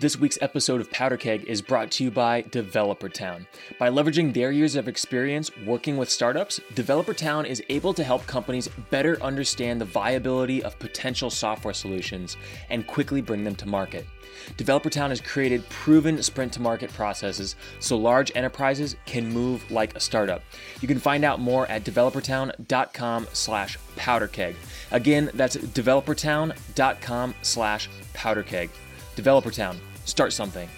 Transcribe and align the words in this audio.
This 0.00 0.16
week's 0.16 0.38
episode 0.40 0.80
of 0.80 0.90
Powder 0.90 1.18
Keg 1.18 1.44
is 1.44 1.60
brought 1.60 1.90
to 1.90 2.04
you 2.04 2.10
by 2.10 2.40
Developer 2.50 3.10
Town. 3.10 3.46
By 3.78 3.90
leveraging 3.90 4.32
their 4.32 4.50
years 4.50 4.74
of 4.74 4.88
experience 4.88 5.54
working 5.66 5.98
with 5.98 6.08
startups, 6.08 6.58
Developer 6.74 7.12
Town 7.12 7.44
is 7.44 7.62
able 7.68 7.92
to 7.92 8.02
help 8.02 8.26
companies 8.26 8.66
better 8.88 9.22
understand 9.22 9.78
the 9.78 9.84
viability 9.84 10.64
of 10.64 10.78
potential 10.78 11.28
software 11.28 11.74
solutions 11.74 12.38
and 12.70 12.86
quickly 12.86 13.20
bring 13.20 13.44
them 13.44 13.54
to 13.56 13.68
market. 13.68 14.06
Developer 14.56 14.88
Town 14.88 15.10
has 15.10 15.20
created 15.20 15.68
proven 15.68 16.22
sprint 16.22 16.54
to 16.54 16.62
market 16.62 16.90
processes 16.94 17.54
so 17.78 17.98
large 17.98 18.32
enterprises 18.34 18.96
can 19.04 19.30
move 19.30 19.70
like 19.70 19.94
a 19.94 20.00
startup. 20.00 20.40
You 20.80 20.88
can 20.88 20.98
find 20.98 21.26
out 21.26 21.40
more 21.40 21.66
at 21.66 21.84
developertown.com 21.84 23.26
slash 23.34 23.78
powderkeg. 23.96 24.54
Again, 24.92 25.30
that's 25.34 25.56
developertown.com 25.56 27.34
slash 27.42 27.90
powderkeg. 28.14 28.70
Developer 29.14 29.50
Town 29.50 29.78
start 30.04 30.32
something. 30.32 30.68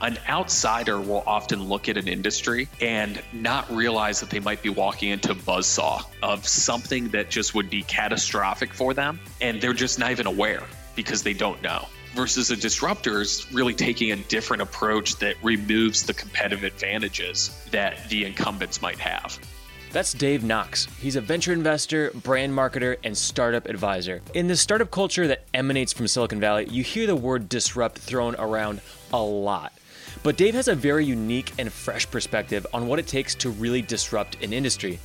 An 0.00 0.16
outsider 0.28 1.00
will 1.00 1.24
often 1.26 1.64
look 1.64 1.88
at 1.88 1.96
an 1.96 2.06
industry 2.06 2.68
and 2.80 3.20
not 3.32 3.68
realize 3.74 4.20
that 4.20 4.30
they 4.30 4.38
might 4.38 4.62
be 4.62 4.68
walking 4.68 5.10
into 5.10 5.32
a 5.32 5.34
buzzsaw 5.34 6.04
of 6.22 6.46
something 6.46 7.08
that 7.08 7.30
just 7.30 7.54
would 7.54 7.68
be 7.68 7.82
catastrophic 7.82 8.72
for 8.72 8.94
them. 8.94 9.18
And 9.40 9.60
they're 9.60 9.72
just 9.72 9.98
not 9.98 10.12
even 10.12 10.26
aware 10.26 10.62
because 10.94 11.24
they 11.24 11.32
don't 11.32 11.60
know. 11.62 11.86
Versus 12.14 12.50
a 12.50 12.56
disruptor 12.56 13.20
is 13.20 13.52
really 13.52 13.74
taking 13.74 14.12
a 14.12 14.16
different 14.16 14.62
approach 14.62 15.16
that 15.16 15.34
removes 15.42 16.06
the 16.06 16.14
competitive 16.14 16.62
advantages 16.62 17.50
that 17.72 18.08
the 18.08 18.24
incumbents 18.24 18.80
might 18.80 18.98
have. 19.00 19.38
That's 19.90 20.12
Dave 20.12 20.44
Knox. 20.44 20.86
He's 21.00 21.16
a 21.16 21.20
venture 21.22 21.52
investor, 21.52 22.10
brand 22.14 22.52
marketer, 22.52 22.98
and 23.04 23.16
startup 23.16 23.66
advisor. 23.66 24.20
In 24.34 24.46
the 24.46 24.56
startup 24.56 24.90
culture 24.90 25.26
that 25.26 25.44
emanates 25.54 25.94
from 25.94 26.06
Silicon 26.06 26.40
Valley, 26.40 26.66
you 26.70 26.82
hear 26.82 27.06
the 27.06 27.16
word 27.16 27.48
disrupt 27.48 27.96
thrown 27.96 28.34
around 28.36 28.82
a 29.14 29.22
lot. 29.22 29.72
But 30.22 30.36
Dave 30.36 30.54
has 30.54 30.68
a 30.68 30.74
very 30.74 31.06
unique 31.06 31.52
and 31.58 31.72
fresh 31.72 32.10
perspective 32.10 32.66
on 32.74 32.86
what 32.86 32.98
it 32.98 33.06
takes 33.06 33.34
to 33.36 33.50
really 33.50 33.80
disrupt 33.80 34.42
an 34.42 34.52
industry. 34.52 34.98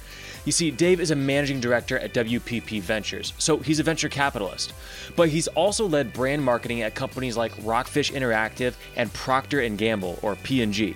You 0.44 0.52
see, 0.52 0.70
Dave 0.70 1.00
is 1.00 1.11
a 1.11 1.16
managing 1.16 1.61
director 1.61 1.98
at 1.98 2.14
WPP 2.14 2.81
Ventures, 2.81 3.31
so 3.38 3.58
he's 3.58 3.80
a 3.80 3.84
venture 3.84 4.09
capitalist. 4.09 4.73
But 5.16 5.30
he's 5.30 5.48
also 5.48 5.88
led 5.88 6.11
brand 6.11 6.44
marketing 6.44 6.81
at 6.81 6.94
companies 6.94 7.38
like 7.38 7.54
Rockfish 7.64 8.11
Interactive 8.11 8.73
and 8.98 9.14
Procter 9.14 9.66
& 9.70 9.78
Gamble 9.78 10.20
or 10.22 10.36
P&G 10.36 10.95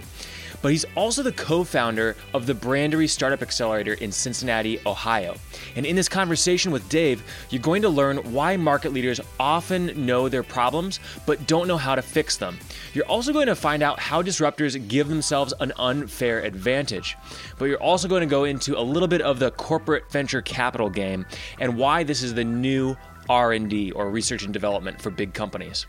but 0.68 0.74
he's 0.74 0.86
also 0.96 1.24
the 1.24 1.32
co 1.32 1.64
founder 1.64 2.18
of 2.34 2.46
the 2.46 2.54
Brandery 2.54 3.10
Startup 3.10 3.42
Accelerator 3.42 3.94
in 3.94 4.12
Cincinnati, 4.12 4.82
Ohio. 4.86 5.38
And 5.78 5.86
in 5.86 5.96
this 5.96 6.10
conversation 6.10 6.74
with 6.74 6.90
Dave, 6.90 7.24
you're 7.50 7.62
going 7.62 7.82
to 7.84 7.88
learn 7.88 8.18
why 8.34 8.58
market 8.58 8.92
leaders 8.92 9.22
often 9.40 10.06
know 10.06 10.28
their 10.28 10.44
problems 10.44 11.00
but 11.26 11.48
don't 11.48 11.70
know 11.70 11.78
how 11.78 11.96
to 11.96 12.02
fix 12.02 12.36
them. 12.36 12.60
You're 12.94 13.06
also 13.06 13.32
going 13.32 13.48
to 13.48 13.56
find 13.56 13.82
out 13.82 13.98
how 13.98 14.22
disruptors 14.22 14.86
give 14.90 15.08
themselves 15.08 15.54
an 15.62 15.72
unfair 15.78 16.42
advantage. 16.42 17.16
But 17.58 17.68
you're 17.68 17.82
also 17.82 18.10
going 18.10 18.20
to 18.20 18.28
go 18.28 18.44
into 18.44 18.78
a 18.78 18.84
little 18.84 19.08
bit 19.08 19.22
of 19.22 19.40
the 19.40 19.52
corporate 19.52 20.12
venture 20.12 20.42
capital 20.42 20.90
game 20.90 21.26
and 21.62 21.78
why 21.78 22.04
this 22.04 22.22
is 22.22 22.34
the 22.34 22.44
new 22.44 22.94
R&D 23.30 23.92
or 23.92 24.10
research 24.10 24.44
and 24.44 24.52
development 24.52 25.02
for 25.02 25.12
big 25.12 25.34
companies. 25.34 25.86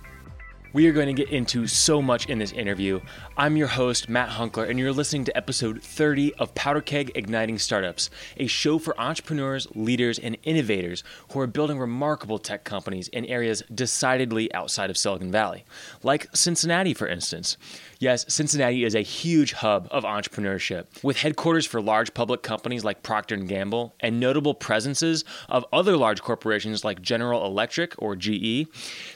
We 0.74 0.86
are 0.86 0.92
going 0.92 1.06
to 1.06 1.14
get 1.14 1.32
into 1.32 1.66
so 1.66 2.02
much 2.02 2.26
in 2.26 2.38
this 2.38 2.52
interview. 2.52 3.00
I'm 3.38 3.56
your 3.56 3.68
host, 3.68 4.10
Matt 4.10 4.28
Hunckler, 4.28 4.68
and 4.68 4.78
you're 4.78 4.92
listening 4.92 5.24
to 5.24 5.34
episode 5.34 5.82
30 5.82 6.34
of 6.34 6.54
Powder 6.54 6.82
Keg 6.82 7.10
Igniting 7.14 7.58
Startups, 7.58 8.10
a 8.36 8.46
show 8.46 8.78
for 8.78 8.98
entrepreneurs, 9.00 9.66
leaders, 9.74 10.18
and 10.18 10.36
innovators 10.42 11.02
who 11.32 11.40
are 11.40 11.46
building 11.46 11.78
remarkable 11.78 12.38
tech 12.38 12.64
companies 12.64 13.08
in 13.08 13.24
areas 13.24 13.62
decidedly 13.74 14.52
outside 14.52 14.90
of 14.90 14.98
Silicon 14.98 15.32
Valley, 15.32 15.64
like 16.02 16.28
Cincinnati, 16.36 16.92
for 16.92 17.08
instance. 17.08 17.56
Yes, 18.00 18.24
Cincinnati 18.32 18.84
is 18.84 18.94
a 18.94 19.00
huge 19.00 19.54
hub 19.54 19.88
of 19.90 20.04
entrepreneurship, 20.04 21.02
with 21.02 21.16
headquarters 21.16 21.66
for 21.66 21.82
large 21.82 22.14
public 22.14 22.44
companies 22.44 22.84
like 22.84 23.02
Procter 23.02 23.36
& 23.36 23.38
Gamble 23.38 23.92
and 23.98 24.20
notable 24.20 24.54
presences 24.54 25.24
of 25.48 25.64
other 25.72 25.96
large 25.96 26.22
corporations 26.22 26.84
like 26.84 27.02
General 27.02 27.44
Electric 27.44 28.00
or 28.00 28.14
GE. 28.14 28.68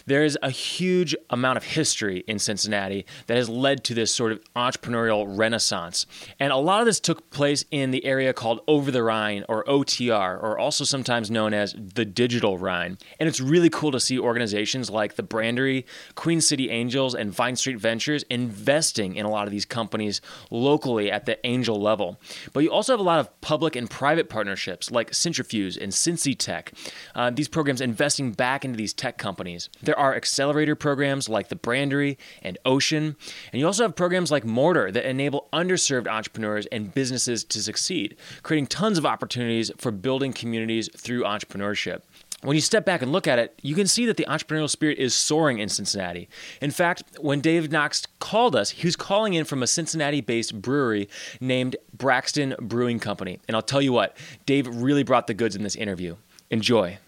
There 0.07 0.25
is 0.25 0.37
a 0.43 0.51
huge 0.51 1.15
amount 1.31 1.59
of 1.59 1.63
history 1.63 2.25
in 2.27 2.41
Cincinnati 2.41 3.07
that 3.29 3.37
has 3.37 3.49
led 3.49 3.85
to 3.85 3.95
this 3.95 4.13
sort 4.13 4.33
of 4.33 4.41
entrepreneurial 4.57 5.27
renaissance. 5.29 6.05
And 6.41 6.53
a 6.53 6.57
lot 6.57 6.81
of 6.81 6.87
this 6.87 6.99
took 6.99 7.31
place 7.31 7.65
in 7.71 7.93
the 7.93 8.05
area 8.05 8.33
called 8.33 8.63
Over 8.67 8.91
the 8.91 9.05
Rhine 9.05 9.45
or 9.49 9.63
OTR, 9.65 10.43
or 10.43 10.59
also 10.59 10.83
sometimes 10.83 11.31
known 11.31 11.55
as 11.55 11.77
the 11.79 12.05
Digital 12.05 12.59
Rhine. 12.59 12.99
And 13.21 13.29
it's 13.29 13.41
really 13.41 13.71
cool 13.71 13.93
to 13.93 14.01
see 14.01 14.19
organizations 14.19 14.91
like 14.91 15.15
the 15.15 15.23
Brandery, 15.23 15.85
Queen 16.17 16.41
City 16.41 16.69
Angels, 16.69 17.15
and 17.15 17.33
Vine 17.33 17.55
Street 17.55 17.79
Ventures 17.79 18.25
invest 18.29 18.72
investing 18.73 19.17
in 19.17 19.27
a 19.27 19.31
lot 19.31 19.47
of 19.47 19.51
these 19.51 19.67
companies 19.67 20.23
locally 20.51 21.11
at 21.11 21.27
the 21.27 21.47
angel 21.47 21.79
level. 21.79 22.19
But 22.55 22.65
you 22.65 22.73
also 22.73 22.95
have 22.95 23.01
a 23.01 23.03
lot 23.03 23.21
of 23.21 23.41
public 23.43 23.77
and 23.77 23.89
private 23.89 24.31
partnerships 24.31 24.91
like 24.91 25.11
Cintrifuse 25.11 25.77
and 25.81 25.93
Cincy 25.93 26.37
Tech. 26.37 26.73
Uh, 27.15 27.31
these 27.31 27.49
programs 27.49 27.83
investing 27.83 28.33
back 28.33 28.65
into 28.65 28.79
these 28.79 28.95
tech 28.95 29.19
companies. 29.19 29.69
There 29.83 29.99
are 29.99 30.15
accelerator 30.15 30.75
programs 30.75 31.29
like 31.29 31.49
the 31.49 31.57
Brandery 31.57 32.17
and 32.41 32.57
Ocean. 32.65 33.17
And 33.53 33.61
you 33.61 33.67
also 33.67 33.83
have 33.83 33.95
programs 33.95 34.31
like 34.31 34.45
Mortar 34.45 34.91
that 34.91 35.09
enable 35.09 35.49
underserved 35.53 36.09
entrepreneurs 36.09 36.65
and 36.73 36.95
businesses 36.95 37.45
to 37.45 37.63
succeed, 37.63 38.17
creating 38.43 38.69
tons 38.69 38.97
of 38.97 39.05
opportunities 39.05 39.71
for 39.77 39.91
building 39.91 40.33
communities 40.33 40.89
through 40.97 41.25
entrepreneurship 41.25 42.03
when 42.43 42.57
you 42.57 42.61
step 42.61 42.85
back 42.85 43.03
and 43.03 43.13
look 43.13 43.27
at 43.27 43.39
it, 43.39 43.59
you 43.63 43.75
can 43.75 43.87
see 43.87 44.07
that 44.07 44.17
the 44.17 44.27
entrepreneurial 44.29 44.69
spirit 44.69 44.99
is 44.99 45.15
soaring 45.15 45.59
in 45.59 45.69
Cincinnati. 45.69 46.29
In 46.61 46.71
fact, 46.71 47.05
when 47.21 47.41
Dave 47.41 47.71
Knox 47.71 48.07
called 48.19 48.57
us, 48.57 48.71
he 48.71 48.87
was 48.87 48.97
calling 48.97 49.35
in 49.35 49.45
from 49.45 49.63
a 49.63 49.67
Cincinnati 49.67 50.21
based 50.21 50.61
brewery 50.61 51.09
named 51.41 51.77
Braxton 51.97 52.55
Brewing 52.61 52.99
Company. 52.99 53.39
And 53.47 53.57
I'll 53.57 53.63
tell 53.63 53.83
you 53.83 53.93
what, 53.93 54.17
Dave 54.45 54.67
really 54.67 55.05
brought 55.05 55.29
the 55.29 55.35
goods 55.35 55.55
in 55.55 55.63
this 55.63 55.77
interview. 55.77 56.17
Enjoy. 56.51 56.99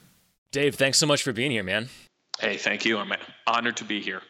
Dave, 0.52 0.76
thanks 0.76 0.98
so 0.98 1.06
much 1.06 1.22
for 1.22 1.32
being 1.32 1.50
here, 1.50 1.64
man. 1.64 1.88
Hey, 2.38 2.56
thank 2.56 2.84
you. 2.84 2.98
I'm 2.98 3.12
honored 3.46 3.76
to 3.78 3.84
be 3.84 4.00
here. 4.00 4.22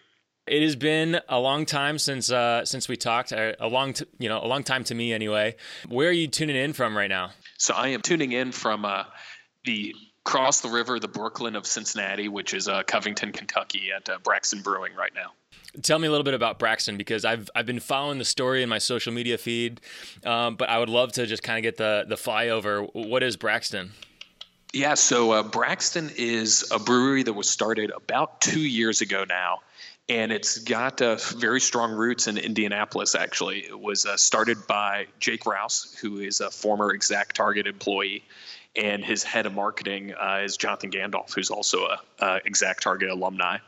It 0.47 0.63
has 0.63 0.77
been 0.77 1.21
a 1.29 1.39
long 1.39 1.65
time 1.65 1.99
since 1.99 2.31
uh, 2.31 2.67
since 2.67 2.87
we 2.87 2.97
talked. 2.97 3.33
A 3.33 3.57
long, 3.67 3.95
t- 3.95 4.05
you 4.19 4.29
know, 4.29 4.43
a 4.43 4.47
long 4.47 4.63
time 4.63 4.85
to 4.85 4.95
me 4.95 5.13
anyway. 5.13 5.57
Where 5.89 6.09
are 6.09 6.13
you 6.13 6.29
tuning 6.29 6.57
in 6.57 6.75
from 6.75 6.97
right 6.97 7.09
now? 7.09 7.31
So 7.59 7.73
I 7.75 7.89
am 7.89 8.03
tuning 8.03 8.33
in 8.33 8.53
from 8.53 8.85
uh, 8.85 9.05
the 9.65 9.95
cross 10.25 10.61
the 10.61 10.69
river, 10.69 10.99
the 10.99 11.09
Brooklyn 11.09 11.55
of 11.55 11.67
Cincinnati, 11.67 12.29
which 12.29 12.55
is 12.55 12.67
uh, 12.67 12.83
Covington, 12.85 13.33
Kentucky, 13.33 13.91
at 13.95 14.09
uh, 14.09 14.19
Braxton 14.25 14.63
Brewing 14.63 14.95
right 14.95 15.13
now. 15.15 15.33
Tell 15.83 15.99
me 15.99 16.07
a 16.07 16.11
little 16.11 16.25
bit 16.25 16.35
about 16.35 16.59
Braxton 16.59 16.97
because 16.97 17.25
I've 17.25 17.51
I've 17.55 17.67
been 17.67 17.81
following 17.81 18.19
the 18.19 18.25
story 18.25 18.63
in 18.63 18.69
my 18.69 18.79
social 18.79 19.13
media 19.13 19.37
feed, 19.39 19.81
um, 20.25 20.57
but 20.57 20.69
I 20.69 20.79
would 20.79 20.89
love 20.89 21.13
to 21.13 21.27
just 21.27 21.43
kind 21.43 21.59
of 21.59 21.63
get 21.63 21.77
the 21.77 22.05
the 22.09 22.15
flyover. 22.15 22.89
What 22.95 23.23
is 23.23 23.37
Braxton? 23.37 23.93
Yeah, 24.73 24.95
so 24.95 25.33
uh, 25.33 25.43
Braxton 25.43 26.11
is 26.17 26.69
a 26.73 26.79
brewery 26.79 27.23
that 27.25 27.33
was 27.33 27.49
started 27.49 27.93
about 27.95 28.41
two 28.41 28.61
years 28.61 29.01
ago 29.01 29.25
now, 29.29 29.61
and 30.09 30.33
it's 30.33 30.59
got 30.59 31.01
uh, 31.03 31.17
very 31.37 31.61
strong 31.61 31.93
roots 31.93 32.29
in 32.29 32.39
Indianapolis. 32.39 33.15
Actually, 33.15 33.61
it 33.61 33.79
was 33.79 34.07
uh, 34.07 34.17
started 34.17 34.67
by 34.67 35.07
Jake 35.19 35.47
Rouse, 35.47 35.97
who 36.01 36.19
is 36.19 36.41
a 36.41 36.51
former 36.51 36.93
Exact 36.93 37.37
Target 37.37 37.67
employee 37.67 38.25
and 38.77 39.05
his 39.05 39.23
head 39.23 39.47
of 39.47 39.55
marketing 39.55 40.15
uh, 40.15 40.43
is 40.45 40.57
Jonathan 40.57 40.91
Gandolf, 40.91 41.33
who's 41.35 41.51
also 41.51 41.87
a, 41.87 42.01
a 42.21 42.41
Exact 42.45 42.83
Target 42.83 43.11
alumni. 43.11 43.59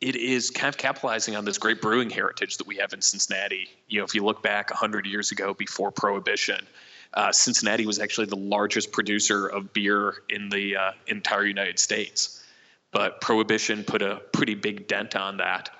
It 0.00 0.16
is 0.16 0.50
kind 0.50 0.68
of 0.68 0.76
capitalizing 0.78 1.36
on 1.36 1.44
this 1.44 1.58
great 1.58 1.80
brewing 1.80 2.10
heritage 2.10 2.56
that 2.56 2.66
we 2.66 2.76
have 2.76 2.92
in 2.92 3.02
Cincinnati. 3.02 3.68
You 3.88 4.00
know, 4.00 4.04
if 4.04 4.14
you 4.14 4.24
look 4.24 4.42
back 4.42 4.70
100 4.70 5.06
years 5.06 5.30
ago 5.30 5.54
before 5.54 5.92
Prohibition, 5.92 6.66
uh, 7.14 7.30
Cincinnati 7.30 7.86
was 7.86 8.00
actually 8.00 8.26
the 8.26 8.36
largest 8.36 8.90
producer 8.90 9.46
of 9.46 9.72
beer 9.72 10.14
in 10.28 10.48
the 10.48 10.76
uh, 10.76 10.92
entire 11.06 11.44
United 11.44 11.78
States. 11.78 12.42
But 12.90 13.20
Prohibition 13.20 13.84
put 13.84 14.02
a 14.02 14.16
pretty 14.32 14.54
big 14.54 14.88
dent 14.88 15.14
on 15.14 15.36
that. 15.36 15.70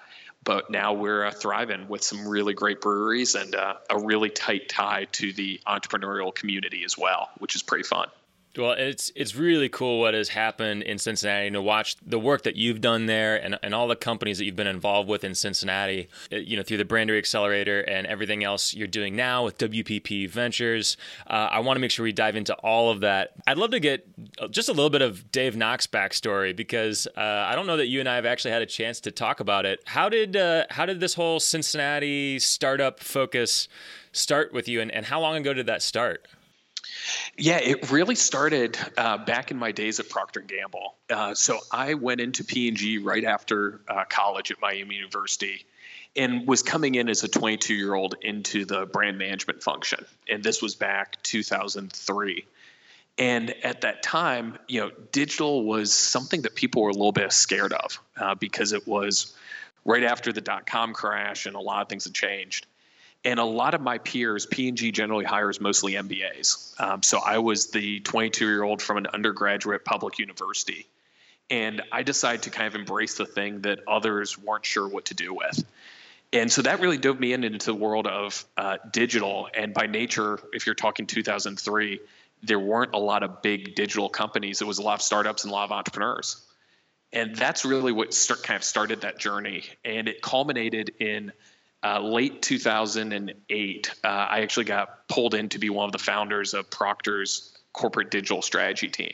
But 0.44 0.70
now 0.70 0.92
we're 0.92 1.24
uh, 1.24 1.30
thriving 1.30 1.88
with 1.88 2.02
some 2.02 2.26
really 2.26 2.52
great 2.52 2.80
breweries 2.80 3.34
and 3.34 3.54
uh, 3.54 3.74
a 3.88 3.98
really 3.98 4.30
tight 4.30 4.68
tie 4.68 5.06
to 5.12 5.32
the 5.32 5.60
entrepreneurial 5.66 6.34
community 6.34 6.84
as 6.84 6.98
well, 6.98 7.30
which 7.38 7.54
is 7.54 7.62
pretty 7.62 7.84
fun. 7.84 8.08
Well, 8.56 8.72
it's 8.72 9.10
it's 9.16 9.34
really 9.34 9.70
cool 9.70 10.00
what 10.00 10.12
has 10.12 10.28
happened 10.28 10.82
in 10.82 10.98
Cincinnati 10.98 11.50
to 11.50 11.62
watch 11.62 11.96
the 12.04 12.18
work 12.18 12.42
that 12.42 12.54
you've 12.54 12.82
done 12.82 13.06
there 13.06 13.42
and, 13.42 13.58
and 13.62 13.74
all 13.74 13.88
the 13.88 13.96
companies 13.96 14.36
that 14.36 14.44
you've 14.44 14.56
been 14.56 14.66
involved 14.66 15.08
with 15.08 15.24
in 15.24 15.34
Cincinnati, 15.34 16.08
uh, 16.30 16.36
you 16.36 16.58
know, 16.58 16.62
through 16.62 16.76
the 16.76 16.84
Brandery 16.84 17.16
Accelerator 17.16 17.80
and 17.80 18.06
everything 18.06 18.44
else 18.44 18.74
you're 18.74 18.86
doing 18.86 19.16
now 19.16 19.42
with 19.42 19.56
WPP 19.56 20.28
Ventures. 20.28 20.98
Uh, 21.26 21.48
I 21.50 21.60
want 21.60 21.76
to 21.76 21.80
make 21.80 21.90
sure 21.90 22.02
we 22.02 22.12
dive 22.12 22.36
into 22.36 22.54
all 22.56 22.90
of 22.90 23.00
that. 23.00 23.32
I'd 23.46 23.56
love 23.56 23.70
to 23.70 23.80
get 23.80 24.06
uh, 24.38 24.48
just 24.48 24.68
a 24.68 24.72
little 24.72 24.90
bit 24.90 25.02
of 25.02 25.32
Dave 25.32 25.56
Knox 25.56 25.86
backstory 25.86 26.54
because 26.54 27.06
uh, 27.16 27.20
I 27.20 27.54
don't 27.54 27.66
know 27.66 27.78
that 27.78 27.86
you 27.86 28.00
and 28.00 28.08
I 28.08 28.16
have 28.16 28.26
actually 28.26 28.50
had 28.50 28.60
a 28.60 28.66
chance 28.66 29.00
to 29.00 29.10
talk 29.10 29.40
about 29.40 29.64
it. 29.64 29.80
How 29.86 30.10
did 30.10 30.36
uh, 30.36 30.66
how 30.68 30.84
did 30.84 31.00
this 31.00 31.14
whole 31.14 31.40
Cincinnati 31.40 32.38
startup 32.38 33.00
focus 33.00 33.68
start 34.12 34.52
with 34.52 34.68
you, 34.68 34.82
and, 34.82 34.90
and 34.90 35.06
how 35.06 35.20
long 35.20 35.36
ago 35.36 35.54
did 35.54 35.64
that 35.66 35.80
start? 35.80 36.28
Yeah, 37.36 37.58
it 37.58 37.90
really 37.90 38.14
started 38.14 38.78
uh, 38.96 39.18
back 39.18 39.50
in 39.50 39.56
my 39.56 39.72
days 39.72 40.00
at 40.00 40.08
Procter 40.08 40.40
Gamble. 40.40 40.94
Uh, 41.08 41.34
so 41.34 41.60
I 41.70 41.94
went 41.94 42.20
into 42.20 42.44
P&G 42.44 42.98
right 42.98 43.24
after 43.24 43.80
uh, 43.88 44.04
college 44.08 44.50
at 44.50 44.60
Miami 44.60 44.96
University, 44.96 45.64
and 46.14 46.46
was 46.46 46.62
coming 46.62 46.94
in 46.94 47.08
as 47.08 47.22
a 47.22 47.28
22 47.28 47.74
year 47.74 47.94
old 47.94 48.16
into 48.20 48.64
the 48.64 48.86
brand 48.86 49.18
management 49.18 49.62
function. 49.62 50.04
And 50.28 50.42
this 50.42 50.60
was 50.60 50.74
back 50.74 51.22
2003. 51.22 52.44
And 53.18 53.54
at 53.62 53.82
that 53.82 54.02
time, 54.02 54.58
you 54.68 54.80
know, 54.80 54.90
digital 55.10 55.64
was 55.64 55.92
something 55.92 56.42
that 56.42 56.54
people 56.54 56.82
were 56.82 56.90
a 56.90 56.94
little 56.94 57.12
bit 57.12 57.32
scared 57.32 57.72
of 57.72 58.00
uh, 58.16 58.34
because 58.34 58.72
it 58.72 58.86
was 58.86 59.34
right 59.84 60.04
after 60.04 60.32
the 60.32 60.40
dot 60.40 60.66
com 60.66 60.92
crash 60.92 61.46
and 61.46 61.54
a 61.54 61.60
lot 61.60 61.82
of 61.82 61.88
things 61.88 62.04
had 62.04 62.14
changed. 62.14 62.66
And 63.24 63.38
a 63.38 63.44
lot 63.44 63.74
of 63.74 63.80
my 63.80 63.98
peers, 63.98 64.46
P&G 64.46 64.90
generally 64.90 65.24
hires 65.24 65.60
mostly 65.60 65.92
MBAs. 65.92 66.80
Um, 66.80 67.02
so 67.02 67.20
I 67.20 67.38
was 67.38 67.70
the 67.70 68.00
22 68.00 68.46
year 68.46 68.62
old 68.62 68.82
from 68.82 68.96
an 68.96 69.06
undergraduate 69.06 69.84
public 69.84 70.18
university. 70.18 70.86
And 71.48 71.82
I 71.92 72.02
decided 72.02 72.42
to 72.42 72.50
kind 72.50 72.66
of 72.66 72.74
embrace 72.74 73.16
the 73.16 73.26
thing 73.26 73.60
that 73.60 73.80
others 73.86 74.38
weren't 74.38 74.64
sure 74.64 74.88
what 74.88 75.06
to 75.06 75.14
do 75.14 75.34
with. 75.34 75.64
And 76.32 76.50
so 76.50 76.62
that 76.62 76.80
really 76.80 76.96
dove 76.96 77.20
me 77.20 77.32
in 77.34 77.44
into 77.44 77.66
the 77.66 77.74
world 77.74 78.06
of 78.06 78.44
uh, 78.56 78.78
digital. 78.90 79.48
And 79.54 79.74
by 79.74 79.86
nature, 79.86 80.40
if 80.52 80.66
you're 80.66 80.74
talking 80.74 81.06
2003, 81.06 82.00
there 82.42 82.58
weren't 82.58 82.94
a 82.94 82.98
lot 82.98 83.22
of 83.22 83.42
big 83.42 83.74
digital 83.74 84.08
companies. 84.08 84.62
It 84.62 84.66
was 84.66 84.78
a 84.78 84.82
lot 84.82 84.94
of 84.94 85.02
startups 85.02 85.44
and 85.44 85.52
a 85.52 85.54
lot 85.54 85.64
of 85.64 85.72
entrepreneurs. 85.72 86.42
And 87.12 87.36
that's 87.36 87.64
really 87.64 87.92
what 87.92 88.14
start, 88.14 88.42
kind 88.42 88.56
of 88.56 88.64
started 88.64 89.02
that 89.02 89.18
journey. 89.18 89.64
And 89.84 90.08
it 90.08 90.22
culminated 90.22 90.92
in 90.98 91.32
uh, 91.84 92.00
late 92.00 92.42
2008. 92.42 93.94
Uh, 94.02 94.06
I 94.06 94.40
actually 94.40 94.64
got 94.64 95.08
pulled 95.08 95.34
in 95.34 95.48
to 95.50 95.58
be 95.58 95.70
one 95.70 95.86
of 95.86 95.92
the 95.92 95.98
founders 95.98 96.54
of 96.54 96.70
Procter's 96.70 97.56
corporate 97.72 98.10
digital 98.10 98.42
strategy 98.42 98.88
team 98.88 99.12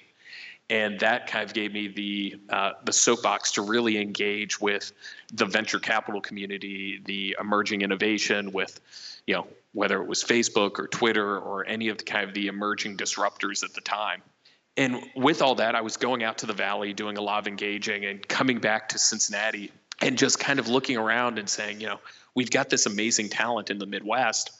and 0.70 1.00
that 1.00 1.26
kind 1.26 1.44
of 1.44 1.54
gave 1.54 1.72
me 1.72 1.88
the 1.88 2.36
uh, 2.50 2.72
the 2.84 2.92
soapbox 2.92 3.52
to 3.52 3.62
really 3.62 3.98
engage 3.98 4.60
with 4.60 4.92
the 5.32 5.46
venture 5.46 5.78
capital 5.78 6.20
community, 6.20 7.00
the 7.04 7.36
emerging 7.40 7.82
innovation 7.82 8.52
with, 8.52 8.80
you 9.26 9.34
know, 9.34 9.46
whether 9.72 10.00
it 10.02 10.06
was 10.06 10.22
Facebook 10.22 10.78
or 10.78 10.86
Twitter 10.86 11.38
or 11.38 11.66
any 11.66 11.88
of 11.88 11.98
the 11.98 12.04
kind 12.04 12.28
of 12.28 12.34
the 12.34 12.48
emerging 12.48 12.96
disruptors 12.96 13.64
at 13.64 13.72
the 13.74 13.80
time. 13.80 14.22
And 14.76 15.02
with 15.16 15.42
all 15.42 15.56
that, 15.56 15.74
I 15.74 15.80
was 15.80 15.96
going 15.96 16.22
out 16.22 16.38
to 16.38 16.46
the 16.46 16.52
valley, 16.52 16.92
doing 16.92 17.16
a 17.16 17.20
lot 17.20 17.40
of 17.40 17.48
engaging, 17.48 18.04
and 18.04 18.26
coming 18.28 18.58
back 18.58 18.90
to 18.90 18.98
Cincinnati, 18.98 19.72
and 20.00 20.16
just 20.16 20.38
kind 20.38 20.58
of 20.58 20.68
looking 20.68 20.96
around 20.96 21.38
and 21.38 21.48
saying, 21.48 21.80
you 21.80 21.88
know, 21.88 21.98
we've 22.38 22.50
got 22.52 22.70
this 22.70 22.86
amazing 22.86 23.28
talent 23.28 23.68
in 23.68 23.78
the 23.78 23.86
Midwest 23.86 24.52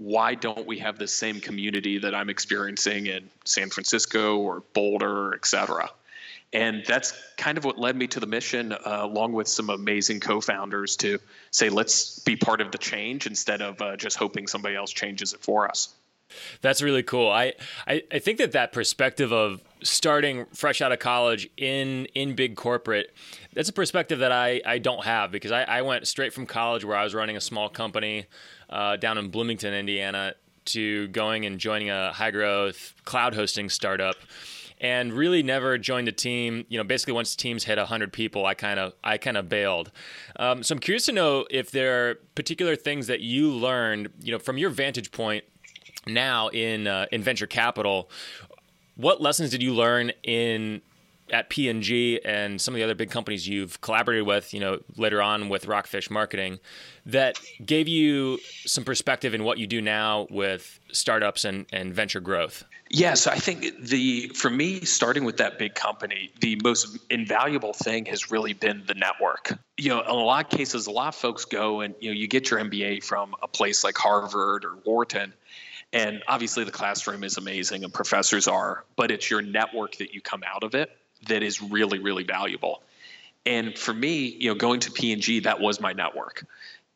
why 0.00 0.34
don't 0.34 0.66
we 0.66 0.78
have 0.78 0.98
the 0.98 1.06
same 1.06 1.40
community 1.40 1.98
that 1.98 2.14
I'm 2.14 2.30
experiencing 2.30 3.06
in 3.06 3.28
San 3.44 3.68
Francisco 3.68 4.38
or 4.38 4.62
Boulder, 4.72 5.34
et 5.34 5.44
cetera? 5.44 5.90
And 6.54 6.82
that's 6.86 7.12
kind 7.36 7.58
of 7.58 7.66
what 7.66 7.78
led 7.78 7.96
me 7.96 8.06
to 8.06 8.20
the 8.20 8.26
mission, 8.26 8.72
uh, 8.72 8.78
along 8.84 9.34
with 9.34 9.46
some 9.46 9.68
amazing 9.68 10.20
co 10.20 10.40
founders, 10.40 10.96
to 10.96 11.18
say, 11.50 11.68
let's 11.68 12.18
be 12.20 12.34
part 12.34 12.62
of 12.62 12.72
the 12.72 12.78
change 12.78 13.26
instead 13.26 13.60
of 13.60 13.82
uh, 13.82 13.96
just 13.96 14.16
hoping 14.16 14.46
somebody 14.46 14.74
else 14.74 14.90
changes 14.90 15.34
it 15.34 15.40
for 15.40 15.68
us. 15.68 15.94
That's 16.60 16.82
really 16.82 17.02
cool. 17.02 17.30
I, 17.30 17.54
I, 17.86 18.02
I 18.12 18.18
think 18.18 18.38
that 18.38 18.52
that 18.52 18.72
perspective 18.72 19.32
of 19.32 19.62
starting 19.82 20.46
fresh 20.54 20.80
out 20.80 20.92
of 20.92 20.98
college 20.98 21.48
in 21.56 22.06
in 22.14 22.34
big 22.34 22.56
corporate, 22.56 23.14
that's 23.52 23.68
a 23.68 23.72
perspective 23.72 24.18
that 24.20 24.32
I, 24.32 24.60
I 24.64 24.78
don't 24.78 25.04
have 25.04 25.30
because 25.30 25.52
I, 25.52 25.62
I 25.62 25.82
went 25.82 26.06
straight 26.06 26.32
from 26.32 26.46
college 26.46 26.84
where 26.84 26.96
I 26.96 27.04
was 27.04 27.14
running 27.14 27.36
a 27.36 27.40
small 27.40 27.68
company 27.68 28.26
uh, 28.68 28.96
down 28.96 29.18
in 29.18 29.28
Bloomington, 29.28 29.74
Indiana, 29.74 30.34
to 30.66 31.08
going 31.08 31.46
and 31.46 31.58
joining 31.58 31.90
a 31.90 32.12
high 32.12 32.30
growth 32.30 32.94
cloud 33.04 33.34
hosting 33.34 33.68
startup 33.68 34.16
and 34.80 35.12
really 35.12 35.42
never 35.42 35.76
joined 35.76 36.08
a 36.08 36.12
team. 36.12 36.64
You 36.68 36.78
know, 36.78 36.84
basically 36.84 37.12
once 37.12 37.36
teams 37.36 37.64
hit 37.64 37.78
100 37.78 38.12
people, 38.12 38.46
I 38.46 38.54
kind 38.54 38.80
of 38.80 38.94
I 39.04 39.18
kind 39.18 39.36
of 39.36 39.48
bailed. 39.48 39.90
Um, 40.36 40.62
so 40.62 40.74
I'm 40.74 40.78
curious 40.78 41.06
to 41.06 41.12
know 41.12 41.46
if 41.50 41.70
there 41.70 42.10
are 42.10 42.14
particular 42.34 42.76
things 42.76 43.06
that 43.08 43.20
you 43.20 43.50
learned, 43.50 44.10
you 44.22 44.32
know, 44.32 44.38
from 44.38 44.58
your 44.58 44.70
vantage 44.70 45.12
point 45.12 45.44
now 46.06 46.48
in 46.48 46.86
uh, 46.86 47.06
in 47.12 47.22
venture 47.22 47.46
capital. 47.46 48.10
What 48.96 49.20
lessons 49.22 49.50
did 49.50 49.62
you 49.62 49.74
learn 49.74 50.12
in 50.22 50.82
at 51.32 51.48
P&G 51.48 52.20
and 52.24 52.60
some 52.60 52.74
of 52.74 52.78
the 52.78 52.84
other 52.84 52.94
big 52.94 53.10
companies 53.10 53.46
you've 53.46 53.80
collaborated 53.80 54.26
with, 54.26 54.52
you 54.52 54.60
know, 54.60 54.80
later 54.96 55.22
on 55.22 55.48
with 55.48 55.66
Rockfish 55.66 56.10
Marketing, 56.10 56.58
that 57.06 57.38
gave 57.64 57.88
you 57.88 58.38
some 58.66 58.84
perspective 58.84 59.34
in 59.34 59.44
what 59.44 59.58
you 59.58 59.66
do 59.66 59.80
now 59.80 60.26
with 60.30 60.80
startups 60.92 61.44
and, 61.44 61.66
and 61.72 61.94
venture 61.94 62.20
growth? 62.20 62.64
Yeah, 62.92 63.14
so 63.14 63.30
I 63.30 63.36
think 63.36 63.86
the 63.86 64.32
for 64.34 64.50
me, 64.50 64.80
starting 64.80 65.22
with 65.22 65.36
that 65.36 65.60
big 65.60 65.76
company, 65.76 66.32
the 66.40 66.60
most 66.64 66.98
invaluable 67.08 67.72
thing 67.72 68.04
has 68.06 68.32
really 68.32 68.52
been 68.52 68.82
the 68.88 68.94
network. 68.94 69.56
You 69.76 69.90
know, 69.90 70.00
in 70.00 70.08
a 70.08 70.14
lot 70.14 70.52
of 70.52 70.58
cases, 70.58 70.88
a 70.88 70.90
lot 70.90 71.08
of 71.08 71.14
folks 71.14 71.44
go 71.44 71.82
and 71.82 71.94
you 72.00 72.10
know 72.10 72.16
you 72.16 72.26
get 72.26 72.50
your 72.50 72.58
MBA 72.58 73.04
from 73.04 73.36
a 73.44 73.48
place 73.48 73.84
like 73.84 73.96
Harvard 73.96 74.64
or 74.64 74.72
Wharton, 74.84 75.32
and 75.92 76.22
obviously 76.28 76.64
the 76.64 76.70
classroom 76.70 77.24
is 77.24 77.36
amazing 77.36 77.84
and 77.84 77.92
professors 77.92 78.46
are, 78.46 78.84
but 78.96 79.10
it's 79.10 79.28
your 79.30 79.42
network 79.42 79.96
that 79.96 80.14
you 80.14 80.20
come 80.20 80.42
out 80.46 80.62
of 80.62 80.74
it 80.74 80.96
that 81.28 81.42
is 81.42 81.60
really 81.60 81.98
really 81.98 82.24
valuable. 82.24 82.82
And 83.46 83.76
for 83.76 83.92
me 83.92 84.26
you 84.26 84.50
know 84.50 84.54
going 84.54 84.80
to 84.80 84.90
p&g 84.90 85.40
that 85.40 85.60
was 85.60 85.80
my 85.80 85.92
network. 85.92 86.44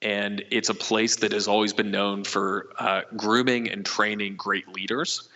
And 0.02 0.44
it's 0.50 0.68
a 0.68 0.74
place 0.74 1.16
that 1.16 1.32
has 1.32 1.48
always 1.48 1.72
been 1.72 1.90
known 1.90 2.24
for 2.24 2.70
uh, 2.78 3.02
grooming 3.16 3.70
and 3.70 3.86
training 3.86 4.36
great 4.36 4.68
leaders. 4.68 5.28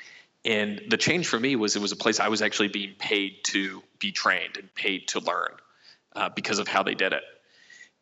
And 0.44 0.82
the 0.90 0.99
change 0.99 1.26
for 1.26 1.40
me 1.40 1.56
was 1.56 1.75
it 1.75 1.82
was 1.82 1.93
a 1.93 1.96
place 1.96 2.20
i 2.20 2.28
was 2.28 2.43
actually 2.43 2.69
being 2.69 2.94
paid 2.99 3.44
to 3.44 3.82
be 3.99 4.12
trained 4.12 4.56
and 4.56 4.72
paid 4.75 5.08
to 5.08 5.20
learn 5.20 5.50
uh, 6.14 6.28
because 6.28 6.58
of 6.58 6.69
how 6.69 6.82
they 6.82 6.94
did 6.94 7.12
it. 7.12 7.22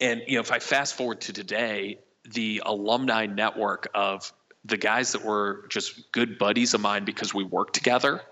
And 0.00 0.22
you 0.26 0.34
know 0.34 0.40
if 0.40 0.52
i 0.52 0.58
fast 0.58 0.94
forward 0.96 1.22
to 1.22 1.32
today 1.32 1.98
the 2.32 2.62
alumni 2.64 3.26
network 3.26 3.88
of 3.94 4.32
the 4.66 4.76
guys 4.76 5.12
that 5.12 5.24
were 5.24 5.64
just 5.68 6.12
good 6.12 6.38
buddies 6.38 6.74
of 6.74 6.80
mine 6.80 7.04
because 7.04 7.32
we 7.32 7.44
worked 7.44 7.74
together 7.74 8.22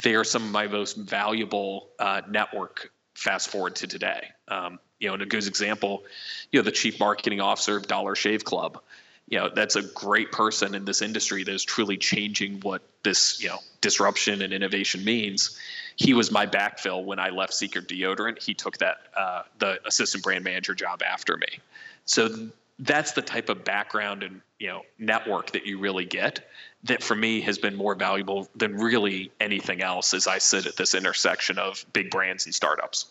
they 0.00 0.14
are 0.14 0.24
some 0.24 0.44
of 0.44 0.50
my 0.50 0.66
most 0.66 0.96
valuable 0.96 1.88
uh, 1.98 2.22
network 2.28 2.90
fast 3.14 3.50
forward 3.50 3.76
to 3.76 3.86
today. 3.86 4.28
Um, 4.48 4.78
you 4.98 5.08
know, 5.08 5.14
and 5.14 5.22
a 5.22 5.26
good 5.26 5.46
example, 5.46 6.04
you 6.50 6.60
know, 6.60 6.64
the 6.64 6.72
chief 6.72 7.00
marketing 7.00 7.40
officer 7.40 7.76
of 7.76 7.86
Dollar 7.86 8.14
Shave 8.14 8.44
Club. 8.44 8.80
You 9.28 9.38
know, 9.38 9.50
that's 9.54 9.76
a 9.76 9.82
great 9.82 10.32
person 10.32 10.74
in 10.74 10.84
this 10.84 11.02
industry 11.02 11.44
that 11.44 11.52
is 11.52 11.64
truly 11.64 11.96
changing 11.96 12.60
what 12.60 12.82
this, 13.02 13.42
you 13.42 13.48
know, 13.48 13.58
disruption 13.80 14.42
and 14.42 14.52
innovation 14.52 15.04
means. 15.04 15.58
He 15.96 16.14
was 16.14 16.30
my 16.30 16.46
backfill 16.46 17.04
when 17.04 17.18
I 17.18 17.30
left 17.30 17.54
Secret 17.54 17.88
Deodorant. 17.88 18.42
He 18.42 18.54
took 18.54 18.78
that 18.78 18.98
uh, 19.16 19.42
the 19.58 19.78
assistant 19.86 20.24
brand 20.24 20.44
manager 20.44 20.74
job 20.74 21.02
after 21.02 21.36
me. 21.36 21.60
So 22.04 22.50
that's 22.82 23.12
the 23.12 23.22
type 23.22 23.48
of 23.48 23.64
background 23.64 24.22
and 24.22 24.40
you 24.58 24.68
know 24.68 24.82
network 24.98 25.52
that 25.52 25.66
you 25.66 25.78
really 25.78 26.04
get 26.04 26.46
that 26.84 27.02
for 27.02 27.14
me 27.14 27.40
has 27.40 27.58
been 27.58 27.76
more 27.76 27.94
valuable 27.94 28.48
than 28.56 28.74
really 28.74 29.30
anything 29.40 29.82
else 29.82 30.12
as 30.14 30.26
I 30.26 30.38
sit 30.38 30.66
at 30.66 30.76
this 30.76 30.94
intersection 30.94 31.58
of 31.58 31.84
big 31.92 32.10
brands 32.10 32.44
and 32.44 32.52
startups. 32.52 33.06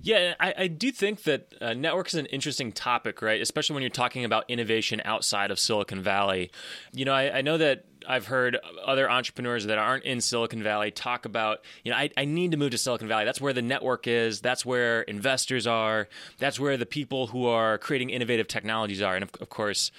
Yeah, 0.00 0.34
I, 0.38 0.54
I 0.56 0.66
do 0.68 0.92
think 0.92 1.24
that 1.24 1.52
uh, 1.60 1.74
network 1.74 2.06
is 2.06 2.14
an 2.14 2.26
interesting 2.26 2.70
topic, 2.70 3.20
right? 3.22 3.40
Especially 3.40 3.74
when 3.74 3.82
you're 3.82 3.90
talking 3.90 4.24
about 4.24 4.44
innovation 4.48 5.02
outside 5.04 5.50
of 5.50 5.58
Silicon 5.58 6.00
Valley. 6.00 6.52
You 6.92 7.04
know, 7.04 7.12
I, 7.12 7.38
I 7.38 7.42
know 7.42 7.58
that 7.58 7.84
I've 8.08 8.26
heard 8.26 8.58
other 8.84 9.10
entrepreneurs 9.10 9.66
that 9.66 9.78
aren't 9.78 10.04
in 10.04 10.20
Silicon 10.20 10.62
Valley 10.62 10.90
talk 10.90 11.24
about, 11.24 11.58
you 11.84 11.90
know, 11.90 11.98
I, 11.98 12.10
I 12.16 12.24
need 12.24 12.52
to 12.52 12.56
move 12.56 12.70
to 12.70 12.78
Silicon 12.78 13.08
Valley. 13.08 13.24
That's 13.24 13.40
where 13.40 13.52
the 13.52 13.62
network 13.62 14.06
is. 14.06 14.40
That's 14.40 14.64
where 14.64 15.02
investors 15.02 15.66
are. 15.66 16.08
That's 16.38 16.60
where 16.60 16.76
the 16.76 16.86
people 16.86 17.28
who 17.28 17.46
are 17.46 17.78
creating 17.78 18.10
innovative 18.10 18.48
technologies 18.48 19.02
are. 19.02 19.14
And 19.14 19.24
of, 19.24 19.30
of 19.40 19.48
course, 19.48 19.90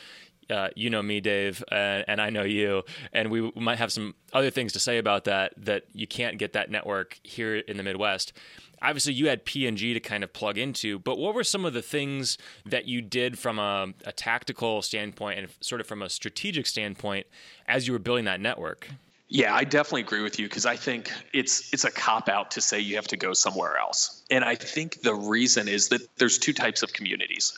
uh, 0.49 0.69
you 0.75 0.89
know 0.89 1.01
me, 1.01 1.19
Dave, 1.19 1.63
uh, 1.71 2.03
and 2.07 2.21
I 2.21 2.29
know 2.29 2.43
you, 2.43 2.83
and 3.11 3.29
we 3.29 3.51
might 3.55 3.79
have 3.79 3.91
some 3.91 4.15
other 4.31 4.49
things 4.49 4.73
to 4.73 4.79
say 4.79 4.97
about 4.97 5.25
that. 5.25 5.53
That 5.57 5.83
you 5.93 6.07
can't 6.07 6.37
get 6.37 6.53
that 6.53 6.71
network 6.71 7.19
here 7.23 7.57
in 7.57 7.77
the 7.77 7.83
Midwest. 7.83 8.33
Obviously, 8.81 9.13
you 9.13 9.27
had 9.27 9.45
P&G 9.45 9.93
to 9.93 9.99
kind 9.99 10.23
of 10.23 10.33
plug 10.33 10.57
into, 10.57 10.99
but 10.99 11.17
what 11.17 11.33
were 11.33 11.43
some 11.43 11.65
of 11.65 11.73
the 11.73 11.81
things 11.81 12.37
that 12.65 12.87
you 12.87 13.01
did 13.01 13.39
from 13.39 13.59
a, 13.59 13.93
a 14.05 14.11
tactical 14.11 14.81
standpoint 14.81 15.39
and 15.39 15.49
sort 15.61 15.81
of 15.81 15.87
from 15.87 16.01
a 16.01 16.09
strategic 16.09 16.67
standpoint 16.67 17.27
as 17.67 17.87
you 17.87 17.93
were 17.93 17.99
building 17.99 18.25
that 18.25 18.39
network? 18.39 18.87
Yeah, 19.29 19.53
I 19.53 19.65
definitely 19.65 20.01
agree 20.01 20.21
with 20.21 20.39
you 20.39 20.47
because 20.47 20.65
I 20.65 20.77
think 20.77 21.11
it's 21.33 21.73
it's 21.73 21.83
a 21.83 21.91
cop 21.91 22.29
out 22.29 22.51
to 22.51 22.61
say 22.61 22.79
you 22.79 22.95
have 22.95 23.09
to 23.09 23.17
go 23.17 23.33
somewhere 23.33 23.77
else. 23.77 24.23
And 24.31 24.45
I 24.45 24.55
think 24.55 25.01
the 25.01 25.13
reason 25.13 25.67
is 25.67 25.89
that 25.89 26.01
there's 26.17 26.37
two 26.37 26.53
types 26.53 26.81
of 26.81 26.93
communities 26.93 27.57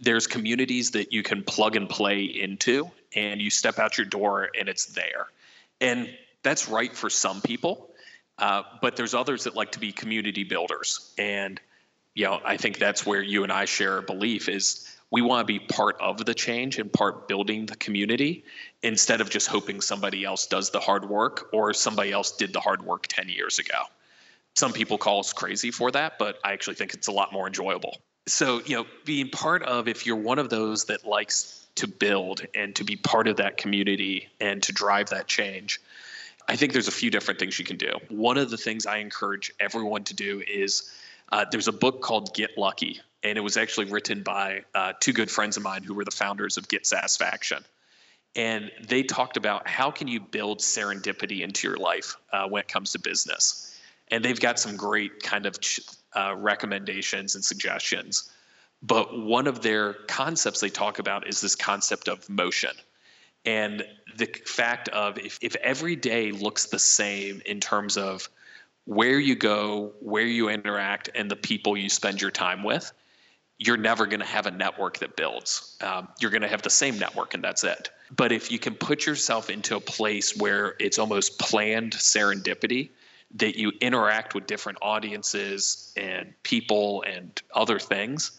there's 0.00 0.26
communities 0.26 0.92
that 0.92 1.12
you 1.12 1.22
can 1.22 1.42
plug 1.42 1.76
and 1.76 1.88
play 1.88 2.22
into 2.22 2.90
and 3.14 3.40
you 3.40 3.50
step 3.50 3.78
out 3.78 3.98
your 3.98 4.06
door 4.06 4.48
and 4.58 4.68
it's 4.68 4.86
there 4.86 5.26
and 5.80 6.08
that's 6.42 6.68
right 6.68 6.94
for 6.96 7.10
some 7.10 7.40
people 7.42 7.89
uh, 8.40 8.62
but 8.80 8.96
there's 8.96 9.14
others 9.14 9.44
that 9.44 9.54
like 9.54 9.72
to 9.72 9.78
be 9.78 9.92
community 9.92 10.44
builders 10.44 11.12
and 11.18 11.60
you 12.14 12.24
know 12.24 12.40
i 12.44 12.56
think 12.56 12.78
that's 12.78 13.06
where 13.06 13.22
you 13.22 13.42
and 13.42 13.52
i 13.52 13.64
share 13.64 13.98
a 13.98 14.02
belief 14.02 14.48
is 14.48 14.90
we 15.10 15.22
want 15.22 15.46
to 15.46 15.52
be 15.52 15.58
part 15.58 15.96
of 16.00 16.24
the 16.24 16.34
change 16.34 16.78
and 16.78 16.92
part 16.92 17.26
building 17.26 17.66
the 17.66 17.76
community 17.76 18.44
instead 18.82 19.20
of 19.20 19.28
just 19.28 19.48
hoping 19.48 19.80
somebody 19.80 20.24
else 20.24 20.46
does 20.46 20.70
the 20.70 20.80
hard 20.80 21.08
work 21.08 21.48
or 21.52 21.74
somebody 21.74 22.12
else 22.12 22.32
did 22.32 22.52
the 22.52 22.60
hard 22.60 22.82
work 22.82 23.06
10 23.08 23.28
years 23.28 23.58
ago. 23.58 23.82
Some 24.54 24.72
people 24.72 24.98
call 24.98 25.20
us 25.20 25.32
crazy 25.32 25.70
for 25.70 25.90
that, 25.90 26.18
but 26.18 26.38
I 26.44 26.52
actually 26.52 26.76
think 26.76 26.94
it's 26.94 27.08
a 27.08 27.12
lot 27.12 27.32
more 27.32 27.46
enjoyable. 27.46 27.98
So, 28.26 28.60
you 28.64 28.76
know, 28.76 28.86
being 29.04 29.30
part 29.30 29.62
of, 29.62 29.88
if 29.88 30.06
you're 30.06 30.16
one 30.16 30.38
of 30.38 30.50
those 30.50 30.84
that 30.84 31.06
likes 31.06 31.66
to 31.76 31.88
build 31.88 32.42
and 32.54 32.74
to 32.76 32.84
be 32.84 32.96
part 32.96 33.26
of 33.26 33.36
that 33.36 33.56
community 33.56 34.28
and 34.40 34.62
to 34.64 34.72
drive 34.72 35.10
that 35.10 35.26
change, 35.26 35.80
I 36.48 36.56
think 36.56 36.72
there's 36.72 36.88
a 36.88 36.92
few 36.92 37.10
different 37.10 37.38
things 37.38 37.58
you 37.58 37.64
can 37.64 37.76
do. 37.76 37.92
One 38.08 38.38
of 38.38 38.50
the 38.50 38.56
things 38.56 38.86
I 38.86 38.98
encourage 38.98 39.52
everyone 39.60 40.04
to 40.04 40.14
do 40.14 40.42
is 40.48 40.92
uh, 41.30 41.44
there's 41.50 41.68
a 41.68 41.72
book 41.72 42.00
called 42.00 42.34
Get 42.34 42.58
Lucky 42.58 43.00
and 43.22 43.36
it 43.36 43.40
was 43.40 43.56
actually 43.56 43.86
written 43.86 44.22
by 44.22 44.62
uh, 44.74 44.92
two 44.98 45.12
good 45.12 45.30
friends 45.30 45.56
of 45.56 45.62
mine 45.62 45.82
who 45.82 45.94
were 45.94 46.04
the 46.04 46.10
founders 46.10 46.56
of 46.56 46.68
Get 46.68 46.86
Satisfaction. 46.86 47.64
And 48.36 48.70
they 48.86 49.02
talked 49.02 49.36
about 49.36 49.68
how 49.68 49.90
can 49.90 50.08
you 50.08 50.20
build 50.20 50.60
serendipity 50.60 51.40
into 51.40 51.68
your 51.68 51.76
life 51.76 52.16
uh, 52.32 52.48
when 52.48 52.60
it 52.60 52.68
comes 52.68 52.92
to 52.92 52.98
business. 52.98 53.78
And 54.08 54.24
they've 54.24 54.40
got 54.40 54.58
some 54.58 54.76
great 54.76 55.22
kind 55.22 55.46
of 55.46 55.58
uh, 56.14 56.34
recommendations 56.36 57.34
and 57.34 57.44
suggestions. 57.44 58.30
But 58.82 59.20
one 59.20 59.46
of 59.46 59.62
their 59.62 59.94
concepts 59.94 60.60
they 60.60 60.70
talk 60.70 60.98
about 60.98 61.26
is 61.28 61.40
this 61.40 61.56
concept 61.56 62.08
of 62.08 62.28
motion. 62.30 62.70
And 63.44 63.84
the 64.16 64.26
fact 64.46 64.88
of 64.88 65.18
if, 65.18 65.38
if 65.40 65.56
every 65.56 65.96
day 65.96 66.32
looks 66.32 66.66
the 66.66 66.78
same 66.78 67.42
in 67.46 67.60
terms 67.60 67.96
of 67.96 68.28
where 68.84 69.18
you 69.18 69.34
go, 69.34 69.92
where 70.00 70.26
you 70.26 70.48
interact, 70.48 71.10
and 71.14 71.30
the 71.30 71.36
people 71.36 71.76
you 71.76 71.88
spend 71.88 72.20
your 72.20 72.30
time 72.30 72.62
with, 72.62 72.92
you're 73.58 73.76
never 73.76 74.06
going 74.06 74.20
to 74.20 74.26
have 74.26 74.46
a 74.46 74.50
network 74.50 74.98
that 74.98 75.16
builds. 75.16 75.76
Um, 75.82 76.08
you're 76.18 76.30
going 76.30 76.42
to 76.42 76.48
have 76.48 76.62
the 76.62 76.70
same 76.70 76.98
network, 76.98 77.34
and 77.34 77.44
that's 77.44 77.62
it. 77.62 77.90
But 78.14 78.32
if 78.32 78.50
you 78.50 78.58
can 78.58 78.74
put 78.74 79.06
yourself 79.06 79.50
into 79.50 79.76
a 79.76 79.80
place 79.80 80.34
where 80.36 80.74
it's 80.80 80.98
almost 80.98 81.38
planned 81.38 81.92
serendipity, 81.92 82.90
that 83.36 83.56
you 83.56 83.72
interact 83.80 84.34
with 84.34 84.46
different 84.46 84.78
audiences 84.82 85.92
and 85.96 86.32
people 86.42 87.04
and 87.06 87.40
other 87.54 87.78
things, 87.78 88.32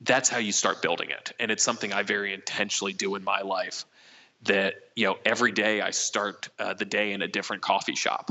that's 0.00 0.28
how 0.28 0.38
you 0.38 0.52
start 0.52 0.82
building 0.82 1.10
it. 1.10 1.32
And 1.38 1.50
it's 1.50 1.62
something 1.62 1.92
I 1.92 2.02
very 2.02 2.34
intentionally 2.34 2.92
do 2.92 3.14
in 3.14 3.22
my 3.22 3.42
life. 3.42 3.84
That 4.42 4.74
you 4.94 5.06
know, 5.06 5.16
every 5.24 5.52
day 5.52 5.80
I 5.80 5.90
start 5.90 6.48
uh, 6.58 6.74
the 6.74 6.84
day 6.84 7.12
in 7.12 7.22
a 7.22 7.28
different 7.28 7.62
coffee 7.62 7.96
shop, 7.96 8.30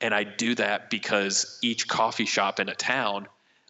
and 0.00 0.12
I 0.12 0.24
do 0.24 0.54
that 0.56 0.90
because 0.90 1.58
each 1.62 1.88
coffee 1.88 2.26
shop 2.26 2.58
in 2.58 2.68
a 2.68 2.74
town 2.74 3.28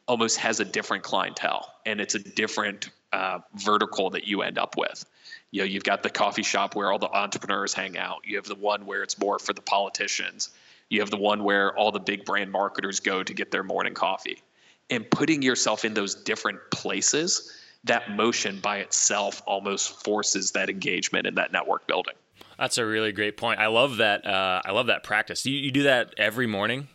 almost 0.09 0.39
has 0.39 0.61
a 0.61 0.65
different 0.65 1.05
clientele 1.05 1.73
and 1.87 2.01
it's 2.01 2.15
a 2.15 2.19
different 2.19 2.91
uh, 3.13 3.39
vertical 3.55 4.11
that 4.11 4.27
you 4.27 4.43
end 4.43 4.59
up 4.59 4.77
with. 4.77 5.05
You 5.51 5.61
know, 5.61 5.67
you've 5.67 5.85
got 5.85 6.03
the 6.03 6.11
coffee 6.11 6.43
shop 6.43 6.75
where 6.75 6.91
all 6.91 6.99
the 6.99 7.11
entrepreneurs 7.11 7.75
hang 7.75 7.99
out. 7.99 8.23
You 8.25 8.37
have 8.37 8.47
the 8.47 8.55
one 8.55 8.87
where 8.87 9.03
it's 9.03 9.19
more 9.19 9.39
for 9.39 9.53
the 9.53 9.61
politicians. 9.61 10.51
You 10.89 11.01
have 11.01 11.11
the 11.11 11.19
one 11.19 11.45
where 11.45 11.77
all 11.77 11.93
the 11.93 12.01
big 12.01 12.25
brand 12.25 12.51
marketers 12.51 13.01
go 13.01 13.23
to 13.23 13.35
get 13.35 13.51
their 13.51 13.63
morning 13.63 13.95
coffee. 13.95 14.43
And 14.91 15.09
putting 15.11 15.43
yourself 15.43 15.85
in 15.85 15.95
those 15.95 16.15
different 16.15 16.59
places, 16.71 17.53
that 17.85 18.11
motion 18.11 18.61
by 18.61 18.79
itself 18.79 19.43
almost 19.47 20.05
forces 20.05 20.53
that 20.53 20.71
engagement 20.71 21.27
and 21.27 21.37
that 21.37 21.53
network 21.53 21.87
building. 21.87 22.15
That's 22.59 22.79
a 22.79 22.87
really 22.87 23.13
great 23.13 23.37
point. 23.37 23.59
I 23.59 23.67
love 23.67 23.97
that. 23.97 24.27
Uh, 24.27 24.63
I 24.65 24.71
love 24.73 24.87
that 24.87 25.03
practice. 25.03 25.45
You, 25.45 25.57
you 25.57 25.71
do 25.73 25.85
that 25.85 26.15
every 26.17 26.47
morning. 26.47 26.89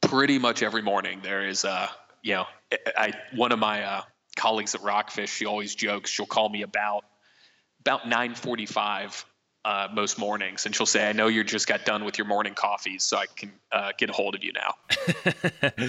Pretty 0.00 0.38
much 0.38 0.62
every 0.62 0.82
morning. 0.82 1.20
There 1.22 1.46
is 1.46 1.64
uh, 1.64 1.88
you 2.22 2.34
know, 2.34 2.46
I 2.96 3.12
one 3.34 3.52
of 3.52 3.58
my 3.58 3.82
uh, 3.82 4.02
colleagues 4.36 4.74
at 4.74 4.82
Rockfish, 4.82 5.30
she 5.30 5.46
always 5.46 5.74
jokes. 5.74 6.10
She'll 6.10 6.26
call 6.26 6.48
me 6.48 6.62
about 6.62 7.04
about 7.80 8.02
9:45 8.02 9.24
uh, 9.64 9.88
most 9.92 10.18
mornings, 10.18 10.66
and 10.66 10.74
she'll 10.74 10.86
say, 10.86 11.08
"I 11.08 11.12
know 11.12 11.26
you 11.26 11.44
just 11.44 11.66
got 11.66 11.84
done 11.84 12.04
with 12.04 12.18
your 12.18 12.26
morning 12.26 12.54
coffees, 12.54 13.04
so 13.04 13.16
I 13.16 13.26
can 13.26 13.52
uh, 13.72 13.92
get 13.98 14.10
a 14.10 14.12
hold 14.12 14.34
of 14.34 14.44
you 14.44 14.52
now." 14.52 14.74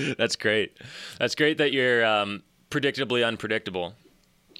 That's 0.17 0.35
great. 0.35 0.77
That's 1.19 1.35
great 1.35 1.57
that 1.59 1.71
you're 1.71 2.05
um, 2.05 2.43
predictably 2.69 3.25
unpredictable. 3.25 3.95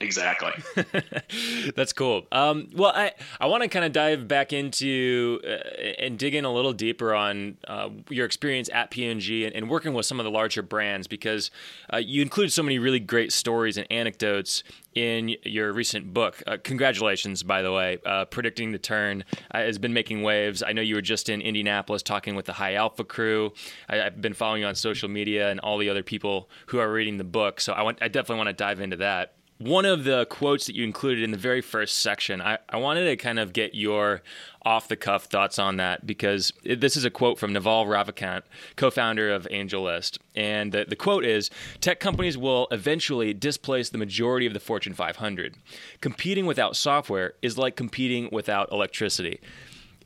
Exactly. 0.01 0.51
That's 1.75 1.91
cool. 1.91 2.25
Um, 2.32 2.70
well, 2.74 2.94
I, 2.96 3.12
I 3.39 3.48
want 3.48 3.63
to 3.63 3.70
kind 3.70 3.84
of 3.84 3.91
dive 3.91 4.27
back 4.29 4.53
into 4.53 5.41
uh, 5.44 5.82
and 6.00 6.18
dig 6.18 6.36
in 6.36 6.46
a 6.46 6.53
little 6.53 6.72
deeper 6.72 7.13
on 7.13 7.58
uh, 7.68 7.89
your 8.10 8.25
experience 8.25 8.70
at 8.72 8.91
P&G 8.91 9.46
and, 9.46 9.53
and, 9.53 9.70
working 9.70 9.94
with 9.94 10.06
some 10.06 10.20
of 10.20 10.24
the 10.24 10.32
larger 10.32 10.62
brands 10.62 11.06
because 11.06 11.51
uh, 11.94 11.98
you 11.98 12.22
include 12.22 12.51
so 12.51 12.63
many 12.63 12.79
really 12.79 13.00
great 13.00 13.32
stories 13.34 13.77
and 13.77 13.86
anecdotes 13.91 14.63
in 14.96 15.36
your 15.44 15.72
recent 15.74 16.13
book. 16.13 16.41
Uh, 16.48 16.58
congratulations, 16.63 17.44
by 17.44 17.62
the 17.62 17.72
way. 17.72 17.98
Uh, 18.06 18.25
Predicting 18.25 18.72
the 18.72 18.79
Turn 18.79 19.24
uh, 19.51 19.60
has 19.60 19.77
been 19.77 19.94
making 19.94 20.24
waves. 20.24 20.63
I 20.63 20.72
know 20.72 20.82
you 20.82 20.96
were 20.96 21.01
just 21.01 21.29
in 21.29 21.41
Indianapolis 21.41 22.01
talking 22.03 22.36
with 22.36 22.46
the 22.46 22.53
High 22.53 22.75
Alpha 22.75 23.03
crew. 23.03 23.53
I, 23.89 23.98
have 23.98 24.22
been 24.22 24.34
following 24.34 24.62
you 24.62 24.68
on 24.68 24.75
social 24.75 25.10
media 25.10 25.51
and 25.51 25.60
all 25.60 25.77
the 25.77 25.89
other 25.89 26.03
people 26.03 26.50
who 26.68 26.79
are 26.79 26.91
reading 26.91 27.18
the 27.18 27.24
book. 27.24 27.60
So 27.60 27.74
I, 27.74 27.82
want, 27.82 28.00
I 28.01 28.08
definitely 28.08 28.38
want 28.38 28.48
to 28.48 28.53
dive 28.53 28.79
into 28.79 28.98
that 28.98 29.34
one 29.60 29.84
of 29.84 30.06
the 30.06 30.25
quotes 30.28 30.68
that 30.68 30.75
you 30.75 30.86
included 30.86 31.22
in 31.22 31.32
the 31.32 31.38
very 31.38 31.60
first 31.60 32.00
section, 32.00 32.42
I, 32.42 32.60
I 32.70 32.78
wanted 32.78 33.06
to 33.06 33.18
kind 33.18 33.39
of 33.39 33.51
get 33.51 33.75
your 33.75 34.22
off 34.63 34.88
the 34.88 34.96
cuff 34.96 35.25
thoughts 35.25 35.60
on 35.60 35.78
that 35.78 36.08
because 36.08 36.54
it, 36.63 36.80
this 36.80 36.96
is 36.96 37.04
a 37.04 37.10
quote 37.10 37.38
from 37.38 37.51
Naval 37.51 37.86
Ravikant, 37.86 38.44
co 38.78 38.89
founder 38.89 39.30
of 39.30 39.48
AngelList. 39.51 40.18
And 40.34 40.72
the, 40.72 40.86
the 40.88 40.96
quote 40.96 41.25
is 41.25 41.50
Tech 41.82 42.00
companies 42.00 42.38
will 42.38 42.70
eventually 42.72 43.34
displace 43.34 43.89
the 43.89 43.98
majority 43.98 44.46
of 44.46 44.54
the 44.54 44.62
Fortune 44.62 44.94
500. 44.94 45.56
Competing 46.00 46.46
without 46.46 46.78
software 46.78 47.34
is 47.42 47.58
like 47.58 47.75
competing 47.75 48.30
without 48.32 48.72
electricity. 48.72 49.42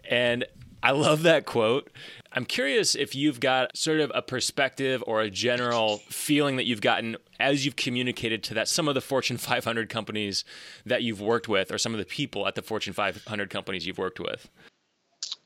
And 0.09 0.45
I 0.83 0.91
love 0.91 1.23
that 1.23 1.45
quote. 1.45 1.89
I'm 2.33 2.43
curious 2.43 2.93
if 2.93 3.15
you've 3.15 3.39
got 3.39 3.77
sort 3.77 4.01
of 4.01 4.11
a 4.13 4.21
perspective 4.21 5.01
or 5.07 5.21
a 5.21 5.29
general 5.29 5.99
feeling 6.09 6.57
that 6.57 6.65
you've 6.65 6.81
gotten 6.81 7.15
as 7.39 7.63
you've 7.63 7.77
communicated 7.77 8.43
to 8.43 8.53
that 8.55 8.67
some 8.67 8.89
of 8.89 8.93
the 8.93 9.01
Fortune 9.01 9.37
500 9.37 9.87
companies 9.87 10.43
that 10.85 11.01
you've 11.01 11.21
worked 11.21 11.47
with, 11.47 11.71
or 11.71 11.77
some 11.77 11.93
of 11.93 11.99
the 11.99 12.05
people 12.05 12.45
at 12.47 12.55
the 12.55 12.61
Fortune 12.61 12.91
500 12.91 13.49
companies 13.49 13.87
you've 13.87 13.97
worked 13.97 14.19
with. 14.19 14.49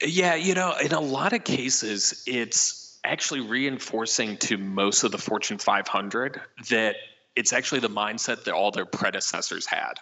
Yeah, 0.02 0.34
you 0.34 0.56
know, 0.56 0.74
in 0.84 0.92
a 0.92 1.00
lot 1.00 1.34
of 1.34 1.44
cases, 1.44 2.24
it's 2.26 3.00
actually 3.04 3.42
reinforcing 3.42 4.38
to 4.38 4.58
most 4.58 5.04
of 5.04 5.12
the 5.12 5.18
Fortune 5.20 5.60
500 5.60 6.42
that 6.70 6.96
it's 7.36 7.54
actually 7.54 7.82
the 7.82 7.90
mindset 7.90 8.46
that 8.46 8.56
all 8.56 8.72
their 8.72 8.88
predecessors 8.88 9.68
had. 9.68 9.94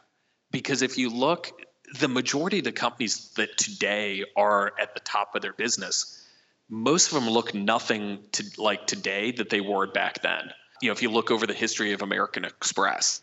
Because 0.51 0.81
if 0.81 0.97
you 0.97 1.09
look, 1.09 1.51
the 1.99 2.07
majority 2.07 2.59
of 2.59 2.63
the 2.63 2.71
companies 2.71 3.29
that 3.35 3.57
today 3.57 4.23
are 4.35 4.73
at 4.79 4.93
the 4.93 4.99
top 5.01 5.35
of 5.35 5.41
their 5.41 5.53
business 5.53 6.25
most 6.69 7.07
of 7.07 7.13
them 7.13 7.29
look 7.29 7.53
nothing 7.53 8.19
to 8.33 8.43
like 8.57 8.87
today 8.87 9.31
that 9.31 9.49
they 9.49 9.61
were 9.61 9.87
back 9.87 10.21
then. 10.21 10.51
You 10.81 10.89
know, 10.89 10.93
if 10.93 11.01
you 11.01 11.09
look 11.09 11.31
over 11.31 11.45
the 11.45 11.53
history 11.53 11.93
of 11.93 12.01
American 12.01 12.45
Express, 12.45 13.21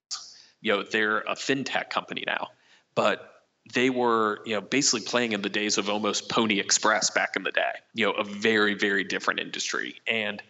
you 0.60 0.72
know, 0.72 0.82
they're 0.82 1.18
a 1.18 1.34
fintech 1.34 1.90
company 1.90 2.24
now, 2.26 2.48
but 2.94 3.28
they 3.74 3.90
were, 3.90 4.40
you 4.44 4.54
know, 4.54 4.60
basically 4.60 5.02
playing 5.02 5.32
in 5.32 5.42
the 5.42 5.48
days 5.48 5.78
of 5.78 5.88
almost 5.88 6.28
Pony 6.28 6.58
Express 6.60 7.10
back 7.10 7.36
in 7.36 7.42
the 7.42 7.52
day. 7.52 7.72
You 7.94 8.06
know, 8.06 8.12
a 8.12 8.24
very, 8.24 8.74
very 8.74 9.04
different 9.04 9.40
industry. 9.40 9.96
And, 10.06 10.42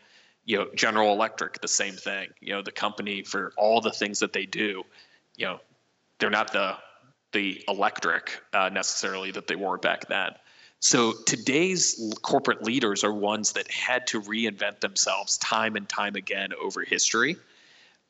you 0.45 0.59
know, 0.59 0.69
General 0.75 1.13
Electric, 1.13 1.61
the 1.61 1.69
same 1.69 1.95
thing. 1.95 2.29
You 2.41 2.55
know, 2.55 2.63
the 2.63 2.73
company 2.73 3.23
for 3.23 3.53
all 3.57 3.81
the 3.81 3.91
things 3.91 4.21
that 4.21 4.33
they 4.33 4.47
do, 4.47 4.85
you 5.37 5.47
know, 5.47 5.61
they're 6.19 6.31
not 6.31 6.53
the 6.53 6.77
the 7.33 7.63
electric 7.69 8.41
uh, 8.53 8.69
necessarily 8.69 9.31
that 9.31 9.47
they 9.47 9.57
were 9.57 9.79
back 9.79 10.09
then. 10.09 10.33
So 10.81 11.13
today's 11.13 12.13
corporate 12.23 12.65
leaders 12.65 13.05
are 13.05 13.13
ones 13.13 13.53
that 13.53 13.71
had 13.71 14.09
to 14.09 14.21
reinvent 14.21 14.81
themselves 14.81 15.39
time 15.39 15.77
and 15.77 15.89
time 15.89 16.17
again 16.17 16.51
over 16.61 16.83
history. 16.83 17.37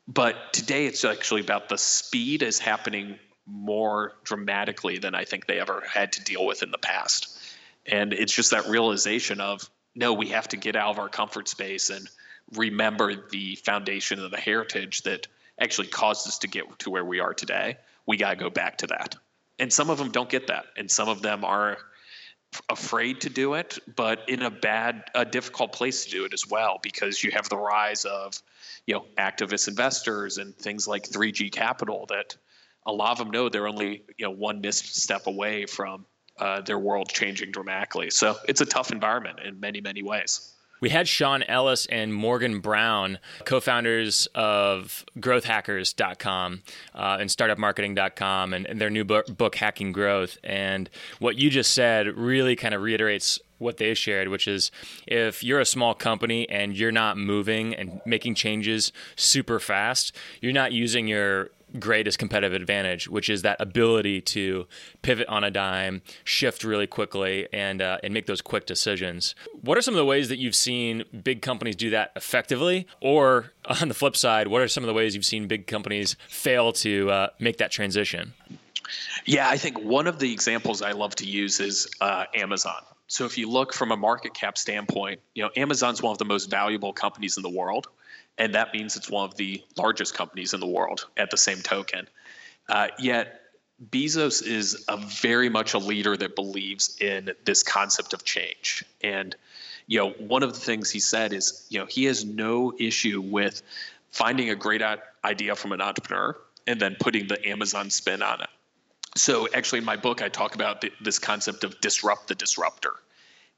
But 0.09 0.53
today 0.53 0.87
it's 0.87 1.05
actually 1.05 1.43
about 1.43 1.69
the 1.69 1.79
speed 1.79 2.43
is 2.43 2.59
happening 2.59 3.19
more 3.47 4.15
dramatically 4.25 4.99
than 4.99 5.15
I 5.15 5.25
think 5.25 5.47
they 5.47 5.61
ever 5.61 5.83
had 5.87 6.13
to 6.13 6.25
deal 6.25 6.47
with 6.47 6.63
in 6.63 6.71
the 6.71 6.79
past. 6.79 7.39
And 7.87 8.13
it's 8.13 8.33
just 8.33 8.53
that 8.53 8.69
realization 8.69 9.41
of 9.41 9.69
no, 9.95 10.15
we 10.15 10.29
have 10.29 10.49
to 10.49 10.57
get 10.57 10.75
out 10.75 10.91
of 10.91 10.99
our 10.99 11.09
comfort 11.09 11.49
space 11.49 11.91
and 11.91 12.09
remember 12.55 13.29
the 13.31 13.57
foundation 13.57 14.19
of 14.19 14.31
the 14.31 14.39
heritage 14.39 15.03
that 15.03 15.27
actually 15.61 15.89
caused 15.89 16.27
us 16.27 16.39
to 16.39 16.49
get 16.49 16.79
to 16.81 16.91
where 16.91 17.05
we 17.05 17.21
are 17.21 17.35
today. 17.35 17.77
We 18.07 18.17
got 18.17 18.31
to 18.31 18.37
go 18.37 18.51
back 18.51 18.79
to 18.79 18.87
that. 18.89 19.17
And 19.59 19.73
some 19.73 19.91
of 19.91 19.99
them 19.99 20.11
don't 20.11 20.29
get 20.29 20.49
that. 20.49 20.67
And 20.77 20.91
some 20.91 21.09
of 21.09 21.23
them 21.23 21.45
are 21.45 21.79
afraid 22.69 23.23
to 23.23 23.31
do 23.31 23.55
it, 23.55 23.79
but 23.97 24.29
in 24.29 24.43
a 24.43 24.51
bad, 24.51 25.05
a 25.15 25.25
difficult 25.25 25.73
place 25.73 26.05
to 26.05 26.11
do 26.11 26.25
it 26.25 26.35
as 26.35 26.47
well, 26.49 26.79
because 26.83 27.23
you 27.23 27.31
have 27.31 27.49
the 27.49 27.57
rise 27.57 28.05
of, 28.05 28.35
you 28.87 28.95
know, 28.95 29.07
activist 29.17 29.69
investors 29.69 30.39
and 30.39 30.55
things 30.57 30.87
like 30.87 31.05
3G 31.05 31.51
Capital 31.51 32.07
that 32.09 32.37
a 32.85 32.93
lot 32.93 33.13
of 33.13 33.19
them 33.19 33.31
know 33.31 33.49
they're 33.49 33.69
only, 33.69 34.03
you 34.19 34.27
know, 34.27 34.33
one 34.33 34.61
misstep 34.61 35.27
away 35.27 35.67
from 35.67 36.05
uh, 36.39 36.61
their 36.63 36.79
world 36.79 37.09
changing 37.09 37.53
dramatically. 37.53 38.11
So 38.11 38.37
it's 38.49 38.61
a 38.61 38.67
tough 38.67 38.91
environment 38.91 39.41
in 39.41 39.61
many, 39.61 39.81
many 39.81 40.03
ways. 40.03 40.52
We 40.83 40.91
had 40.91 41.07
Sean 41.07 41.45
Ellis 41.45 41.87
and 41.87 42.13
Morgan 42.13 42.59
Brown, 42.59 43.21
co 43.45 43.61
founders 43.61 44.27
of 44.35 45.05
growthhackers.com 45.17 46.63
uh, 46.93 47.19
and 47.21 47.31
startupmarketing.com 47.31 48.53
and, 48.53 48.67
and 48.67 48.81
their 48.81 48.91
new 48.91 49.05
book, 49.05 49.29
book, 49.37 49.55
Hacking 49.55 49.93
Growth. 49.93 50.39
And 50.43 50.91
what 51.21 51.39
you 51.39 51.51
just 51.51 51.73
said 51.73 52.09
really 52.19 52.57
kind 52.57 52.75
of 52.75 52.83
reiterates 52.83 53.39
what 53.59 53.77
they 53.77 53.95
shared, 53.95 54.27
which 54.27 54.49
is 54.49 54.73
if 55.07 55.45
you're 55.45 55.61
a 55.61 55.65
small 55.65 55.95
company 55.95 56.49
and 56.51 56.77
you're 56.77 56.91
not 56.91 57.17
moving 57.17 57.77
and 57.77 58.01
making 58.05 58.35
changes 58.35 58.93
super 59.15 59.61
fast, 59.61 60.17
you're 60.41 60.53
not 60.53 60.73
using 60.73 61.07
your 61.07 61.51
greatest 61.79 62.19
competitive 62.19 62.53
advantage, 62.53 63.09
which 63.09 63.29
is 63.29 63.43
that 63.43 63.57
ability 63.61 64.21
to 64.21 64.67
pivot 65.03 65.27
on 65.29 65.45
a 65.45 65.51
dime, 65.51 66.03
shift 66.25 66.65
really 66.65 66.87
quickly, 66.87 67.49
and 67.53 67.83
uh, 67.83 67.99
and 68.03 68.13
make 68.13 68.27
those 68.27 68.41
quick 68.41 68.67
decisions. 68.67 69.35
What 69.61 69.79
are 69.79 69.83
some 69.83 69.95
of 69.95 69.99
the 69.99 70.05
ways 70.05 70.29
that 70.29 70.39
you've 70.39 70.55
seen 70.55 71.05
big 71.23 71.43
companies 71.43 71.77
do 71.77 71.91
that 71.91 72.13
effectively? 72.17 72.87
Or 73.01 73.53
on 73.81 73.89
the 73.89 73.95
flip 73.95 74.17
side, 74.17 74.49
what 74.49 74.63
are 74.63 74.69
some 74.69 74.83
of 74.83 74.89
the 74.89 74.95
ways 74.95 75.15
you've 75.15 75.25
seen 75.25 75.47
big 75.47 75.67
companies 75.67 76.17
fail 76.29 76.73
to 76.75 77.11
uh, 77.11 77.29
make 77.39 77.59
that 77.59 77.71
transition? 77.71 78.35
Yeah, 79.25 79.49
I 79.49 79.57
think 79.57 79.79
one 79.81 80.07
of 80.07 80.19
the 80.19 80.33
examples 80.33 80.83
I 80.83 80.93
love 80.93 81.15
to 81.17 81.27
use 81.27 81.61
is 81.61 81.89
uh, 82.01 82.25
Amazon. 82.35 82.83
So 83.07 83.25
if 83.27 83.37
you 83.37 83.49
look 83.49 83.73
from 83.73 83.93
a 83.93 83.97
market 83.97 84.35
cap 84.35 84.57
standpoint, 84.57 85.21
you 85.35 85.43
know 85.43 85.51
Amazon's 85.57 86.03
one 86.03 86.13
of 86.13 86.19
the 86.19 86.25
most 86.25 86.51
valuable 86.51 86.93
companies 86.93 87.37
in 87.37 87.43
the 87.43 87.51
world 87.51 87.89
and 88.39 88.55
that 88.55 88.73
means 88.73 88.97
it's 88.97 89.11
one 89.11 89.29
of 89.29 89.37
the 89.37 89.63
largest 89.77 90.15
companies 90.15 90.55
in 90.55 90.61
the 90.61 90.67
world 90.67 91.07
at 91.17 91.31
the 91.31 91.37
same 91.37 91.59
token. 91.59 92.09
Uh, 92.69 92.89
yet 92.99 93.41
Bezos 93.91 94.47
is 94.47 94.85
a 94.89 94.97
very 94.97 95.49
much 95.49 95.75
a 95.75 95.79
leader 95.79 96.17
that 96.17 96.37
believes 96.37 96.97
in 97.01 97.31
this 97.45 97.63
concept 97.63 98.13
of 98.15 98.25
change. 98.25 98.85
And 99.03 99.35
you 99.87 99.99
know, 99.99 100.11
one 100.11 100.43
of 100.43 100.55
the 100.55 100.61
things 100.61 100.91
he 100.91 101.01
said 101.01 101.33
is, 101.33 101.67
you 101.69 101.79
know, 101.79 101.87
he 101.87 102.05
has 102.05 102.25
no 102.25 102.73
issue 102.79 103.21
with 103.21 103.63
finding 104.11 104.51
a 104.51 104.55
great 104.55 104.83
idea 105.25 105.57
from 105.57 105.73
an 105.73 105.81
entrepreneur 105.81 106.37
and 106.67 106.81
then 106.81 106.97
putting 107.01 107.27
the 107.27 107.49
Amazon 107.49 107.91
spin 107.91 108.23
on 108.23 108.41
it. 108.41 108.49
So, 109.17 109.49
actually, 109.53 109.81
in 109.81 109.85
my 109.85 109.97
book, 109.97 110.23
I 110.23 110.29
talk 110.29 110.55
about 110.55 110.81
the, 110.81 110.93
this 111.03 111.19
concept 111.19 111.65
of 111.65 111.79
disrupt 111.81 112.29
the 112.29 112.35
disruptor. 112.35 112.95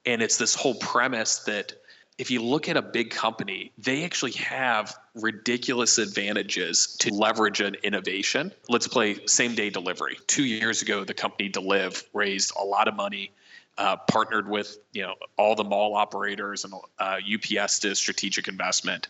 And 0.06 0.22
it's 0.22 0.36
this 0.36 0.54
whole 0.54 0.74
premise 0.74 1.40
that 1.40 1.74
if 2.16 2.30
you 2.30 2.42
look 2.42 2.68
at 2.68 2.76
a 2.76 2.82
big 2.82 3.10
company, 3.10 3.72
they 3.76 4.04
actually 4.04 4.32
have 4.32 4.96
ridiculous 5.14 5.98
advantages 5.98 6.96
to 7.00 7.12
leverage 7.12 7.60
an 7.60 7.76
innovation. 7.82 8.52
Let's 8.68 8.86
play 8.86 9.26
same 9.26 9.54
day 9.54 9.70
delivery. 9.70 10.18
Two 10.26 10.44
years 10.44 10.82
ago, 10.82 11.04
the 11.04 11.14
company 11.14 11.50
Deliv 11.50 12.04
raised 12.12 12.52
a 12.56 12.64
lot 12.64 12.86
of 12.86 12.94
money, 12.94 13.32
uh, 13.78 13.96
partnered 13.96 14.48
with 14.48 14.76
you 14.92 15.02
know 15.02 15.14
all 15.36 15.56
the 15.56 15.64
mall 15.64 15.96
operators 15.96 16.64
and 16.64 16.74
uh, 16.98 17.18
UPS 17.34 17.80
to 17.80 17.94
strategic 17.96 18.46
investment, 18.46 19.08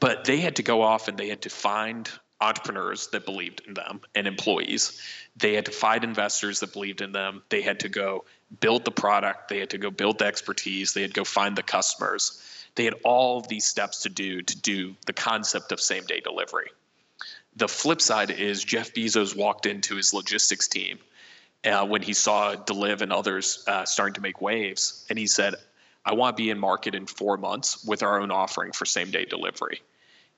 but 0.00 0.24
they 0.24 0.38
had 0.40 0.56
to 0.56 0.64
go 0.64 0.82
off 0.82 1.06
and 1.06 1.16
they 1.16 1.28
had 1.28 1.42
to 1.42 1.50
find 1.50 2.10
entrepreneurs 2.40 3.06
that 3.08 3.24
believed 3.24 3.62
in 3.68 3.74
them 3.74 4.00
and 4.16 4.26
employees. 4.26 5.00
They 5.36 5.54
had 5.54 5.66
to 5.66 5.70
find 5.70 6.02
investors 6.02 6.58
that 6.58 6.72
believed 6.72 7.00
in 7.00 7.12
them. 7.12 7.42
They 7.50 7.62
had 7.62 7.80
to 7.80 7.88
go 7.88 8.24
build 8.60 8.84
the 8.84 8.90
product. 8.90 9.48
They 9.48 9.58
had 9.58 9.70
to 9.70 9.78
go 9.78 9.90
build 9.90 10.18
the 10.18 10.26
expertise. 10.26 10.92
They 10.92 11.02
had 11.02 11.10
to 11.10 11.20
go 11.20 11.24
find 11.24 11.56
the 11.56 11.62
customers. 11.62 12.42
They 12.74 12.84
had 12.84 12.94
all 13.04 13.38
of 13.38 13.48
these 13.48 13.64
steps 13.64 14.02
to 14.02 14.08
do 14.08 14.42
to 14.42 14.58
do 14.58 14.94
the 15.06 15.12
concept 15.12 15.72
of 15.72 15.80
same 15.80 16.04
day 16.04 16.20
delivery. 16.20 16.70
The 17.56 17.68
flip 17.68 18.00
side 18.00 18.30
is 18.30 18.64
Jeff 18.64 18.94
Bezos 18.94 19.36
walked 19.36 19.66
into 19.66 19.96
his 19.96 20.14
logistics 20.14 20.68
team 20.68 20.98
uh, 21.64 21.86
when 21.86 22.02
he 22.02 22.14
saw 22.14 22.54
Deliv 22.54 23.02
and 23.02 23.12
others 23.12 23.62
uh, 23.66 23.84
starting 23.84 24.14
to 24.14 24.20
make 24.20 24.40
waves, 24.40 25.06
and 25.10 25.18
he 25.18 25.26
said, 25.26 25.54
I 26.04 26.14
want 26.14 26.36
to 26.36 26.42
be 26.42 26.50
in 26.50 26.58
market 26.58 26.94
in 26.94 27.06
four 27.06 27.36
months 27.36 27.84
with 27.84 28.02
our 28.02 28.20
own 28.20 28.30
offering 28.30 28.72
for 28.72 28.84
same 28.84 29.10
day 29.10 29.24
delivery. 29.24 29.82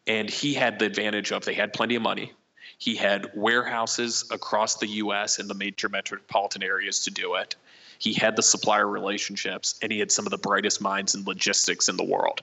And 0.06 0.28
he 0.28 0.52
had 0.54 0.78
the 0.78 0.84
advantage 0.84 1.32
of 1.32 1.44
they 1.44 1.54
had 1.54 1.72
plenty 1.72 1.94
of 1.94 2.02
money. 2.02 2.32
He 2.76 2.96
had 2.96 3.30
warehouses 3.34 4.26
across 4.30 4.76
the 4.76 4.86
US 4.86 5.38
and 5.38 5.48
the 5.48 5.54
major 5.54 5.88
metropolitan 5.88 6.62
areas 6.62 7.00
to 7.00 7.10
do 7.10 7.36
it. 7.36 7.56
He 8.04 8.12
had 8.12 8.36
the 8.36 8.42
supplier 8.42 8.86
relationships 8.86 9.76
and 9.82 9.90
he 9.90 9.98
had 9.98 10.12
some 10.12 10.26
of 10.26 10.30
the 10.30 10.38
brightest 10.38 10.80
minds 10.80 11.14
in 11.14 11.24
logistics 11.24 11.88
in 11.88 11.96
the 11.96 12.04
world. 12.04 12.42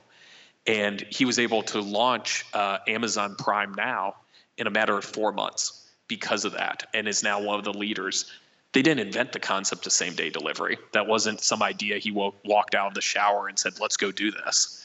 And 0.67 1.01
he 1.09 1.25
was 1.25 1.39
able 1.39 1.63
to 1.63 1.79
launch 1.81 2.45
uh, 2.53 2.79
Amazon 2.87 3.35
Prime 3.37 3.73
now 3.73 4.15
in 4.57 4.67
a 4.67 4.71
matter 4.71 4.97
of 4.97 5.05
four 5.05 5.31
months 5.31 5.89
because 6.07 6.45
of 6.45 6.53
that 6.53 6.87
and 6.93 7.07
is 7.07 7.23
now 7.23 7.41
one 7.41 7.57
of 7.57 7.63
the 7.63 7.73
leaders. 7.73 8.25
They 8.73 8.81
didn't 8.81 9.05
invent 9.05 9.31
the 9.31 9.39
concept 9.39 9.85
of 9.85 9.93
same 9.93 10.13
day 10.13 10.29
delivery. 10.29 10.77
That 10.93 11.07
wasn't 11.07 11.41
some 11.41 11.63
idea 11.63 11.97
he 11.97 12.11
walked 12.11 12.75
out 12.75 12.87
of 12.87 12.93
the 12.93 13.01
shower 13.01 13.47
and 13.47 13.57
said, 13.57 13.79
let's 13.79 13.97
go 13.97 14.11
do 14.11 14.31
this 14.31 14.81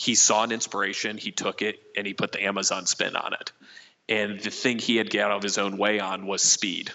he 0.00 0.14
saw 0.14 0.44
an 0.44 0.50
inspiration, 0.50 1.18
he 1.18 1.30
took 1.30 1.60
it, 1.60 1.78
and 1.94 2.06
he 2.06 2.14
put 2.14 2.32
the 2.32 2.42
Amazon 2.42 2.86
spin 2.86 3.16
on 3.16 3.34
it. 3.34 3.52
And 4.08 4.40
the 4.40 4.50
thing 4.50 4.78
he 4.78 4.96
had 4.96 5.10
got 5.10 5.30
out 5.30 5.36
of 5.36 5.42
his 5.42 5.58
own 5.58 5.76
way 5.76 6.00
on 6.00 6.26
was 6.26 6.42
speed. 6.42 6.90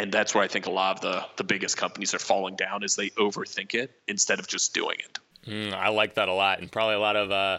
And 0.00 0.10
that's 0.10 0.34
where 0.34 0.42
I 0.42 0.48
think 0.48 0.64
a 0.64 0.70
lot 0.70 0.96
of 0.96 1.02
the, 1.02 1.26
the 1.36 1.44
biggest 1.44 1.76
companies 1.76 2.14
are 2.14 2.18
falling 2.18 2.56
down 2.56 2.82
is 2.82 2.96
they 2.96 3.10
overthink 3.10 3.74
it 3.74 4.00
instead 4.08 4.38
of 4.38 4.48
just 4.48 4.72
doing 4.72 4.96
it. 4.98 5.18
Mm, 5.46 5.74
I 5.74 5.90
like 5.90 6.14
that 6.14 6.26
a 6.26 6.32
lot. 6.32 6.58
And 6.58 6.72
probably 6.72 6.94
a 6.94 6.98
lot 6.98 7.16
of 7.16 7.30
uh, 7.30 7.58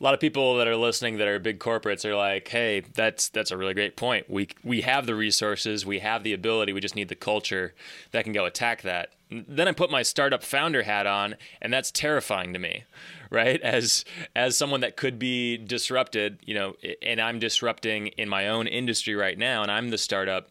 a 0.00 0.02
lot 0.02 0.14
of 0.14 0.20
people 0.20 0.56
that 0.56 0.66
are 0.66 0.76
listening 0.76 1.18
that 1.18 1.28
are 1.28 1.38
big 1.38 1.58
corporates 1.58 2.06
are 2.06 2.16
like, 2.16 2.48
"Hey, 2.48 2.80
that's 2.94 3.28
that's 3.28 3.50
a 3.50 3.58
really 3.58 3.74
great 3.74 3.94
point. 3.94 4.30
We 4.30 4.48
we 4.64 4.80
have 4.82 5.04
the 5.04 5.14
resources, 5.14 5.84
we 5.84 5.98
have 5.98 6.22
the 6.22 6.32
ability, 6.32 6.72
we 6.72 6.80
just 6.80 6.96
need 6.96 7.08
the 7.08 7.14
culture 7.14 7.74
that 8.12 8.24
can 8.24 8.32
go 8.32 8.46
attack 8.46 8.80
that." 8.82 9.12
Then 9.30 9.68
I 9.68 9.72
put 9.72 9.90
my 9.90 10.02
startup 10.02 10.42
founder 10.42 10.84
hat 10.84 11.06
on, 11.06 11.36
and 11.60 11.72
that's 11.72 11.90
terrifying 11.90 12.54
to 12.54 12.58
me, 12.58 12.84
right? 13.30 13.60
As 13.60 14.06
as 14.34 14.56
someone 14.56 14.80
that 14.80 14.96
could 14.96 15.18
be 15.18 15.58
disrupted, 15.58 16.38
you 16.42 16.54
know, 16.54 16.76
and 17.02 17.20
I'm 17.20 17.38
disrupting 17.38 18.08
in 18.08 18.30
my 18.30 18.48
own 18.48 18.66
industry 18.66 19.14
right 19.14 19.36
now, 19.36 19.60
and 19.60 19.70
I'm 19.70 19.90
the 19.90 19.98
startup. 19.98 20.48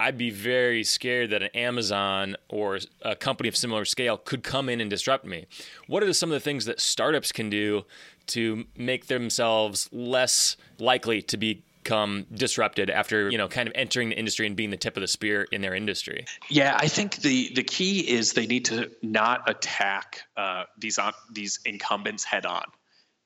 I'd 0.00 0.16
be 0.16 0.30
very 0.30 0.84
scared 0.84 1.30
that 1.30 1.42
an 1.42 1.50
Amazon 1.54 2.36
or 2.48 2.78
a 3.02 3.16
company 3.16 3.48
of 3.48 3.56
similar 3.56 3.84
scale 3.84 4.16
could 4.16 4.42
come 4.42 4.68
in 4.68 4.80
and 4.80 4.88
disrupt 4.88 5.24
me. 5.24 5.46
What 5.86 6.02
are 6.02 6.12
some 6.12 6.30
of 6.30 6.34
the 6.34 6.40
things 6.40 6.66
that 6.66 6.80
startups 6.80 7.32
can 7.32 7.50
do 7.50 7.84
to 8.28 8.64
make 8.76 9.06
themselves 9.06 9.88
less 9.90 10.56
likely 10.78 11.22
to 11.22 11.36
become 11.36 12.26
disrupted 12.32 12.90
after 12.90 13.30
you 13.30 13.38
know 13.38 13.48
kind 13.48 13.66
of 13.66 13.72
entering 13.74 14.10
the 14.10 14.18
industry 14.18 14.46
and 14.46 14.54
being 14.54 14.70
the 14.70 14.76
tip 14.76 14.96
of 14.96 15.00
the 15.00 15.06
spear 15.06 15.46
in 15.50 15.62
their 15.62 15.74
industry 15.74 16.26
yeah 16.50 16.76
i 16.78 16.86
think 16.86 17.16
the 17.16 17.50
the 17.54 17.62
key 17.62 18.00
is 18.00 18.34
they 18.34 18.46
need 18.46 18.66
to 18.66 18.90
not 19.00 19.48
attack 19.48 20.20
uh, 20.36 20.64
these 20.76 20.98
uh, 20.98 21.12
these 21.32 21.60
incumbents 21.64 22.24
head 22.24 22.44
on 22.44 22.64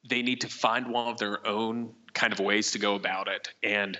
they 0.08 0.22
need 0.22 0.40
to 0.42 0.48
find 0.48 0.86
one 0.88 1.08
of 1.08 1.18
their 1.18 1.44
own 1.44 1.92
kind 2.12 2.32
of 2.32 2.38
ways 2.38 2.70
to 2.72 2.78
go 2.78 2.94
about 2.94 3.26
it 3.26 3.48
and 3.64 3.98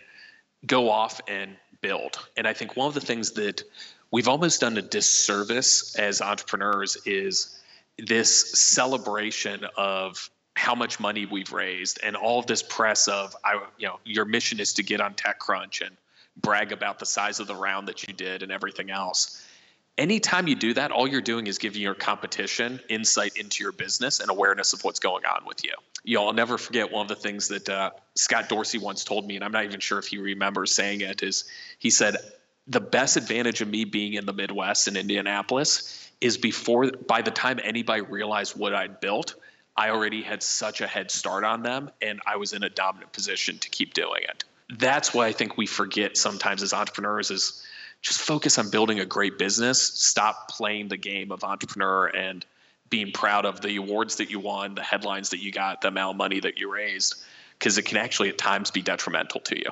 go 0.64 0.90
off 0.90 1.20
and 1.26 1.56
build 1.82 2.18
and 2.36 2.46
i 2.46 2.52
think 2.52 2.76
one 2.76 2.88
of 2.88 2.94
the 2.94 3.00
things 3.00 3.32
that 3.32 3.62
we've 4.10 4.28
almost 4.28 4.60
done 4.60 4.78
a 4.78 4.82
disservice 4.82 5.94
as 5.96 6.22
entrepreneurs 6.22 6.96
is 7.04 7.58
this 7.98 8.58
celebration 8.58 9.66
of 9.76 10.30
how 10.54 10.74
much 10.74 11.00
money 11.00 11.26
we've 11.26 11.52
raised 11.52 11.98
and 12.02 12.14
all 12.16 12.38
of 12.38 12.46
this 12.46 12.62
press 12.62 13.08
of 13.08 13.34
I 13.44 13.54
you 13.78 13.88
know 13.88 13.98
your 14.04 14.24
mission 14.24 14.60
is 14.60 14.74
to 14.74 14.82
get 14.82 15.00
on 15.00 15.14
TechCrunch 15.14 15.84
and 15.84 15.96
brag 16.36 16.72
about 16.72 16.98
the 16.98 17.06
size 17.06 17.40
of 17.40 17.46
the 17.46 17.54
round 17.54 17.88
that 17.88 18.06
you 18.06 18.14
did 18.14 18.42
and 18.42 18.52
everything 18.52 18.90
else. 18.90 19.44
Anytime 19.98 20.48
you 20.48 20.54
do 20.54 20.72
that, 20.74 20.90
all 20.90 21.06
you're 21.06 21.20
doing 21.20 21.46
is 21.46 21.58
giving 21.58 21.82
your 21.82 21.94
competition 21.94 22.80
insight 22.88 23.36
into 23.36 23.62
your 23.62 23.72
business 23.72 24.20
and 24.20 24.30
awareness 24.30 24.72
of 24.72 24.82
what's 24.84 24.98
going 24.98 25.24
on 25.26 25.44
with 25.46 25.64
you. 25.64 25.72
You 26.02 26.16
know, 26.16 26.26
I'll 26.26 26.32
never 26.32 26.56
forget 26.56 26.90
one 26.90 27.02
of 27.02 27.08
the 27.08 27.16
things 27.16 27.48
that 27.48 27.68
uh, 27.68 27.90
Scott 28.14 28.48
Dorsey 28.48 28.78
once 28.78 29.04
told 29.04 29.26
me, 29.26 29.36
and 29.36 29.44
I'm 29.44 29.52
not 29.52 29.64
even 29.64 29.80
sure 29.80 29.98
if 29.98 30.06
he 30.06 30.18
remembers 30.18 30.74
saying 30.74 31.02
it. 31.02 31.22
Is 31.22 31.44
he 31.78 31.90
said 31.90 32.16
the 32.66 32.80
best 32.80 33.16
advantage 33.16 33.60
of 33.60 33.68
me 33.68 33.84
being 33.84 34.14
in 34.14 34.24
the 34.24 34.32
Midwest 34.32 34.88
in 34.88 34.96
Indianapolis 34.96 36.10
is 36.20 36.38
before 36.38 36.90
by 36.90 37.20
the 37.20 37.30
time 37.30 37.60
anybody 37.62 38.00
realized 38.00 38.56
what 38.56 38.74
I'd 38.74 39.00
built, 39.00 39.34
I 39.76 39.90
already 39.90 40.22
had 40.22 40.42
such 40.42 40.80
a 40.80 40.86
head 40.86 41.10
start 41.10 41.44
on 41.44 41.62
them 41.62 41.90
and 42.00 42.20
I 42.26 42.36
was 42.36 42.52
in 42.52 42.62
a 42.62 42.68
dominant 42.68 43.12
position 43.12 43.58
to 43.58 43.68
keep 43.68 43.94
doing 43.94 44.22
it. 44.22 44.44
That's 44.78 45.12
why 45.12 45.26
I 45.26 45.32
think 45.32 45.58
we 45.58 45.66
forget 45.66 46.16
sometimes 46.16 46.62
as 46.62 46.72
entrepreneurs 46.72 47.30
is 47.30 47.62
just 48.02 48.20
focus 48.20 48.58
on 48.58 48.68
building 48.70 49.00
a 49.00 49.06
great 49.06 49.38
business, 49.38 49.80
stop 49.80 50.48
playing 50.50 50.88
the 50.88 50.96
game 50.96 51.32
of 51.32 51.44
entrepreneur 51.44 52.06
and 52.06 52.44
being 52.90 53.12
proud 53.12 53.46
of 53.46 53.60
the 53.60 53.76
awards 53.76 54.16
that 54.16 54.30
you 54.30 54.40
won, 54.40 54.74
the 54.74 54.82
headlines 54.82 55.30
that 55.30 55.38
you 55.38 55.50
got, 55.50 55.80
the 55.80 55.88
amount 55.88 56.14
of 56.14 56.16
money 56.18 56.40
that 56.40 56.58
you 56.58 56.72
raised 56.72 57.22
because 57.58 57.78
it 57.78 57.84
can 57.84 57.96
actually 57.96 58.28
at 58.28 58.36
times 58.36 58.72
be 58.72 58.82
detrimental 58.82 59.40
to 59.40 59.56
you. 59.56 59.70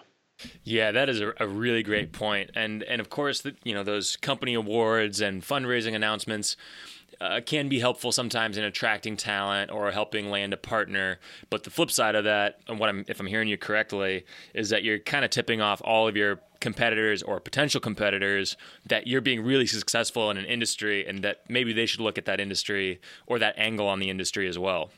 Yeah, 0.64 0.92
that 0.92 1.08
is 1.08 1.20
a, 1.20 1.32
a, 1.38 1.46
really 1.46 1.82
great 1.82 2.12
point, 2.12 2.50
and 2.54 2.82
and 2.84 3.00
of 3.00 3.10
course, 3.10 3.42
the, 3.42 3.54
you 3.64 3.74
know 3.74 3.82
those 3.82 4.16
company 4.16 4.54
awards 4.54 5.20
and 5.20 5.42
fundraising 5.42 5.94
announcements 5.94 6.56
uh, 7.20 7.40
can 7.44 7.68
be 7.68 7.78
helpful 7.78 8.12
sometimes 8.12 8.56
in 8.56 8.64
attracting 8.64 9.16
talent 9.16 9.70
or 9.70 9.90
helping 9.90 10.30
land 10.30 10.52
a 10.52 10.56
partner. 10.56 11.18
But 11.50 11.64
the 11.64 11.70
flip 11.70 11.90
side 11.90 12.14
of 12.14 12.24
that, 12.24 12.60
and 12.66 12.78
what 12.78 12.88
I'm, 12.88 13.04
if 13.08 13.20
I'm 13.20 13.26
hearing 13.26 13.48
you 13.48 13.58
correctly, 13.58 14.24
is 14.54 14.70
that 14.70 14.82
you're 14.82 14.98
kind 14.98 15.24
of 15.24 15.30
tipping 15.30 15.60
off 15.60 15.82
all 15.84 16.08
of 16.08 16.16
your 16.16 16.40
competitors 16.60 17.22
or 17.22 17.40
potential 17.40 17.80
competitors 17.80 18.56
that 18.86 19.06
you're 19.06 19.20
being 19.20 19.42
really 19.42 19.66
successful 19.66 20.30
in 20.30 20.36
an 20.36 20.44
industry 20.44 21.06
and 21.06 21.22
that 21.22 21.42
maybe 21.48 21.72
they 21.72 21.86
should 21.86 22.00
look 22.00 22.18
at 22.18 22.26
that 22.26 22.40
industry 22.40 23.00
or 23.26 23.38
that 23.38 23.54
angle 23.58 23.88
on 23.88 23.98
the 23.98 24.10
industry 24.10 24.46
as 24.46 24.58
well. 24.58 24.90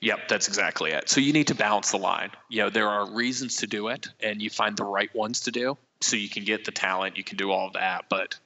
Yep, 0.00 0.28
that's 0.28 0.48
exactly 0.48 0.92
it. 0.92 1.08
So 1.10 1.20
you 1.20 1.32
need 1.32 1.48
to 1.48 1.54
balance 1.54 1.90
the 1.90 1.98
line. 1.98 2.30
You 2.48 2.62
know, 2.62 2.70
there 2.70 2.88
are 2.88 3.10
reasons 3.10 3.56
to 3.56 3.66
do 3.66 3.88
it, 3.88 4.08
and 4.22 4.40
you 4.40 4.48
find 4.48 4.76
the 4.76 4.84
right 4.84 5.14
ones 5.14 5.40
to 5.40 5.50
do. 5.50 5.76
So 6.00 6.16
you 6.16 6.30
can 6.30 6.44
get 6.44 6.64
the 6.64 6.72
talent, 6.72 7.18
you 7.18 7.24
can 7.24 7.36
do 7.36 7.50
all 7.50 7.66
of 7.66 7.74
that, 7.74 8.06
but 8.08 8.36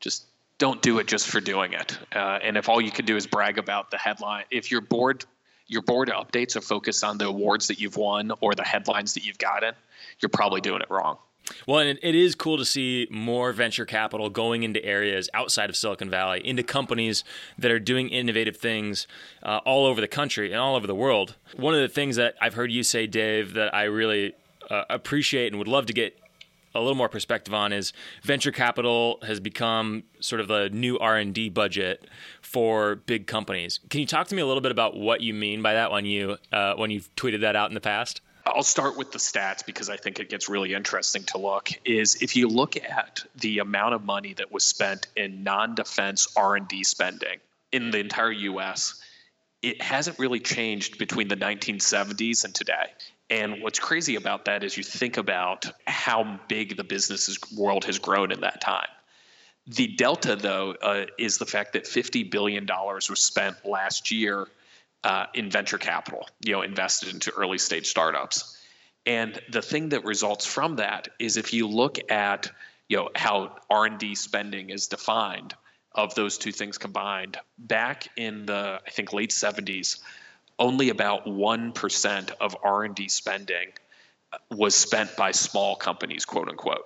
just 0.00 0.24
don't 0.56 0.80
do 0.80 0.98
it 0.98 1.06
just 1.06 1.28
for 1.28 1.40
doing 1.40 1.74
it. 1.74 1.98
Uh, 2.14 2.38
and 2.42 2.56
if 2.56 2.68
all 2.70 2.80
you 2.80 2.90
can 2.90 3.04
do 3.04 3.16
is 3.16 3.26
brag 3.26 3.58
about 3.58 3.90
the 3.90 3.98
headline, 3.98 4.44
if 4.50 4.70
your 4.70 4.80
board 4.80 5.24
your 5.66 5.82
board 5.82 6.08
updates 6.08 6.56
are 6.56 6.60
focused 6.60 7.02
on 7.02 7.18
the 7.18 7.26
awards 7.26 7.68
that 7.68 7.80
you've 7.80 7.96
won 7.96 8.32
or 8.40 8.54
the 8.54 8.64
headlines 8.64 9.14
that 9.14 9.24
you've 9.24 9.38
gotten, 9.38 9.74
you're 10.20 10.28
probably 10.28 10.60
doing 10.60 10.82
it 10.82 10.90
wrong. 10.90 11.16
Well, 11.66 11.78
and 11.80 11.98
it 12.02 12.14
is 12.14 12.34
cool 12.34 12.58
to 12.58 12.64
see 12.64 13.06
more 13.10 13.52
venture 13.52 13.84
capital 13.84 14.30
going 14.30 14.62
into 14.62 14.84
areas 14.84 15.28
outside 15.34 15.70
of 15.70 15.76
Silicon 15.76 16.10
Valley, 16.10 16.40
into 16.46 16.62
companies 16.62 17.24
that 17.58 17.70
are 17.70 17.80
doing 17.80 18.08
innovative 18.08 18.56
things 18.56 19.06
uh, 19.42 19.60
all 19.64 19.86
over 19.86 20.00
the 20.00 20.08
country 20.08 20.52
and 20.52 20.60
all 20.60 20.76
over 20.76 20.86
the 20.86 20.94
world. 20.94 21.36
One 21.56 21.74
of 21.74 21.80
the 21.80 21.88
things 21.88 22.16
that 22.16 22.34
I've 22.40 22.54
heard 22.54 22.70
you 22.70 22.82
say, 22.82 23.06
Dave, 23.06 23.54
that 23.54 23.74
I 23.74 23.84
really 23.84 24.34
uh, 24.70 24.84
appreciate 24.88 25.48
and 25.48 25.58
would 25.58 25.68
love 25.68 25.86
to 25.86 25.92
get 25.92 26.18
a 26.74 26.80
little 26.80 26.94
more 26.94 27.08
perspective 27.08 27.52
on 27.52 27.72
is 27.72 27.92
venture 28.22 28.50
capital 28.50 29.18
has 29.22 29.40
become 29.40 30.04
sort 30.20 30.40
of 30.40 30.48
the 30.48 30.70
new 30.70 30.98
R&D 30.98 31.50
budget 31.50 32.06
for 32.40 32.96
big 32.96 33.26
companies. 33.26 33.80
Can 33.90 34.00
you 34.00 34.06
talk 34.06 34.28
to 34.28 34.34
me 34.34 34.42
a 34.42 34.46
little 34.46 34.60
bit 34.62 34.72
about 34.72 34.96
what 34.96 35.20
you 35.20 35.34
mean 35.34 35.62
by 35.62 35.74
that 35.74 35.90
when 35.90 36.06
you 36.06 36.38
uh, 36.52 36.74
when 36.74 36.90
you've 36.90 37.14
tweeted 37.14 37.40
that 37.40 37.56
out 37.56 37.70
in 37.70 37.74
the 37.74 37.80
past? 37.80 38.20
I'll 38.44 38.62
start 38.62 38.96
with 38.96 39.12
the 39.12 39.18
stats 39.18 39.64
because 39.64 39.88
I 39.88 39.96
think 39.96 40.18
it 40.18 40.28
gets 40.28 40.48
really 40.48 40.74
interesting 40.74 41.22
to 41.24 41.38
look 41.38 41.70
is 41.84 42.22
if 42.22 42.36
you 42.36 42.48
look 42.48 42.76
at 42.76 43.24
the 43.36 43.60
amount 43.60 43.94
of 43.94 44.04
money 44.04 44.34
that 44.34 44.52
was 44.52 44.64
spent 44.64 45.06
in 45.16 45.42
non-defense 45.42 46.28
R&D 46.36 46.84
spending 46.84 47.38
in 47.70 47.90
the 47.90 47.98
entire 47.98 48.32
US 48.32 49.00
it 49.62 49.80
hasn't 49.80 50.18
really 50.18 50.40
changed 50.40 50.98
between 50.98 51.28
the 51.28 51.36
1970s 51.36 52.44
and 52.44 52.54
today. 52.54 52.86
And 53.30 53.62
what's 53.62 53.78
crazy 53.78 54.16
about 54.16 54.44
that 54.46 54.64
is 54.64 54.76
you 54.76 54.82
think 54.82 55.16
about 55.16 55.70
how 55.86 56.40
big 56.48 56.76
the 56.76 56.84
business 56.84 57.38
world 57.56 57.84
has 57.84 57.98
grown 57.98 58.32
in 58.32 58.40
that 58.40 58.60
time. 58.60 58.88
The 59.68 59.86
delta, 59.86 60.34
though, 60.34 60.74
uh, 60.82 61.06
is 61.18 61.38
the 61.38 61.46
fact 61.46 61.74
that 61.74 61.84
$50 61.84 62.30
billion 62.30 62.66
was 62.66 63.20
spent 63.20 63.64
last 63.64 64.10
year 64.10 64.48
uh, 65.04 65.26
in 65.34 65.50
venture 65.50 65.78
capital, 65.78 66.28
you 66.40 66.52
know, 66.52 66.62
invested 66.62 67.12
into 67.12 67.32
early 67.32 67.58
stage 67.58 67.86
startups. 67.86 68.56
And 69.04 69.40
the 69.50 69.62
thing 69.62 69.90
that 69.90 70.04
results 70.04 70.46
from 70.46 70.76
that 70.76 71.08
is 71.18 71.36
if 71.36 71.52
you 71.52 71.66
look 71.66 72.10
at, 72.10 72.50
you 72.88 72.98
know, 72.98 73.10
how 73.16 73.56
R&D 73.68 74.14
spending 74.14 74.70
is 74.70 74.86
defined 74.86 75.54
of 75.94 76.14
those 76.14 76.38
two 76.38 76.52
things 76.52 76.78
combined, 76.78 77.36
back 77.58 78.08
in 78.16 78.46
the 78.46 78.80
I 78.86 78.90
think 78.90 79.12
late 79.12 79.30
70s, 79.30 80.00
only 80.58 80.90
about 80.90 81.26
1% 81.26 82.30
of 82.40 82.56
R&D 82.62 83.08
spending 83.08 83.72
was 84.50 84.74
spent 84.74 85.16
by 85.16 85.32
small 85.32 85.76
companies, 85.76 86.24
quote 86.24 86.48
unquote. 86.48 86.84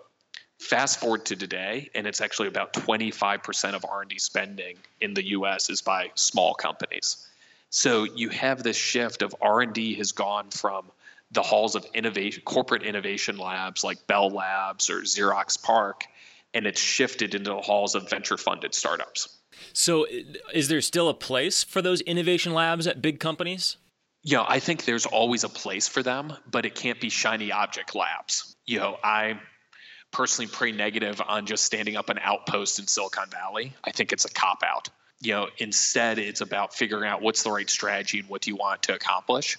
Fast 0.58 0.98
forward 0.98 1.26
to 1.26 1.36
today, 1.36 1.90
and 1.94 2.06
it's 2.06 2.22
actually 2.22 2.48
about 2.48 2.72
25% 2.72 3.74
of 3.74 3.84
R&D 3.84 4.18
spending 4.18 4.78
in 5.00 5.12
the 5.12 5.26
U.S. 5.28 5.68
is 5.68 5.82
by 5.82 6.10
small 6.14 6.54
companies. 6.54 7.28
So 7.70 8.04
you 8.04 8.28
have 8.30 8.62
this 8.62 8.76
shift 8.76 9.22
of 9.22 9.34
R&D 9.40 9.94
has 9.96 10.12
gone 10.12 10.50
from 10.50 10.90
the 11.32 11.42
halls 11.42 11.74
of 11.74 11.84
innovation, 11.92 12.42
corporate 12.44 12.82
innovation 12.82 13.36
labs 13.36 13.82
like 13.82 14.06
Bell 14.06 14.30
Labs 14.30 14.90
or 14.90 15.02
Xerox 15.02 15.60
PARC, 15.62 16.02
and 16.54 16.66
it's 16.66 16.80
shifted 16.80 17.34
into 17.34 17.50
the 17.50 17.60
halls 17.60 17.94
of 17.94 18.08
venture-funded 18.08 18.74
startups. 18.74 19.28
So, 19.72 20.06
is 20.54 20.68
there 20.68 20.80
still 20.80 21.08
a 21.08 21.14
place 21.14 21.64
for 21.64 21.82
those 21.82 22.00
innovation 22.02 22.54
labs 22.54 22.86
at 22.86 23.02
big 23.02 23.20
companies? 23.20 23.76
Yeah, 24.22 24.44
I 24.46 24.58
think 24.58 24.84
there's 24.84 25.06
always 25.06 25.44
a 25.44 25.48
place 25.48 25.88
for 25.88 26.02
them, 26.02 26.32
but 26.50 26.64
it 26.66 26.74
can't 26.74 27.00
be 27.00 27.10
shiny 27.10 27.52
object 27.52 27.94
labs. 27.94 28.56
You 28.66 28.78
know, 28.78 28.96
I 29.02 29.40
personally 30.12 30.50
pretty 30.50 30.76
negative 30.76 31.20
on 31.26 31.46
just 31.46 31.64
standing 31.64 31.96
up 31.96 32.08
an 32.08 32.18
outpost 32.22 32.78
in 32.78 32.86
Silicon 32.86 33.28
Valley. 33.30 33.74
I 33.84 33.90
think 33.92 34.12
it's 34.12 34.24
a 34.24 34.30
cop 34.30 34.62
out 34.64 34.88
you 35.20 35.32
know 35.32 35.48
instead 35.58 36.18
it's 36.18 36.40
about 36.40 36.74
figuring 36.74 37.08
out 37.08 37.22
what's 37.22 37.42
the 37.42 37.50
right 37.50 37.68
strategy 37.68 38.20
and 38.20 38.28
what 38.28 38.42
do 38.42 38.50
you 38.50 38.56
want 38.56 38.84
to 38.84 38.94
accomplish. 38.94 39.58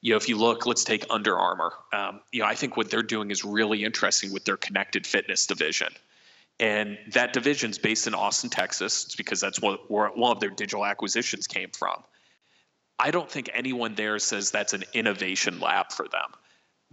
You 0.00 0.10
know 0.10 0.16
if 0.16 0.28
you 0.28 0.36
look 0.36 0.66
let's 0.66 0.84
take 0.84 1.06
Under 1.10 1.38
Armour. 1.38 1.72
Um, 1.92 2.20
you 2.32 2.40
know 2.40 2.46
i 2.46 2.54
think 2.54 2.76
what 2.76 2.90
they're 2.90 3.02
doing 3.02 3.30
is 3.30 3.44
really 3.44 3.84
interesting 3.84 4.32
with 4.32 4.44
their 4.44 4.56
connected 4.56 5.06
fitness 5.06 5.46
division. 5.46 5.92
And 6.60 6.98
that 7.12 7.32
division 7.32 7.70
is 7.70 7.78
based 7.78 8.06
in 8.06 8.14
austin 8.14 8.50
texas. 8.50 9.06
It's 9.06 9.16
because 9.16 9.40
that's 9.40 9.60
what 9.60 9.90
where 9.90 10.08
one 10.08 10.32
of 10.32 10.40
their 10.40 10.50
digital 10.50 10.84
acquisitions 10.84 11.46
came 11.46 11.70
from. 11.70 12.02
I 12.98 13.10
don't 13.10 13.28
think 13.28 13.50
anyone 13.52 13.96
there 13.96 14.20
says 14.20 14.52
that's 14.52 14.72
an 14.72 14.84
innovation 14.92 15.58
lab 15.58 15.90
for 15.90 16.06
them 16.08 16.30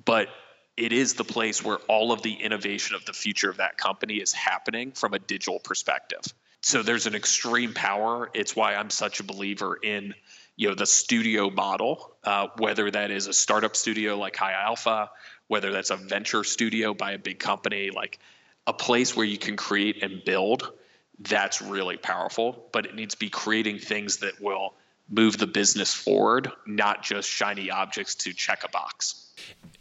but 0.03 0.29
it 0.77 0.93
is 0.93 1.13
the 1.13 1.23
place 1.23 1.63
where 1.63 1.77
all 1.87 2.11
of 2.11 2.21
the 2.21 2.33
innovation 2.33 2.95
of 2.95 3.05
the 3.05 3.13
future 3.13 3.49
of 3.49 3.57
that 3.57 3.77
company 3.77 4.15
is 4.15 4.31
happening 4.31 4.91
from 4.91 5.13
a 5.13 5.19
digital 5.19 5.59
perspective 5.59 6.21
so 6.61 6.83
there's 6.83 7.07
an 7.07 7.15
extreme 7.15 7.73
power. 7.73 8.29
It's 8.33 8.55
why 8.55 8.75
I'm 8.75 8.89
such 8.89 9.19
a 9.19 9.23
believer 9.23 9.77
in 9.81 10.13
you 10.55 10.69
know 10.69 10.75
the 10.75 10.85
studio 10.85 11.49
model, 11.49 12.13
uh, 12.23 12.47
whether 12.57 12.89
that 12.91 13.11
is 13.11 13.27
a 13.27 13.33
startup 13.33 13.75
studio 13.75 14.17
like 14.17 14.35
High 14.35 14.53
Alpha, 14.53 15.09
whether 15.47 15.71
that's 15.71 15.89
a 15.89 15.95
venture 15.95 16.43
studio 16.43 16.93
by 16.93 17.13
a 17.13 17.17
big 17.17 17.39
company, 17.39 17.89
like 17.89 18.19
a 18.67 18.73
place 18.73 19.15
where 19.15 19.25
you 19.25 19.37
can 19.37 19.57
create 19.57 20.03
and 20.03 20.23
build. 20.23 20.71
That's 21.19 21.61
really 21.61 21.97
powerful, 21.97 22.67
but 22.71 22.85
it 22.85 22.95
needs 22.95 23.13
to 23.15 23.19
be 23.19 23.29
creating 23.29 23.79
things 23.79 24.17
that 24.17 24.41
will 24.41 24.73
move 25.09 25.37
the 25.37 25.47
business 25.47 25.93
forward, 25.93 26.51
not 26.65 27.03
just 27.03 27.29
shiny 27.29 27.69
objects 27.69 28.15
to 28.15 28.33
check 28.33 28.63
a 28.63 28.69
box. 28.69 29.31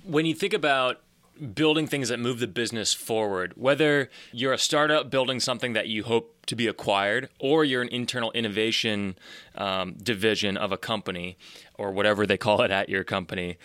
When 0.04 0.26
you 0.26 0.34
think 0.34 0.54
about 0.54 1.00
building 1.40 1.86
things 1.86 2.08
that 2.08 2.20
move 2.20 2.38
the 2.38 2.46
business 2.46 2.92
forward, 2.92 3.52
whether 3.56 4.10
you're 4.32 4.52
a 4.52 4.58
startup 4.58 5.10
building 5.10 5.40
something 5.40 5.72
that 5.72 5.88
you 5.88 6.04
hope 6.04 6.46
to 6.46 6.54
be 6.54 6.66
acquired, 6.66 7.28
or 7.38 7.64
you're 7.64 7.82
an 7.82 7.88
internal 7.88 8.30
innovation 8.32 9.16
um, 9.54 9.94
division 10.02 10.56
of 10.56 10.72
a 10.72 10.76
company, 10.76 11.36
or 11.74 11.90
whatever 11.92 12.26
they 12.26 12.36
call 12.36 12.62
it 12.62 12.70
at 12.70 12.88
your 12.88 13.04
company. 13.04 13.58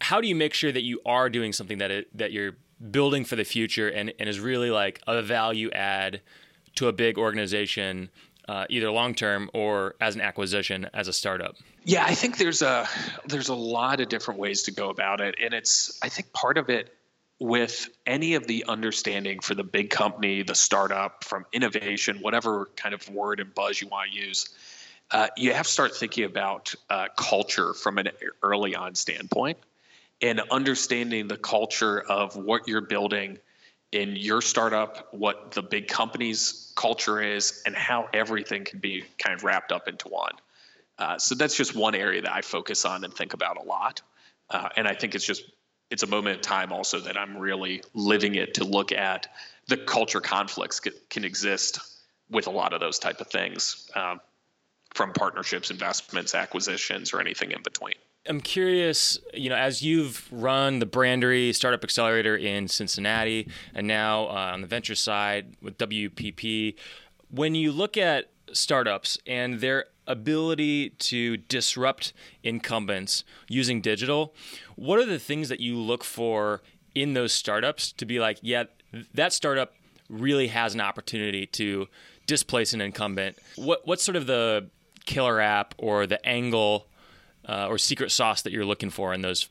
How 0.00 0.20
do 0.20 0.28
you 0.28 0.34
make 0.34 0.54
sure 0.54 0.72
that 0.72 0.82
you 0.82 1.00
are 1.06 1.28
doing 1.28 1.52
something 1.52 1.78
that 1.78 1.90
it, 1.90 2.16
that 2.16 2.32
you're 2.32 2.56
building 2.90 3.24
for 3.24 3.36
the 3.36 3.44
future 3.44 3.88
and, 3.88 4.12
and 4.18 4.28
is 4.28 4.40
really 4.40 4.70
like 4.70 5.00
a 5.06 5.22
value 5.22 5.70
add 5.70 6.20
to 6.74 6.88
a 6.88 6.92
big 6.92 7.18
organization, 7.18 8.10
uh, 8.48 8.66
either 8.68 8.90
long 8.90 9.14
term 9.14 9.50
or 9.54 9.94
as 10.00 10.14
an 10.14 10.20
acquisition 10.20 10.88
as 10.92 11.08
a 11.08 11.12
startup? 11.12 11.56
Yeah, 11.84 12.04
I 12.04 12.14
think 12.14 12.38
there's 12.38 12.62
a 12.62 12.88
there's 13.26 13.48
a 13.48 13.54
lot 13.54 14.00
of 14.00 14.08
different 14.08 14.40
ways 14.40 14.62
to 14.64 14.70
go 14.70 14.90
about 14.90 15.20
it, 15.20 15.36
and 15.42 15.54
it's 15.54 15.98
I 16.02 16.08
think 16.08 16.32
part 16.32 16.58
of 16.58 16.68
it 16.68 16.94
with 17.38 17.88
any 18.06 18.34
of 18.34 18.46
the 18.46 18.64
understanding 18.68 19.40
for 19.40 19.54
the 19.56 19.64
big 19.64 19.90
company, 19.90 20.42
the 20.42 20.54
startup, 20.54 21.24
from 21.24 21.44
innovation, 21.52 22.18
whatever 22.20 22.68
kind 22.76 22.94
of 22.94 23.08
word 23.08 23.40
and 23.40 23.52
buzz 23.52 23.80
you 23.80 23.88
want 23.88 24.12
to 24.12 24.16
use, 24.16 24.48
uh, 25.10 25.26
you 25.36 25.52
have 25.52 25.66
to 25.66 25.72
start 25.72 25.96
thinking 25.96 26.24
about 26.24 26.72
uh, 26.88 27.08
culture 27.16 27.74
from 27.74 27.98
an 27.98 28.08
early 28.42 28.76
on 28.76 28.94
standpoint 28.94 29.58
and 30.22 30.40
understanding 30.52 31.26
the 31.26 31.36
culture 31.36 32.00
of 32.00 32.36
what 32.36 32.68
you're 32.68 32.80
building 32.80 33.38
in 33.92 34.16
your 34.16 34.40
startup, 34.40 35.12
what 35.12 35.52
the 35.52 35.62
big 35.62 35.86
company's 35.86 36.72
culture 36.74 37.20
is, 37.20 37.62
and 37.66 37.76
how 37.76 38.08
everything 38.12 38.64
can 38.64 38.78
be 38.78 39.04
kind 39.18 39.34
of 39.34 39.44
wrapped 39.44 39.70
up 39.70 39.86
into 39.86 40.08
one. 40.08 40.32
Uh, 40.98 41.18
so 41.18 41.34
that's 41.34 41.56
just 41.56 41.76
one 41.76 41.94
area 41.94 42.22
that 42.22 42.32
I 42.32 42.40
focus 42.40 42.84
on 42.84 43.04
and 43.04 43.12
think 43.12 43.34
about 43.34 43.58
a 43.58 43.62
lot. 43.62 44.00
Uh, 44.48 44.68
and 44.76 44.88
I 44.88 44.94
think 44.94 45.14
it's 45.14 45.26
just 45.26 45.44
it's 45.90 46.02
a 46.02 46.06
moment 46.06 46.38
in 46.38 46.42
time 46.42 46.72
also 46.72 47.00
that 47.00 47.18
I'm 47.18 47.36
really 47.36 47.82
living 47.92 48.34
it 48.34 48.54
to 48.54 48.64
look 48.64 48.92
at 48.92 49.28
the 49.68 49.76
culture 49.76 50.20
conflicts 50.20 50.80
can, 50.80 50.94
can 51.10 51.24
exist 51.24 51.80
with 52.30 52.46
a 52.46 52.50
lot 52.50 52.72
of 52.72 52.80
those 52.80 52.98
type 52.98 53.20
of 53.20 53.28
things 53.28 53.90
um, 53.94 54.20
from 54.94 55.12
partnerships, 55.12 55.70
investments, 55.70 56.34
acquisitions, 56.34 57.12
or 57.12 57.20
anything 57.20 57.50
in 57.50 57.62
between. 57.62 57.94
I'm 58.28 58.40
curious, 58.40 59.18
you 59.34 59.48
know, 59.48 59.56
as 59.56 59.82
you've 59.82 60.28
run 60.32 60.78
the 60.78 60.86
Brandery 60.86 61.52
Startup 61.54 61.82
Accelerator 61.82 62.36
in 62.36 62.68
Cincinnati 62.68 63.48
and 63.74 63.86
now 63.88 64.26
uh, 64.26 64.52
on 64.52 64.60
the 64.60 64.68
venture 64.68 64.94
side 64.94 65.56
with 65.60 65.76
WPP, 65.78 66.76
when 67.30 67.54
you 67.56 67.72
look 67.72 67.96
at 67.96 68.30
startups 68.52 69.18
and 69.26 69.60
their 69.60 69.86
ability 70.06 70.90
to 70.90 71.36
disrupt 71.36 72.12
incumbents 72.44 73.24
using 73.48 73.80
digital, 73.80 74.34
what 74.76 75.00
are 75.00 75.06
the 75.06 75.18
things 75.18 75.48
that 75.48 75.58
you 75.58 75.76
look 75.76 76.04
for 76.04 76.62
in 76.94 77.14
those 77.14 77.32
startups 77.32 77.90
to 77.92 78.06
be 78.06 78.20
like, 78.20 78.38
yeah, 78.40 78.64
that 79.14 79.32
startup 79.32 79.74
really 80.08 80.48
has 80.48 80.74
an 80.74 80.80
opportunity 80.80 81.46
to 81.46 81.88
displace 82.26 82.72
an 82.72 82.80
incumbent? 82.80 83.36
What 83.56 83.84
what's 83.84 84.04
sort 84.04 84.16
of 84.16 84.26
the 84.26 84.68
killer 85.06 85.40
app 85.40 85.74
or 85.78 86.06
the 86.06 86.24
angle 86.24 86.86
uh, 87.48 87.66
or 87.68 87.78
secret 87.78 88.10
sauce 88.10 88.42
that 88.42 88.52
you're 88.52 88.64
looking 88.64 88.90
for 88.90 89.12
in 89.14 89.22
those, 89.22 89.48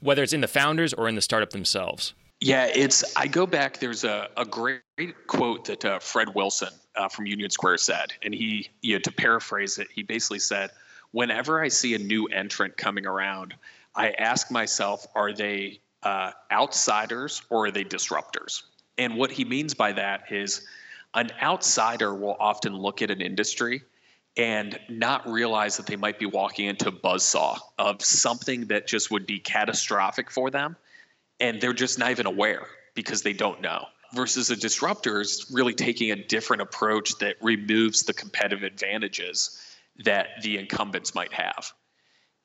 whether 0.00 0.22
it's 0.22 0.32
in 0.32 0.40
the 0.40 0.48
founders 0.48 0.92
or 0.92 1.08
in 1.08 1.14
the 1.14 1.22
startup 1.22 1.50
themselves? 1.50 2.14
Yeah, 2.40 2.70
it's. 2.74 3.16
I 3.16 3.26
go 3.26 3.46
back. 3.46 3.80
There's 3.80 4.04
a, 4.04 4.28
a 4.36 4.46
great 4.46 4.80
quote 5.26 5.66
that 5.66 5.84
uh, 5.84 5.98
Fred 5.98 6.34
Wilson 6.34 6.70
uh, 6.96 7.08
from 7.08 7.26
Union 7.26 7.50
Square 7.50 7.78
said, 7.78 8.12
and 8.22 8.34
he, 8.34 8.70
you 8.80 8.94
know, 8.94 9.00
to 9.00 9.12
paraphrase 9.12 9.78
it, 9.78 9.88
he 9.94 10.02
basically 10.02 10.38
said, 10.38 10.70
whenever 11.12 11.62
I 11.62 11.68
see 11.68 11.94
a 11.94 11.98
new 11.98 12.26
entrant 12.26 12.76
coming 12.76 13.06
around, 13.06 13.54
I 13.94 14.12
ask 14.12 14.50
myself, 14.50 15.06
are 15.14 15.32
they 15.32 15.80
uh, 16.02 16.32
outsiders 16.50 17.42
or 17.50 17.66
are 17.66 17.70
they 17.70 17.84
disruptors? 17.84 18.62
And 18.96 19.16
what 19.16 19.30
he 19.30 19.44
means 19.44 19.74
by 19.74 19.92
that 19.92 20.30
is 20.30 20.66
an 21.14 21.30
outsider 21.42 22.14
will 22.14 22.36
often 22.38 22.74
look 22.74 23.02
at 23.02 23.10
an 23.10 23.20
industry 23.20 23.82
and 24.36 24.78
not 24.88 25.28
realize 25.28 25.76
that 25.76 25.86
they 25.86 25.96
might 25.96 26.18
be 26.18 26.26
walking 26.26 26.66
into 26.66 26.90
buzzsaw 26.92 27.58
of 27.78 28.02
something 28.02 28.66
that 28.66 28.86
just 28.86 29.10
would 29.10 29.26
be 29.26 29.38
catastrophic 29.38 30.30
for 30.30 30.50
them 30.50 30.76
and 31.40 31.60
they're 31.60 31.72
just 31.72 31.98
not 31.98 32.10
even 32.10 32.26
aware 32.26 32.66
because 32.94 33.22
they 33.22 33.32
don't 33.32 33.60
know 33.60 33.86
versus 34.14 34.50
a 34.50 34.56
disruptor 34.56 35.20
is 35.20 35.46
really 35.52 35.74
taking 35.74 36.10
a 36.10 36.16
different 36.16 36.62
approach 36.62 37.16
that 37.18 37.36
removes 37.40 38.02
the 38.02 38.12
competitive 38.12 38.62
advantages 38.64 39.60
that 40.04 40.28
the 40.42 40.58
incumbents 40.58 41.14
might 41.14 41.32
have. 41.32 41.72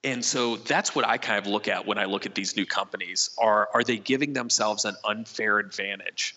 And 0.03 0.23
so 0.23 0.57
that's 0.57 0.95
what 0.95 1.07
i 1.07 1.17
kind 1.17 1.39
of 1.39 1.51
look 1.51 1.67
at 1.67 1.87
when 1.87 1.97
i 1.97 2.05
look 2.05 2.25
at 2.25 2.35
these 2.35 2.55
new 2.55 2.65
companies. 2.65 3.31
Are 3.39 3.69
are 3.73 3.83
they 3.83 3.97
giving 3.97 4.33
themselves 4.33 4.85
an 4.85 4.95
unfair 5.03 5.57
advantage 5.57 6.35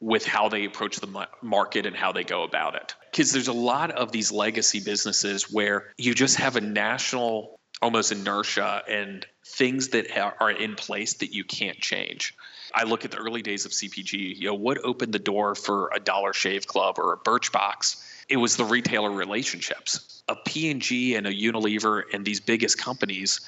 with 0.00 0.24
how 0.24 0.48
they 0.48 0.64
approach 0.64 0.96
the 0.96 1.28
market 1.42 1.86
and 1.86 1.94
how 1.94 2.12
they 2.12 2.24
go 2.24 2.42
about 2.42 2.74
it. 2.74 2.94
Because 3.10 3.32
there's 3.32 3.48
a 3.48 3.52
lot 3.52 3.90
of 3.90 4.12
these 4.12 4.32
legacy 4.32 4.80
businesses 4.80 5.52
where 5.52 5.92
you 5.98 6.14
just 6.14 6.36
have 6.36 6.56
a 6.56 6.60
national 6.60 7.60
almost 7.82 8.12
inertia 8.12 8.82
and 8.88 9.26
things 9.44 9.88
that 9.88 10.06
are 10.40 10.50
in 10.50 10.74
place 10.74 11.14
that 11.14 11.32
you 11.34 11.44
can't 11.44 11.78
change. 11.78 12.34
I 12.74 12.84
look 12.84 13.04
at 13.04 13.10
the 13.10 13.16
early 13.16 13.42
days 13.42 13.64
of 13.64 13.72
CPG, 13.72 14.36
you 14.36 14.46
know, 14.46 14.54
what 14.54 14.78
opened 14.84 15.12
the 15.12 15.18
door 15.18 15.54
for 15.54 15.90
a 15.94 15.98
Dollar 15.98 16.32
Shave 16.32 16.66
Club 16.66 16.98
or 16.98 17.12
a 17.12 17.18
Birchbox? 17.18 18.02
It 18.28 18.36
was 18.36 18.56
the 18.56 18.64
retailer 18.64 19.10
relationships. 19.10 20.22
A 20.28 20.36
P&G 20.36 21.16
and 21.16 21.26
a 21.26 21.32
Unilever 21.32 22.02
and 22.12 22.24
these 22.24 22.40
biggest 22.40 22.78
companies 22.78 23.40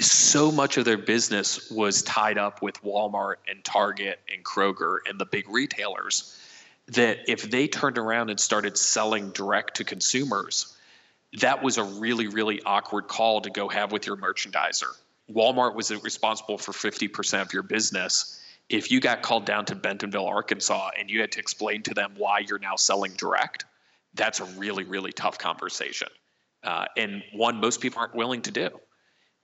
so 0.00 0.52
much 0.52 0.76
of 0.76 0.84
their 0.84 0.98
business 0.98 1.70
was 1.70 2.02
tied 2.02 2.38
up 2.38 2.62
with 2.62 2.82
Walmart 2.82 3.36
and 3.48 3.64
Target 3.64 4.20
and 4.32 4.44
Kroger 4.44 4.98
and 5.08 5.18
the 5.18 5.26
big 5.26 5.48
retailers 5.48 6.38
that 6.88 7.18
if 7.28 7.50
they 7.50 7.68
turned 7.68 7.98
around 7.98 8.30
and 8.30 8.40
started 8.40 8.78
selling 8.78 9.30
direct 9.30 9.76
to 9.76 9.84
consumers, 9.84 10.74
that 11.40 11.62
was 11.62 11.76
a 11.76 11.82
really, 11.82 12.28
really 12.28 12.62
awkward 12.62 13.08
call 13.08 13.42
to 13.42 13.50
go 13.50 13.68
have 13.68 13.92
with 13.92 14.06
your 14.06 14.16
merchandiser. 14.16 14.90
Walmart 15.30 15.74
was 15.74 15.90
responsible 16.02 16.56
for 16.56 16.72
50% 16.72 17.42
of 17.42 17.52
your 17.52 17.62
business. 17.62 18.40
If 18.68 18.90
you 18.90 19.00
got 19.00 19.22
called 19.22 19.44
down 19.44 19.66
to 19.66 19.74
Bentonville, 19.74 20.26
Arkansas, 20.26 20.90
and 20.98 21.10
you 21.10 21.20
had 21.20 21.32
to 21.32 21.40
explain 21.40 21.82
to 21.82 21.94
them 21.94 22.14
why 22.16 22.38
you're 22.38 22.58
now 22.58 22.76
selling 22.76 23.12
direct, 23.12 23.66
that's 24.14 24.40
a 24.40 24.44
really, 24.44 24.84
really 24.84 25.12
tough 25.12 25.38
conversation. 25.38 26.08
Uh, 26.62 26.86
and 26.96 27.22
one 27.34 27.56
most 27.56 27.80
people 27.80 28.00
aren't 28.00 28.14
willing 28.14 28.42
to 28.42 28.50
do. 28.50 28.70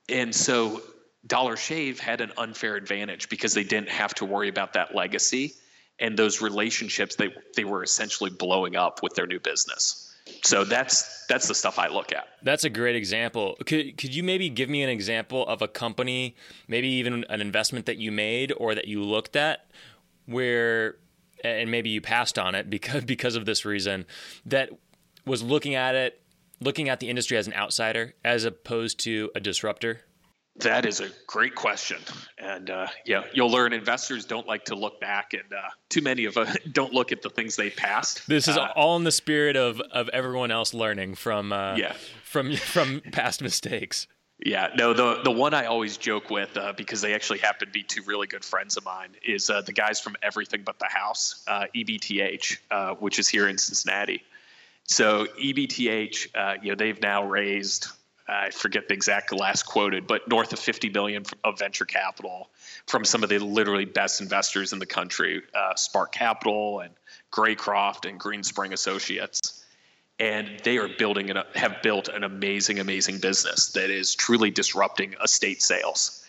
And 0.09 0.33
so 0.33 0.81
Dollar 1.25 1.57
Shave 1.57 1.99
had 1.99 2.21
an 2.21 2.31
unfair 2.37 2.75
advantage 2.75 3.29
because 3.29 3.53
they 3.53 3.63
didn't 3.63 3.89
have 3.89 4.13
to 4.15 4.25
worry 4.25 4.49
about 4.49 4.73
that 4.73 4.95
legacy 4.95 5.53
and 5.99 6.17
those 6.17 6.41
relationships 6.41 7.15
they 7.15 7.33
they 7.55 7.63
were 7.63 7.83
essentially 7.83 8.29
blowing 8.29 8.75
up 8.75 9.01
with 9.01 9.15
their 9.15 9.27
new 9.27 9.39
business. 9.39 10.13
So 10.43 10.63
that's 10.63 11.25
that's 11.27 11.47
the 11.47 11.55
stuff 11.55 11.79
I 11.79 11.87
look 11.87 12.11
at. 12.11 12.27
That's 12.43 12.63
a 12.63 12.69
great 12.69 12.95
example. 12.95 13.55
Could 13.65 13.97
could 13.97 14.13
you 14.13 14.23
maybe 14.23 14.49
give 14.49 14.69
me 14.69 14.83
an 14.83 14.89
example 14.89 15.47
of 15.47 15.61
a 15.61 15.67
company, 15.67 16.35
maybe 16.67 16.87
even 16.87 17.23
an 17.29 17.41
investment 17.41 17.85
that 17.85 17.97
you 17.97 18.11
made 18.11 18.53
or 18.57 18.75
that 18.75 18.87
you 18.87 19.03
looked 19.03 19.35
at 19.35 19.67
where 20.25 20.97
and 21.43 21.69
maybe 21.69 21.89
you 21.89 22.01
passed 22.01 22.39
on 22.39 22.55
it 22.55 22.69
because 22.69 23.03
because 23.03 23.35
of 23.35 23.45
this 23.45 23.65
reason 23.65 24.05
that 24.45 24.69
was 25.25 25.41
looking 25.41 25.75
at 25.75 25.95
it 25.95 26.21
looking 26.59 26.89
at 26.89 26.99
the 26.99 27.09
industry 27.09 27.37
as 27.37 27.47
an 27.47 27.53
outsider 27.53 28.13
as 28.23 28.43
opposed 28.43 28.99
to 29.01 29.31
a 29.35 29.39
disruptor? 29.39 30.01
That 30.59 30.85
is 30.85 31.01
a 31.01 31.09
great 31.27 31.53
question, 31.53 31.97
and 32.37 32.69
uh, 32.69 32.87
yeah, 33.05 33.23
you'll 33.33 33.51
learn 33.51 33.73
investors 33.73 34.23
don't 34.23 34.47
like 34.47 34.65
to 34.65 34.75
look 34.75 35.01
back, 35.01 35.33
and 35.33 35.43
uh, 35.51 35.67
too 35.89 36.01
many 36.01 36.23
of 36.25 36.37
us 36.37 36.55
don't 36.71 36.93
look 36.93 37.11
at 37.11 37.21
the 37.21 37.29
things 37.29 37.57
they 37.57 37.69
passed. 37.69 38.25
This 38.25 38.47
is 38.47 38.55
uh, 38.55 38.69
all 38.73 38.95
in 38.95 39.03
the 39.03 39.11
spirit 39.11 39.57
of 39.57 39.81
of 39.91 40.07
everyone 40.09 40.51
else 40.51 40.73
learning 40.73 41.15
from 41.15 41.51
uh, 41.51 41.75
yeah. 41.75 41.93
from 42.23 42.55
from 42.55 43.01
past 43.11 43.41
mistakes. 43.41 44.07
Yeah, 44.45 44.69
no, 44.77 44.93
the 44.93 45.23
the 45.25 45.31
one 45.31 45.53
I 45.53 45.65
always 45.65 45.97
joke 45.97 46.29
with 46.29 46.55
uh, 46.55 46.71
because 46.71 47.01
they 47.01 47.13
actually 47.13 47.39
happen 47.39 47.67
to 47.67 47.73
be 47.73 47.83
two 47.83 48.03
really 48.03 48.27
good 48.27 48.45
friends 48.45 48.77
of 48.77 48.85
mine 48.85 49.09
is 49.25 49.49
uh, 49.49 49.59
the 49.59 49.73
guys 49.73 49.99
from 49.99 50.15
Everything 50.23 50.61
But 50.63 50.79
the 50.79 50.87
House, 50.89 51.43
EBTH, 51.49 53.01
which 53.01 53.19
is 53.19 53.27
here 53.27 53.49
in 53.49 53.57
Cincinnati. 53.57 54.23
So 54.87 55.25
EBTH, 55.25 56.27
uh, 56.35 56.55
you 56.61 56.69
know, 56.69 56.75
they've 56.75 57.01
now 57.01 57.25
raised 57.25 57.87
I 58.27 58.49
forget 58.49 58.87
the 58.87 58.93
exact 58.93 59.31
last 59.31 59.63
quoted, 59.63 60.07
but 60.07 60.27
north 60.27 60.51
of 60.51 60.59
50 60.59 60.89
billion 60.89 61.25
of 61.43 61.59
venture 61.59 61.85
capital 61.85 62.49
from 62.87 63.05
some 63.05 63.23
of 63.23 63.29
the 63.29 63.37
literally 63.37 63.85
best 63.85 64.19
investors 64.19 64.73
in 64.73 64.79
the 64.79 64.85
country, 64.85 65.43
uh, 65.53 65.75
Spark 65.75 66.11
Capital 66.11 66.79
and 66.79 66.93
Greycroft 67.31 68.09
and 68.09 68.19
Greenspring 68.19 68.73
Associates. 68.73 69.63
And 70.17 70.59
they 70.63 70.77
are 70.77 70.87
building 70.87 71.29
and 71.29 71.43
have 71.53 71.81
built 71.83 72.07
an 72.07 72.23
amazing, 72.23 72.79
amazing 72.79 73.19
business 73.19 73.73
that 73.73 73.89
is 73.89 74.15
truly 74.15 74.49
disrupting 74.49 75.13
estate 75.23 75.61
sales. 75.61 76.25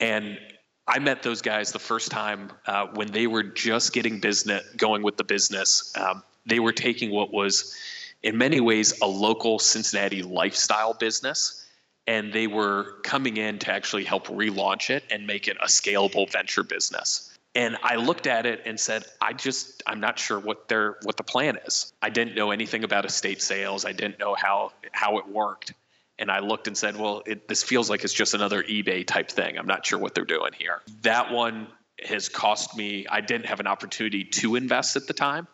And 0.00 0.38
I 0.88 0.98
met 1.00 1.22
those 1.22 1.42
guys 1.42 1.72
the 1.72 1.78
first 1.78 2.10
time 2.10 2.52
uh, 2.66 2.86
when 2.94 3.10
they 3.10 3.26
were 3.26 3.42
just 3.42 3.92
getting 3.92 4.20
business 4.20 4.64
going 4.76 5.02
with 5.02 5.16
the 5.16 5.24
business. 5.24 5.92
Um, 5.96 6.22
they 6.46 6.60
were 6.60 6.72
taking 6.72 7.10
what 7.10 7.32
was, 7.32 7.76
in 8.22 8.38
many 8.38 8.60
ways, 8.60 9.00
a 9.00 9.06
local 9.06 9.58
Cincinnati 9.58 10.22
lifestyle 10.22 10.94
business, 10.94 11.66
and 12.06 12.32
they 12.32 12.46
were 12.46 12.98
coming 13.02 13.36
in 13.36 13.58
to 13.60 13.72
actually 13.72 14.04
help 14.04 14.28
relaunch 14.28 14.90
it 14.90 15.02
and 15.10 15.26
make 15.26 15.48
it 15.48 15.56
a 15.60 15.66
scalable 15.66 16.30
venture 16.30 16.62
business. 16.62 17.36
And 17.56 17.76
I 17.82 17.96
looked 17.96 18.26
at 18.26 18.46
it 18.46 18.62
and 18.66 18.78
said, 18.78 19.04
I 19.20 19.32
just 19.32 19.82
I'm 19.86 19.98
not 19.98 20.18
sure 20.18 20.38
what 20.38 20.68
their 20.68 20.98
what 21.02 21.16
the 21.16 21.24
plan 21.24 21.58
is. 21.64 21.92
I 22.02 22.10
didn't 22.10 22.36
know 22.36 22.50
anything 22.50 22.84
about 22.84 23.06
estate 23.06 23.42
sales. 23.42 23.84
I 23.84 23.92
didn't 23.92 24.18
know 24.18 24.34
how 24.34 24.72
how 24.92 25.18
it 25.18 25.26
worked. 25.26 25.72
And 26.18 26.30
I 26.30 26.38
looked 26.38 26.66
and 26.66 26.76
said, 26.76 26.96
well, 26.96 27.22
it, 27.26 27.46
this 27.46 27.62
feels 27.62 27.90
like 27.90 28.02
it's 28.02 28.12
just 28.12 28.34
another 28.34 28.62
eBay 28.62 29.06
type 29.06 29.30
thing. 29.30 29.58
I'm 29.58 29.66
not 29.66 29.84
sure 29.84 29.98
what 29.98 30.14
they're 30.14 30.24
doing 30.24 30.52
here. 30.58 30.80
That 31.02 31.30
one 31.30 31.68
has 32.02 32.28
cost 32.28 32.76
me, 32.76 33.06
I 33.10 33.20
didn't 33.20 33.46
have 33.46 33.60
an 33.60 33.66
opportunity 33.66 34.24
to 34.24 34.56
invest 34.56 34.96
at 34.96 35.06
the 35.06 35.14
time 35.14 35.46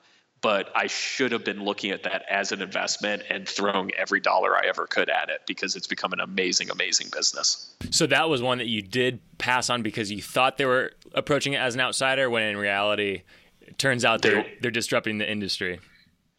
but 0.42 0.70
I 0.74 0.88
should 0.88 1.30
have 1.32 1.44
been 1.44 1.64
looking 1.64 1.92
at 1.92 2.02
that 2.02 2.24
as 2.28 2.50
an 2.50 2.60
investment 2.60 3.22
and 3.30 3.48
throwing 3.48 3.92
every 3.94 4.18
dollar 4.20 4.56
I 4.56 4.66
ever 4.66 4.86
could 4.88 5.08
at 5.08 5.30
it 5.30 5.42
because 5.46 5.76
it's 5.76 5.86
become 5.86 6.12
an 6.12 6.20
amazing, 6.20 6.68
amazing 6.68 7.08
business. 7.12 7.72
So 7.90 8.08
that 8.08 8.28
was 8.28 8.42
one 8.42 8.58
that 8.58 8.66
you 8.66 8.82
did 8.82 9.20
pass 9.38 9.70
on 9.70 9.82
because 9.82 10.10
you 10.10 10.20
thought 10.20 10.58
they 10.58 10.66
were 10.66 10.92
approaching 11.14 11.52
it 11.52 11.58
as 11.58 11.76
an 11.76 11.80
outsider, 11.80 12.28
when 12.28 12.42
in 12.42 12.56
reality, 12.56 13.22
it 13.60 13.78
turns 13.78 14.04
out 14.04 14.22
they're 14.22 14.42
they're, 14.42 14.46
they're 14.62 14.70
disrupting 14.72 15.18
the 15.18 15.30
industry. 15.30 15.78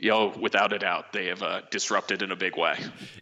Know, 0.09 0.33
without 0.39 0.73
a 0.73 0.79
doubt, 0.79 1.13
they 1.13 1.27
have 1.27 1.41
uh, 1.41 1.61
disrupted 1.71 2.21
in 2.21 2.31
a 2.31 2.35
big 2.35 2.57
way. 2.57 2.77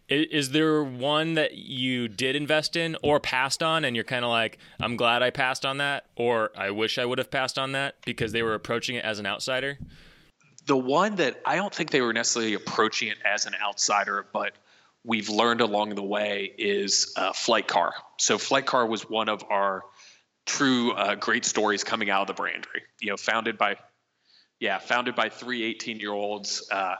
Is, 0.08 0.50
there 0.50 0.82
one 0.82 1.34
that 1.34 1.54
you 1.54 2.08
did 2.08 2.36
invest 2.36 2.76
in 2.76 2.96
or 3.02 3.20
passed 3.20 3.62
on, 3.62 3.84
and 3.84 3.94
you're 3.96 4.04
kind 4.04 4.24
of 4.24 4.30
like, 4.30 4.58
I'm 4.80 4.96
glad 4.96 5.22
I 5.22 5.30
passed 5.30 5.64
on 5.64 5.78
that, 5.78 6.06
or 6.16 6.50
I 6.56 6.70
wish 6.70 6.98
I 6.98 7.04
would 7.04 7.18
have 7.18 7.30
passed 7.30 7.58
on 7.58 7.72
that 7.72 7.96
because 8.04 8.32
they 8.32 8.42
were 8.42 8.54
approaching 8.54 8.96
it 8.96 9.04
as 9.04 9.18
an 9.18 9.26
outsider? 9.26 9.78
the 10.66 10.76
one 10.76 11.16
that 11.16 11.40
I 11.44 11.56
don't 11.56 11.74
think 11.74 11.90
they 11.90 12.00
were 12.00 12.12
necessarily 12.12 12.54
approaching 12.54 13.08
it 13.08 13.18
as 13.24 13.46
an 13.46 13.54
outsider, 13.60 14.26
but 14.32 14.52
we've 15.04 15.28
learned 15.28 15.60
along 15.60 15.94
the 15.94 16.02
way 16.02 16.52
is 16.56 17.12
uh, 17.16 17.32
Flightcar. 17.32 17.92
So 18.18 18.38
Flight 18.38 18.66
Car 18.66 18.86
was 18.86 19.08
one 19.08 19.28
of 19.28 19.44
our 19.50 19.82
true 20.46 20.92
uh, 20.92 21.14
great 21.16 21.44
stories 21.44 21.84
coming 21.84 22.10
out 22.10 22.28
of 22.28 22.36
the 22.36 22.40
brandery. 22.40 22.82
You 23.00 23.10
know, 23.10 23.16
founded 23.16 23.58
by 23.58 23.76
yeah, 24.62 24.78
founded 24.78 25.16
by 25.16 25.28
three 25.28 25.64
18 25.64 25.98
year 25.98 26.12
olds 26.12 26.68
uh, 26.70 26.94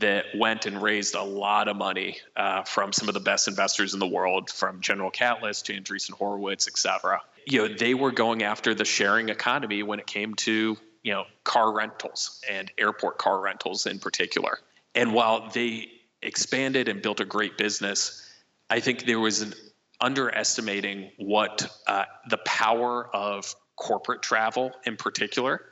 that 0.00 0.24
went 0.36 0.66
and 0.66 0.82
raised 0.82 1.14
a 1.14 1.22
lot 1.22 1.68
of 1.68 1.76
money 1.76 2.18
uh, 2.36 2.64
from 2.64 2.92
some 2.92 3.06
of 3.06 3.14
the 3.14 3.20
best 3.20 3.46
investors 3.46 3.94
in 3.94 4.00
the 4.00 4.08
world, 4.08 4.50
from 4.50 4.80
General 4.80 5.08
Catalyst 5.08 5.66
to 5.66 5.80
Andreessen 5.80 6.10
Horowitz, 6.10 6.66
et 6.66 6.76
cetera. 6.76 7.22
You 7.46 7.68
know, 7.68 7.74
they 7.76 7.94
were 7.94 8.10
going 8.10 8.42
after 8.42 8.74
the 8.74 8.84
sharing 8.84 9.28
economy 9.28 9.84
when 9.84 10.00
it 10.00 10.06
came 10.08 10.34
to 10.34 10.76
you 11.04 11.12
know 11.12 11.26
car 11.44 11.72
rentals 11.72 12.42
and 12.50 12.72
airport 12.76 13.18
car 13.18 13.40
rentals 13.40 13.86
in 13.86 14.00
particular. 14.00 14.58
And 14.96 15.14
while 15.14 15.48
they 15.48 15.92
expanded 16.20 16.88
and 16.88 17.00
built 17.00 17.20
a 17.20 17.24
great 17.24 17.56
business, 17.56 18.28
I 18.68 18.80
think 18.80 19.06
there 19.06 19.20
was 19.20 19.42
an 19.42 19.54
underestimating 20.00 21.12
what 21.18 21.72
uh, 21.86 22.06
the 22.28 22.38
power 22.38 23.08
of 23.14 23.54
corporate 23.76 24.22
travel 24.22 24.72
in 24.84 24.96
particular 24.96 25.62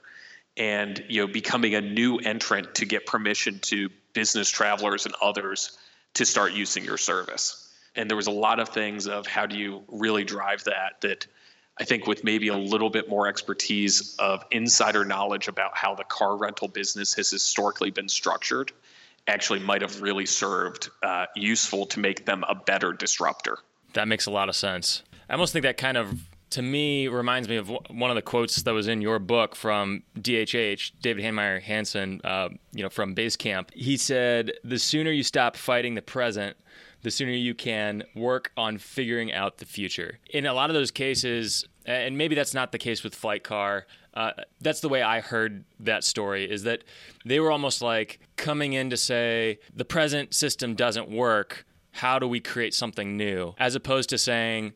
and 0.58 1.02
you 1.08 1.20
know 1.20 1.32
becoming 1.32 1.74
a 1.74 1.80
new 1.80 2.18
entrant 2.18 2.74
to 2.74 2.84
get 2.84 3.06
permission 3.06 3.58
to 3.60 3.88
business 4.12 4.50
travelers 4.50 5.06
and 5.06 5.14
others 5.22 5.78
to 6.14 6.26
start 6.26 6.52
using 6.52 6.84
your 6.84 6.98
service 6.98 7.72
and 7.94 8.10
there 8.10 8.16
was 8.16 8.26
a 8.26 8.32
lot 8.32 8.60
of 8.60 8.68
things 8.68 9.06
of 9.06 9.26
how 9.26 9.46
do 9.46 9.58
you 9.58 9.82
really 9.88 10.24
drive 10.24 10.64
that 10.64 11.00
that 11.00 11.26
I 11.80 11.84
think 11.84 12.06
with 12.06 12.24
maybe 12.24 12.48
a 12.48 12.56
little 12.56 12.90
bit 12.90 13.08
more 13.08 13.28
expertise 13.28 14.16
of 14.18 14.44
insider 14.50 15.04
knowledge 15.04 15.46
about 15.46 15.76
how 15.76 15.94
the 15.94 16.02
car 16.02 16.36
rental 16.36 16.66
business 16.66 17.14
has 17.14 17.30
historically 17.30 17.90
been 17.90 18.08
structured 18.08 18.72
actually 19.28 19.60
might 19.60 19.82
have 19.82 20.00
really 20.00 20.26
served 20.26 20.90
uh, 21.02 21.26
useful 21.36 21.86
to 21.86 22.00
make 22.00 22.24
them 22.24 22.44
a 22.48 22.54
better 22.54 22.92
disruptor. 22.92 23.58
That 23.92 24.08
makes 24.08 24.26
a 24.26 24.30
lot 24.30 24.48
of 24.48 24.56
sense. 24.56 25.02
I 25.28 25.34
almost 25.34 25.52
think 25.52 25.62
that 25.64 25.76
kind 25.76 25.96
of 25.96 26.18
to 26.50 26.62
me 26.62 27.08
reminds 27.08 27.48
me 27.48 27.56
of 27.56 27.68
one 27.68 28.10
of 28.10 28.14
the 28.14 28.22
quotes 28.22 28.62
that 28.62 28.72
was 28.72 28.88
in 28.88 29.00
your 29.00 29.18
book 29.18 29.54
from 29.54 30.02
DHH, 30.18 30.92
David 31.00 31.24
Heinemeier 31.24 31.60
Hansson, 31.60 32.20
uh, 32.24 32.48
you 32.72 32.82
know, 32.82 32.88
from 32.88 33.14
Basecamp. 33.14 33.72
He 33.74 33.96
said, 33.96 34.52
"The 34.64 34.78
sooner 34.78 35.10
you 35.10 35.22
stop 35.22 35.56
fighting 35.56 35.94
the 35.94 36.02
present, 36.02 36.56
the 37.02 37.10
sooner 37.10 37.32
you 37.32 37.54
can 37.54 38.02
work 38.14 38.52
on 38.56 38.78
figuring 38.78 39.32
out 39.32 39.58
the 39.58 39.66
future." 39.66 40.18
In 40.30 40.46
a 40.46 40.54
lot 40.54 40.70
of 40.70 40.74
those 40.74 40.90
cases, 40.90 41.66
and 41.84 42.16
maybe 42.16 42.34
that's 42.34 42.54
not 42.54 42.72
the 42.72 42.78
case 42.78 43.02
with 43.02 43.20
Flightcar. 43.20 43.82
Uh, 44.14 44.32
that's 44.60 44.80
the 44.80 44.88
way 44.88 45.02
I 45.02 45.20
heard 45.20 45.64
that 45.80 46.02
story. 46.02 46.50
Is 46.50 46.62
that 46.62 46.84
they 47.24 47.40
were 47.40 47.50
almost 47.50 47.82
like 47.82 48.20
coming 48.36 48.72
in 48.72 48.90
to 48.90 48.96
say 48.96 49.58
the 49.74 49.84
present 49.84 50.34
system 50.34 50.74
doesn't 50.74 51.10
work. 51.10 51.66
How 51.92 52.18
do 52.18 52.28
we 52.28 52.40
create 52.40 52.74
something 52.74 53.16
new? 53.16 53.54
As 53.58 53.74
opposed 53.74 54.08
to 54.10 54.18
saying 54.18 54.72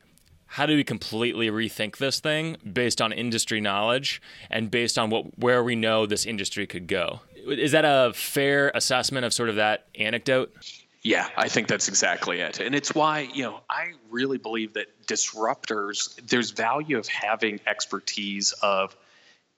how 0.53 0.67
do 0.67 0.75
we 0.75 0.83
completely 0.83 1.49
rethink 1.49 1.97
this 1.97 2.19
thing 2.19 2.57
based 2.71 3.01
on 3.01 3.11
industry 3.11 3.59
knowledge 3.59 4.21
and 4.51 4.69
based 4.69 4.99
on 4.99 5.09
what 5.09 5.39
where 5.39 5.63
we 5.63 5.75
know 5.75 6.05
this 6.05 6.27
industry 6.27 6.67
could 6.67 6.85
go? 6.85 7.21
Is 7.47 7.71
that 7.71 7.85
a 7.85 8.13
fair 8.13 8.71
assessment 8.75 9.25
of 9.25 9.33
sort 9.33 9.49
of 9.49 9.55
that 9.55 9.87
anecdote? 9.97 10.53
Yeah, 11.01 11.27
I 11.35 11.49
think 11.49 11.67
that's 11.67 11.87
exactly 11.87 12.39
it. 12.39 12.59
And 12.59 12.75
it's 12.75 12.93
why, 12.93 13.21
you 13.33 13.41
know, 13.41 13.61
I 13.67 13.93
really 14.11 14.37
believe 14.37 14.73
that 14.73 15.07
disruptors, 15.07 16.15
there's 16.27 16.51
value 16.51 16.99
of 16.99 17.07
having 17.07 17.59
expertise 17.65 18.53
of 18.61 18.95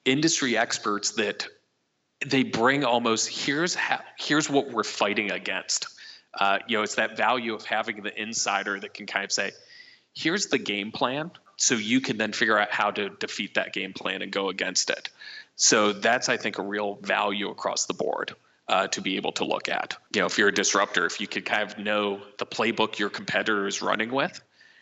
industry 0.06 0.58
experts 0.58 1.12
that 1.12 1.46
they 2.26 2.44
bring 2.44 2.86
almost 2.86 3.28
here's 3.28 3.76
how, 3.76 4.00
here's 4.18 4.50
what 4.50 4.72
we're 4.72 4.86
fighting 4.86 5.30
against. 5.30 5.88
Uh, 6.34 6.60
you 6.68 6.78
know, 6.78 6.84
it's 6.84 6.96
that 6.96 7.18
value 7.18 7.54
of 7.54 7.66
having 7.66 8.02
the 8.02 8.22
insider 8.22 8.80
that 8.80 8.94
can 8.94 9.06
kind 9.06 9.26
of 9.26 9.32
say, 9.34 9.52
here's 10.16 10.48
the 10.48 10.58
game 10.58 10.92
plan 10.92 11.32
so 11.58 11.76
you 11.76 12.02
can 12.02 12.18
then 12.18 12.34
figure 12.34 12.58
out 12.58 12.72
how 12.72 12.92
to 12.92 13.10
defeat 13.10 13.56
that 13.56 13.74
game 13.74 13.94
plan 13.94 14.22
and 14.22 14.32
go 14.32 14.50
against 14.50 14.90
it. 14.90 15.10
So 15.56 15.94
that's 15.94 16.28
i 16.28 16.38
think 16.38 16.58
a 16.58 16.62
real 16.62 16.96
value 16.96 17.50
across 17.50 17.86
the 17.86 17.94
board 17.94 18.36
uh, 18.68 18.88
to 18.88 19.02
be 19.02 19.18
able 19.18 19.34
to 19.34 19.46
look 19.46 19.70
at. 19.70 19.98
You 20.14 20.22
know 20.22 20.28
if 20.28 20.38
you're 20.38 20.50
a 20.50 20.54
disruptor 20.54 21.06
if 21.06 21.22
you 21.22 21.28
could 21.28 21.46
kind 21.46 21.64
of 21.64 21.78
know 21.78 22.22
the 22.38 22.46
playbook 22.46 23.00
your 23.00 23.10
competitor 23.10 23.68
is 23.68 23.82
running 23.82 24.12
with 24.12 24.42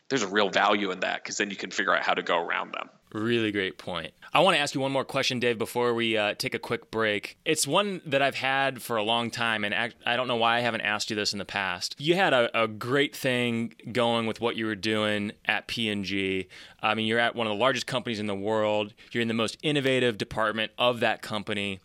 there's 0.10 0.24
a 0.24 0.28
real 0.28 0.50
value 0.50 0.92
in 0.92 1.02
that 1.02 1.24
because 1.24 1.38
then 1.38 1.50
you 1.50 1.56
can 1.56 1.72
figure 1.72 1.96
out 1.96 2.04
how 2.04 2.14
to 2.14 2.24
go 2.24 2.38
around 2.38 2.74
them 2.74 2.90
Really 3.14 3.52
great 3.52 3.78
point. 3.78 4.12
I 4.34 4.40
want 4.40 4.58
to 4.58 4.60
ask 4.60 4.74
you 4.74 4.82
one 4.82 4.92
more 4.92 5.06
question, 5.06 5.40
Dave, 5.40 5.60
before 5.60 5.94
we 5.94 6.18
uh, 6.18 6.34
take 6.34 6.56
a 6.56 6.60
quick 6.60 6.90
break. 6.90 7.38
It's 7.46 7.68
one 7.68 8.02
that 8.08 8.24
I've 8.24 8.34
had 8.34 8.82
for 8.82 8.98
a 8.98 9.04
long 9.04 9.30
time, 9.30 9.64
and 9.64 9.94
I 10.04 10.16
don't 10.16 10.28
know 10.28 10.36
why 10.36 10.58
I 10.58 10.62
haven't 10.62 10.82
asked 10.82 11.12
you 11.12 11.16
this 11.16 11.32
in 11.32 11.38
the 11.38 11.46
past. 11.46 11.96
You 12.00 12.16
had 12.16 12.34
a, 12.34 12.64
a 12.64 12.68
great 12.68 13.16
thing 13.16 13.76
going 13.92 14.26
with 14.26 14.42
what 14.42 14.56
you 14.56 14.66
were 14.66 14.74
doing 14.74 15.34
at 15.46 15.68
P&G. 15.68 16.48
I 16.82 16.96
mean, 16.96 17.06
you're 17.06 17.20
at 17.20 17.36
one 17.36 17.46
of 17.46 17.52
the 17.52 17.60
largest 17.60 17.86
companies 17.86 18.20
in 18.20 18.26
the 18.26 18.34
world. 18.34 18.96
You're 19.12 19.22
in 19.22 19.28
the 19.28 19.36
most 19.36 19.58
innovative 19.62 20.18
department 20.18 20.72
of 20.80 21.00
that 21.02 21.22
company. 21.22 21.80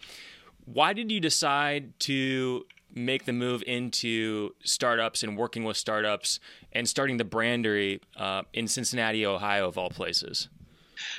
Why 0.64 0.94
did 0.94 1.12
you 1.12 1.20
decide 1.20 1.98
to 2.00 2.64
make 2.94 3.26
the 3.26 3.34
move 3.34 3.62
into 3.66 4.54
startups 4.64 5.22
and 5.22 5.36
working 5.36 5.64
with 5.64 5.76
startups 5.76 6.40
and 6.72 6.88
starting 6.88 7.18
the 7.18 7.24
brandery 7.24 8.00
uh, 8.16 8.44
in 8.54 8.66
Cincinnati, 8.66 9.26
Ohio, 9.26 9.68
of 9.68 9.76
all 9.76 9.90
places? 9.90 10.48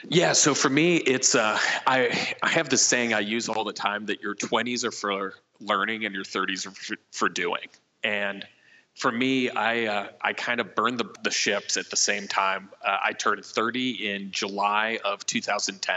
Yeah, 0.08 0.34
so 0.34 0.54
for 0.54 0.70
me, 0.70 0.98
it's 0.98 1.36
uh, 1.36 1.58
I 1.86 2.36
I 2.42 2.50
have 2.50 2.70
this 2.70 2.82
saying 2.82 3.14
I 3.14 3.20
use 3.20 3.50
all 3.50 3.64
the 3.64 3.74
time 3.74 4.08
that 4.08 4.22
your 4.22 4.36
20s 4.36 4.84
are 4.84 4.92
for 4.92 5.34
learning 5.60 6.06
and 6.06 6.16
your 6.16 6.24
30s 6.24 6.68
are 6.68 6.72
for, 6.72 6.96
for 7.12 7.30
doing. 7.30 7.68
And 8.04 8.46
for 8.96 9.12
me, 9.12 9.50
I 9.50 9.86
uh, 9.86 10.08
I 10.22 10.34
kind 10.34 10.60
of 10.60 10.76
burned 10.76 11.00
the, 11.00 11.14
the 11.24 11.32
ships 11.32 11.78
at 11.78 11.90
the 11.90 11.96
same 11.96 12.28
time. 12.28 12.70
Uh, 12.84 12.98
I 13.04 13.14
turned 13.14 13.44
30 13.46 14.10
in 14.10 14.32
July 14.32 15.00
of 15.04 15.26
2010, 15.26 15.96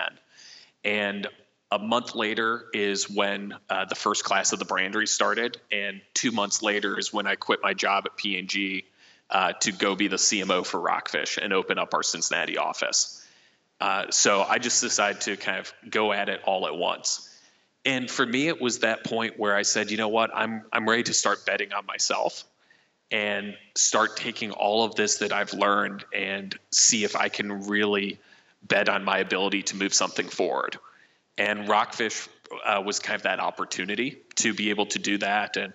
and 0.85 1.29
a 1.73 1.79
month 1.79 2.14
later 2.14 2.66
is 2.75 3.09
when 3.09 3.55
uh, 3.71 3.87
the 3.87 3.95
first 3.95 4.25
class 4.25 4.53
of 4.53 4.59
the 4.59 4.66
brandery 4.66 5.09
started, 5.09 5.59
and 5.71 6.03
two 6.12 6.31
months 6.31 6.62
later 6.62 6.99
is 6.99 7.12
when 7.12 7.27
I 7.27 7.35
quit 7.35 7.61
my 7.62 7.73
job 7.73 8.05
at 8.05 8.16
P&G 8.16 8.85
uh, 9.31 9.53
to 9.55 9.73
go 9.73 9.97
be 9.97 10.09
the 10.09 10.16
CMO 10.16 10.66
for 10.66 10.79
Rockfish 10.79 11.38
and 11.40 11.53
open 11.53 11.79
up 11.79 11.95
our 11.95 12.03
Cincinnati 12.03 12.59
office. 12.59 13.22
Uh, 13.83 14.09
so 14.11 14.42
I 14.42 14.59
just 14.59 14.81
decided 14.81 15.23
to 15.23 15.37
kind 15.37 15.59
of 15.59 15.73
go 15.90 16.12
at 16.12 16.29
it 16.29 16.40
all 16.45 16.68
at 16.68 16.77
once. 16.77 17.29
And 17.85 18.09
for 18.09 18.25
me, 18.25 18.47
it 18.47 18.61
was 18.61 18.79
that 18.79 19.03
point 19.03 19.40
where 19.40 19.57
I 19.57 19.62
said, 19.62 19.90
you 19.90 19.97
know 19.97 20.07
what, 20.07 20.31
I'm 20.33 20.62
I'm 20.73 20.88
ready 20.88 21.03
to 21.03 21.12
start 21.12 21.45
betting 21.45 21.73
on 21.73 21.85
myself 21.85 22.45
and 23.11 23.57
start 23.75 24.16
taking 24.16 24.53
all 24.53 24.85
of 24.85 24.95
this 24.95 25.18
that 25.18 25.33
I've 25.33 25.53
learned 25.53 26.05
and 26.14 26.57
see 26.71 27.03
if 27.03 27.16
I 27.16 27.29
can 27.29 27.66
really 27.66 28.21
bet 28.62 28.88
on 28.88 29.03
my 29.03 29.18
ability 29.18 29.64
to 29.64 29.77
move 29.77 29.92
something 29.92 30.29
forward. 30.29 30.79
And 31.37 31.68
Rockfish 31.68 32.29
uh, 32.64 32.85
was 32.87 33.01
kind 33.01 33.16
of 33.16 33.23
that 33.25 33.40
opportunity 33.40 34.18
to 34.37 34.55
be 34.55 34.71
able 34.71 34.87
to 34.87 35.01
do 35.01 35.18
that. 35.18 35.57
And 35.57 35.73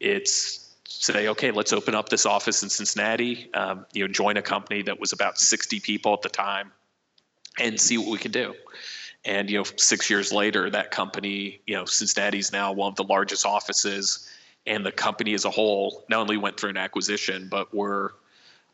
it's 0.00 0.72
say, 0.86 1.28
okay, 1.28 1.50
let's 1.50 1.74
open 1.74 1.94
up 1.94 2.08
this 2.08 2.24
office 2.24 2.62
in 2.62 2.70
Cincinnati. 2.70 3.52
Um, 3.52 3.84
you 3.92 4.06
know, 4.06 4.10
join 4.10 4.38
a 4.38 4.42
company 4.42 4.80
that 4.84 4.98
was 4.98 5.12
about 5.12 5.38
60 5.38 5.80
people 5.80 6.14
at 6.14 6.22
the 6.22 6.30
time 6.30 6.72
and 7.58 7.80
see 7.80 7.98
what 7.98 8.08
we 8.08 8.18
can 8.18 8.32
do. 8.32 8.54
And 9.24 9.48
you 9.50 9.58
know, 9.58 9.64
six 9.76 10.10
years 10.10 10.32
later, 10.32 10.68
that 10.70 10.90
company, 10.90 11.60
you 11.66 11.74
know, 11.74 11.84
Cincinnati's 11.84 12.52
now 12.52 12.72
one 12.72 12.88
of 12.88 12.96
the 12.96 13.04
largest 13.04 13.46
offices, 13.46 14.28
and 14.66 14.84
the 14.86 14.92
company 14.92 15.34
as 15.34 15.44
a 15.44 15.50
whole 15.50 16.04
not 16.08 16.20
only 16.20 16.36
went 16.36 16.58
through 16.58 16.70
an 16.70 16.76
acquisition, 16.76 17.48
but 17.50 17.74
we're 17.74 18.10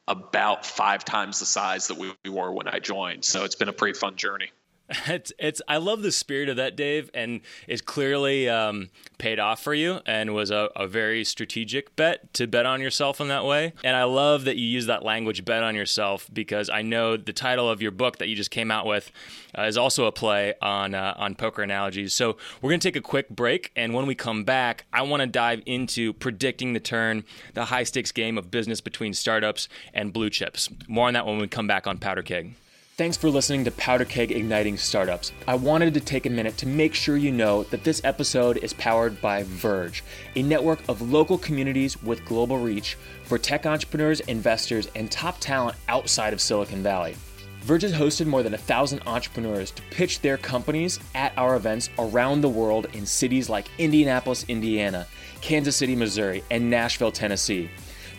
about 0.07 0.64
five 0.64 1.05
times 1.05 1.38
the 1.41 1.47
size 1.47 1.88
that 1.88 1.99
we 1.99 2.12
were 2.31 2.51
when 2.53 2.67
I 2.67 2.79
joined. 2.79 3.25
So 3.25 3.45
it's 3.45 3.55
been 3.55 3.69
a 3.69 3.75
pretty 3.75 3.99
fun 3.99 4.17
journey. 4.17 4.51
It's 5.07 5.33
it's 5.38 5.62
I 5.68 5.77
love 5.79 6.03
the 6.03 6.12
spirit 6.12 6.48
of 6.48 6.57
that, 6.57 6.77
Dave, 6.77 7.11
and 7.12 7.40
it 7.66 7.85
clearly 7.85 8.48
um, 8.48 8.90
paid 9.18 9.38
off 9.38 9.62
for 9.62 9.74
you 9.74 10.01
and 10.07 10.35
was 10.35 10.51
a, 10.51 10.70
a, 10.77 10.87
very 10.87 11.24
strategic 11.24 11.94
bet 11.96 12.33
to 12.35 12.46
bet 12.46 12.64
on 12.66 12.81
yourself 12.81 13.20
in 13.20 13.29
that 13.29 13.44
way. 13.44 13.74
And 13.85 13.96
I 13.96 14.05
love 14.05 14.44
that 14.44 14.57
you 14.57 14.66
use 14.66 14.87
that 14.87 15.05
language, 15.05 15.44
bet 15.44 15.62
on 15.62 15.74
yourself, 15.74 16.29
because 16.33 16.70
I 16.70 16.83
know 16.83 17.16
the 17.16 17.33
title 17.33 17.68
of 17.68 17.83
your 17.83 17.90
book 17.90 18.18
that 18.18 18.29
you 18.29 18.37
just 18.37 18.51
came 18.51 18.70
out 18.70 18.87
with 18.87 19.11
uh, 19.57 19.62
is 19.62 19.77
also 19.77 20.07
a 20.07 20.12
play 20.12 20.55
on 20.62 20.94
uh, 20.94 21.14
on 21.16 21.35
poker 21.35 21.62
analogies. 21.62 22.14
So 22.14 22.37
we're 22.62 22.70
gonna 22.70 22.81
take 22.81 22.96
a 22.96 23.03
quick 23.03 23.29
break, 23.29 23.72
and 23.77 23.92
when 23.92 24.07
we 24.07 24.14
come 24.14 24.44
back, 24.44 24.87
I 24.92 25.03
want 25.03 25.20
to 25.20 25.27
dive 25.27 25.62
into 25.66 26.14
predicting 26.14 26.72
the 26.72 26.81
turn, 26.81 27.24
the 27.55 27.66
high 27.66 27.85
stakes 27.85 28.12
game 28.12 28.38
of 28.38 28.51
business 28.51 28.81
between 28.81 29.12
startups 29.12 29.68
and 29.92 30.12
blue 30.12 30.31
chips. 30.31 30.70
More 30.87 31.09
on 31.09 31.14
that 31.14 31.27
when 31.27 31.38
we 31.38 31.48
come 31.48 31.66
back 31.66 31.87
on 31.87 31.98
Powder 31.98 32.22
Keg. 32.22 32.55
Thanks 32.99 33.17
for 33.17 33.31
listening 33.31 33.65
to 33.65 33.71
Powder 33.71 34.05
Keg 34.05 34.33
Igniting 34.33 34.77
Startups. 34.77 35.31
I 35.47 35.55
wanted 35.55 35.95
to 35.95 36.01
take 36.01 36.27
a 36.27 36.31
minute 36.31 36.57
to 36.57 36.67
make 36.67 36.95
sure 36.95 37.17
you 37.17 37.31
know 37.31 37.63
that 37.63 37.85
this 37.85 38.01
episode 38.03 38.57
is 38.57 38.73
powered 38.73 39.21
by 39.21 39.45
Verge, 39.45 40.03
a 40.35 40.43
network 40.43 40.81
of 40.89 41.01
local 41.01 41.39
communities 41.39 42.03
with 42.03 42.25
global 42.25 42.59
reach 42.59 42.97
for 43.23 43.39
tech 43.39 43.67
entrepreneurs, 43.67 44.19
investors, 44.23 44.89
and 44.97 45.13
top 45.13 45.39
talent 45.39 45.77
outside 45.87 46.33
of 46.33 46.41
Silicon 46.41 46.83
Valley. 46.83 47.15
Verge 47.61 47.83
has 47.83 47.93
hosted 47.93 48.27
more 48.27 48.43
than 48.43 48.55
a 48.55 48.59
thousand 48.59 49.01
entrepreneurs 49.07 49.71
to 49.71 49.83
pitch 49.93 50.21
their 50.21 50.37
companies 50.37 50.99
at 51.15 51.33
our 51.39 51.55
events 51.55 51.91
around 52.01 52.41
the 52.41 52.49
world 52.49 52.89
in 52.95 53.07
cities 53.07 53.49
like 53.49 53.71
Indianapolis, 53.79 54.45
Indiana, 54.49 55.07
Kansas 55.41 55.77
City, 55.77 55.95
Missouri, 55.95 56.43
and 56.51 56.69
Nashville, 56.69 57.13
Tennessee. 57.13 57.71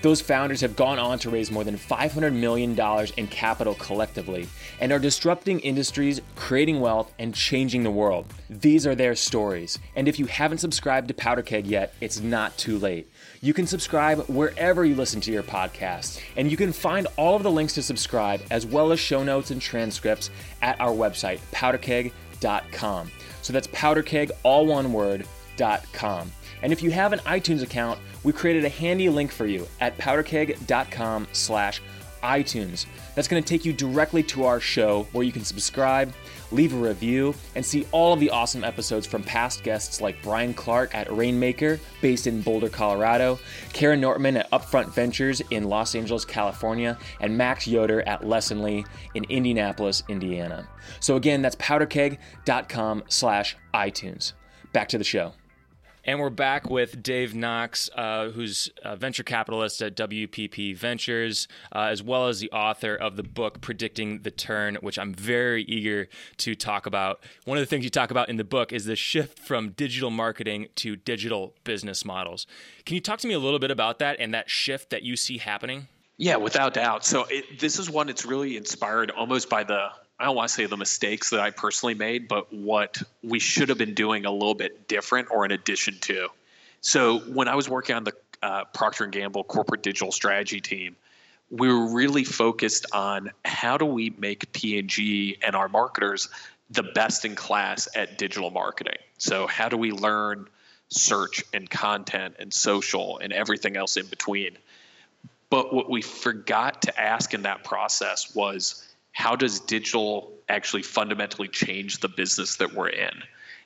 Those 0.02 0.22
founders 0.22 0.62
have 0.62 0.78
gone 0.78 0.98
on 0.98 1.20
to 1.20 1.30
raise 1.30 1.52
more 1.52 1.66
than 1.66 1.78
$500 1.78 2.34
million 2.34 2.80
in 3.18 3.28
capital 3.28 3.76
collectively 3.76 4.48
and 4.80 4.92
are 4.92 5.00
disrupting 5.00 5.60
industries, 5.60 6.22
creating 6.36 6.80
wealth, 6.80 7.14
and 7.20 7.36
changing 7.36 7.84
the 7.84 7.92
world. 7.92 8.26
These 8.50 8.88
are 8.88 8.96
their 8.96 9.14
stories. 9.16 9.78
And 9.96 10.08
if 10.08 10.18
you 10.18 10.26
haven't 10.26 10.60
subscribed 10.60 11.10
to 11.10 11.14
Powder 11.14 11.42
Keg 11.42 11.68
yet, 11.68 11.94
it's 12.00 12.22
not 12.22 12.58
too 12.58 12.80
late. 12.80 13.12
You 13.42 13.54
can 13.54 13.68
subscribe 13.68 14.20
wherever 14.28 14.86
you 14.86 14.96
listen 14.96 15.20
to 15.22 15.32
your 15.32 15.44
podcast, 15.44 16.22
and 16.38 16.50
you 16.50 16.56
can 16.56 16.72
find 16.72 17.08
all 17.18 17.36
of 17.36 17.44
the 17.44 17.52
links 17.52 17.74
to 17.74 17.82
subscribe, 17.82 18.42
as 18.52 18.66
well 18.66 18.92
as 18.92 19.00
show 19.00 19.24
notes 19.24 19.52
and 19.52 19.62
transcripts, 19.62 20.30
at 20.62 20.80
our 20.80 20.92
website, 20.92 21.40
powderkeg.com. 21.52 23.12
So 23.42 23.54
that's 23.54 23.68
powderkeg, 23.68 24.32
all 24.44 24.66
one 24.66 24.94
word, 24.94 25.26
.com. 25.60 26.32
And 26.62 26.74
if 26.74 26.82
you 26.82 26.92
have 26.92 27.14
an 27.14 27.20
iTunes 27.20 27.62
account, 27.62 28.00
we 28.24 28.34
created 28.34 28.66
a 28.66 28.70
handy 28.70 29.10
link 29.10 29.32
for 29.32 29.46
you 29.46 29.68
at 29.80 29.98
powderkeg.com 29.98 31.28
slash 31.32 31.82
iTunes. 32.22 32.86
That's 33.16 33.28
going 33.28 33.42
to 33.42 33.48
take 33.48 33.66
you 33.66 33.74
directly 33.74 34.24
to 34.24 34.46
our 34.46 34.60
show 34.60 35.08
where 35.12 35.24
you 35.24 35.32
can 35.32 35.44
subscribe, 35.44 36.14
leave 36.52 36.74
a 36.74 36.78
review, 36.78 37.34
and 37.56 37.66
see 37.66 37.88
all 37.92 38.14
of 38.14 38.20
the 38.20 38.30
awesome 38.30 38.64
episodes 38.64 39.08
from 39.08 39.24
past 39.24 39.64
guests 39.64 40.02
like 40.02 40.22
Brian 40.22 40.54
Clark 40.54 40.96
at 40.96 41.12
Rainmaker, 41.12 41.80
based 42.02 42.28
in 42.28 42.42
Boulder, 42.42 42.70
Colorado, 42.70 43.40
Kara 43.74 43.96
Nortman 43.96 44.38
at 44.38 44.52
Upfront 44.52 44.94
Ventures 44.94 45.42
in 45.52 45.66
Los 45.66 45.96
Angeles, 45.96 46.26
California, 46.26 46.98
and 47.22 47.38
Max 47.38 47.68
Yoder 47.68 48.02
at 48.02 48.22
Lessonly 48.22 48.86
in 49.16 49.24
Indianapolis, 49.26 50.04
Indiana. 50.10 50.68
So 51.00 51.16
again, 51.16 51.42
that's 51.42 51.56
powderkeg.com 51.56 53.04
slash 53.08 53.56
iTunes. 53.74 54.34
Back 54.74 54.90
to 54.90 54.98
the 54.98 55.04
show. 55.04 55.34
And 56.10 56.20
we're 56.20 56.32
back 56.32 56.72
with 56.72 57.04
Dave 57.04 57.36
Knox, 57.36 57.88
uh, 57.96 58.30
who's 58.30 58.68
a 58.84 58.96
venture 58.96 59.22
capitalist 59.22 59.80
at 59.84 59.96
WPP 59.96 60.76
Ventures, 60.76 61.48
uh, 61.72 61.82
as 61.82 62.02
well 62.02 62.28
as 62.28 62.40
the 62.40 62.50
author 62.50 62.96
of 62.96 63.16
the 63.16 63.22
book 63.22 63.62
Predicting 63.62 64.24
the 64.24 64.32
Turn, 64.32 64.80
which 64.82 64.98
I'm 64.98 65.14
very 65.14 65.62
eager 65.66 66.10
to 66.38 66.56
talk 66.56 66.88
about. 66.88 67.24
One 67.46 67.60
of 67.60 67.62
the 67.62 67.68
things 67.68 67.84
you 67.84 67.92
talk 67.92 68.10
about 68.10 68.28
in 68.28 68.38
the 68.38 68.44
book 68.44 68.74
is 68.74 68.86
the 68.86 68.96
shift 68.96 69.38
from 69.38 69.70
digital 69.74 70.10
marketing 70.10 70.70
to 70.78 70.96
digital 70.96 71.54
business 71.64 72.04
models. 72.04 72.48
Can 72.88 72.96
you 72.96 73.02
talk 73.02 73.20
to 73.20 73.28
me 73.28 73.36
a 73.36 73.40
little 73.40 73.60
bit 73.60 73.70
about 73.70 74.00
that 74.00 74.20
and 74.20 74.34
that 74.34 74.50
shift 74.50 74.90
that 74.90 75.04
you 75.04 75.16
see 75.16 75.38
happening? 75.38 75.90
Yeah, 76.18 76.38
without 76.38 76.74
doubt. 76.74 77.06
So 77.06 77.28
it, 77.30 77.60
this 77.60 77.78
is 77.78 77.88
one 77.88 78.08
that's 78.08 78.26
really 78.26 78.58
inspired 78.58 79.12
almost 79.12 79.48
by 79.48 79.64
the 79.64 79.90
I 80.20 80.26
don't 80.26 80.36
want 80.36 80.50
to 80.50 80.54
say 80.54 80.66
the 80.66 80.78
mistakes 80.78 81.30
that 81.30 81.40
I 81.40 81.52
personally 81.52 81.94
made, 81.94 82.28
but 82.28 82.52
what 82.52 83.02
we 83.24 83.40
should 83.40 83.70
have 83.70 83.78
been 83.78 83.94
doing 83.94 84.26
a 84.26 84.32
little 84.32 84.54
bit 84.54 84.88
different 84.88 85.30
or 85.32 85.46
in 85.46 85.52
addition 85.52 85.98
to. 86.02 86.28
So 86.82 87.20
when 87.20 87.48
I 87.48 87.56
was 87.56 87.70
working 87.70 87.96
on 87.96 88.04
the 88.04 88.14
uh, 88.44 88.66
Procter 88.66 89.06
and 89.06 89.14
Gamble 89.14 89.46
corporate 89.46 89.82
digital 89.82 90.12
strategy 90.12 90.60
team, 90.60 90.98
we 91.50 91.68
were 91.68 91.94
really 91.94 92.26
focused 92.26 92.86
on 92.92 93.32
how 93.46 93.78
do 93.78 93.86
we 93.86 94.12
make 94.12 94.52
P&G 94.52 95.38
and 95.42 95.56
our 95.56 95.70
marketers 95.70 96.30
the 96.70 96.84
best 96.84 97.26
in 97.26 97.36
class 97.36 97.88
at 97.96 98.18
digital 98.18 98.52
marketing. 98.52 98.98
So 99.18 99.48
how 99.48 99.70
do 99.70 99.78
we 99.78 99.92
learn 99.92 100.48
search 100.90 101.44
and 101.54 101.70
content 101.70 102.36
and 102.40 102.54
social 102.54 103.20
and 103.20 103.34
everything 103.34 103.78
else 103.78 103.98
in 103.98 104.06
between? 104.06 104.58
But 105.50 105.74
what 105.74 105.90
we 105.90 106.02
forgot 106.02 106.84
to 106.84 107.00
ask 107.00 107.34
in 107.34 107.44
that 107.44 107.64
process 107.64 108.36
was 108.36 108.88
how 109.20 109.36
does 109.36 109.60
digital 109.60 110.32
actually 110.48 110.82
fundamentally 110.82 111.50
change 111.50 112.00
the 112.00 112.08
business 112.08 112.56
that 112.56 112.72
we're 112.74 112.88
in? 112.88 113.12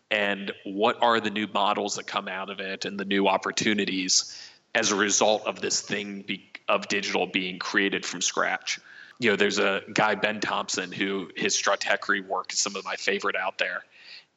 And 0.10 0.52
what 0.64 0.98
are 1.04 1.20
the 1.20 1.30
new 1.30 1.46
models 1.46 1.96
that 1.98 2.08
come 2.08 2.28
out 2.28 2.50
of 2.50 2.60
it 2.60 2.86
and 2.86 3.00
the 3.00 3.06
new 3.06 3.28
opportunities 3.28 4.36
as 4.74 4.92
a 4.92 4.96
result 4.96 5.46
of 5.46 5.62
this 5.62 5.80
thing 5.80 6.24
be, 6.24 6.50
of 6.68 6.88
digital 6.88 7.28
being 7.28 7.60
created 7.60 8.04
from 8.04 8.20
scratch? 8.20 8.80
You 9.20 9.30
know, 9.30 9.36
there's 9.36 9.60
a 9.60 9.82
guy, 9.94 10.16
Ben 10.16 10.40
Thompson, 10.40 10.92
who 10.92 11.30
his 11.36 11.56
Stratechery 11.56 12.26
work 12.26 12.52
is 12.52 12.58
some 12.60 12.76
of 12.76 12.84
my 12.84 12.96
favorite 12.96 13.36
out 13.36 13.60
there. 13.60 13.84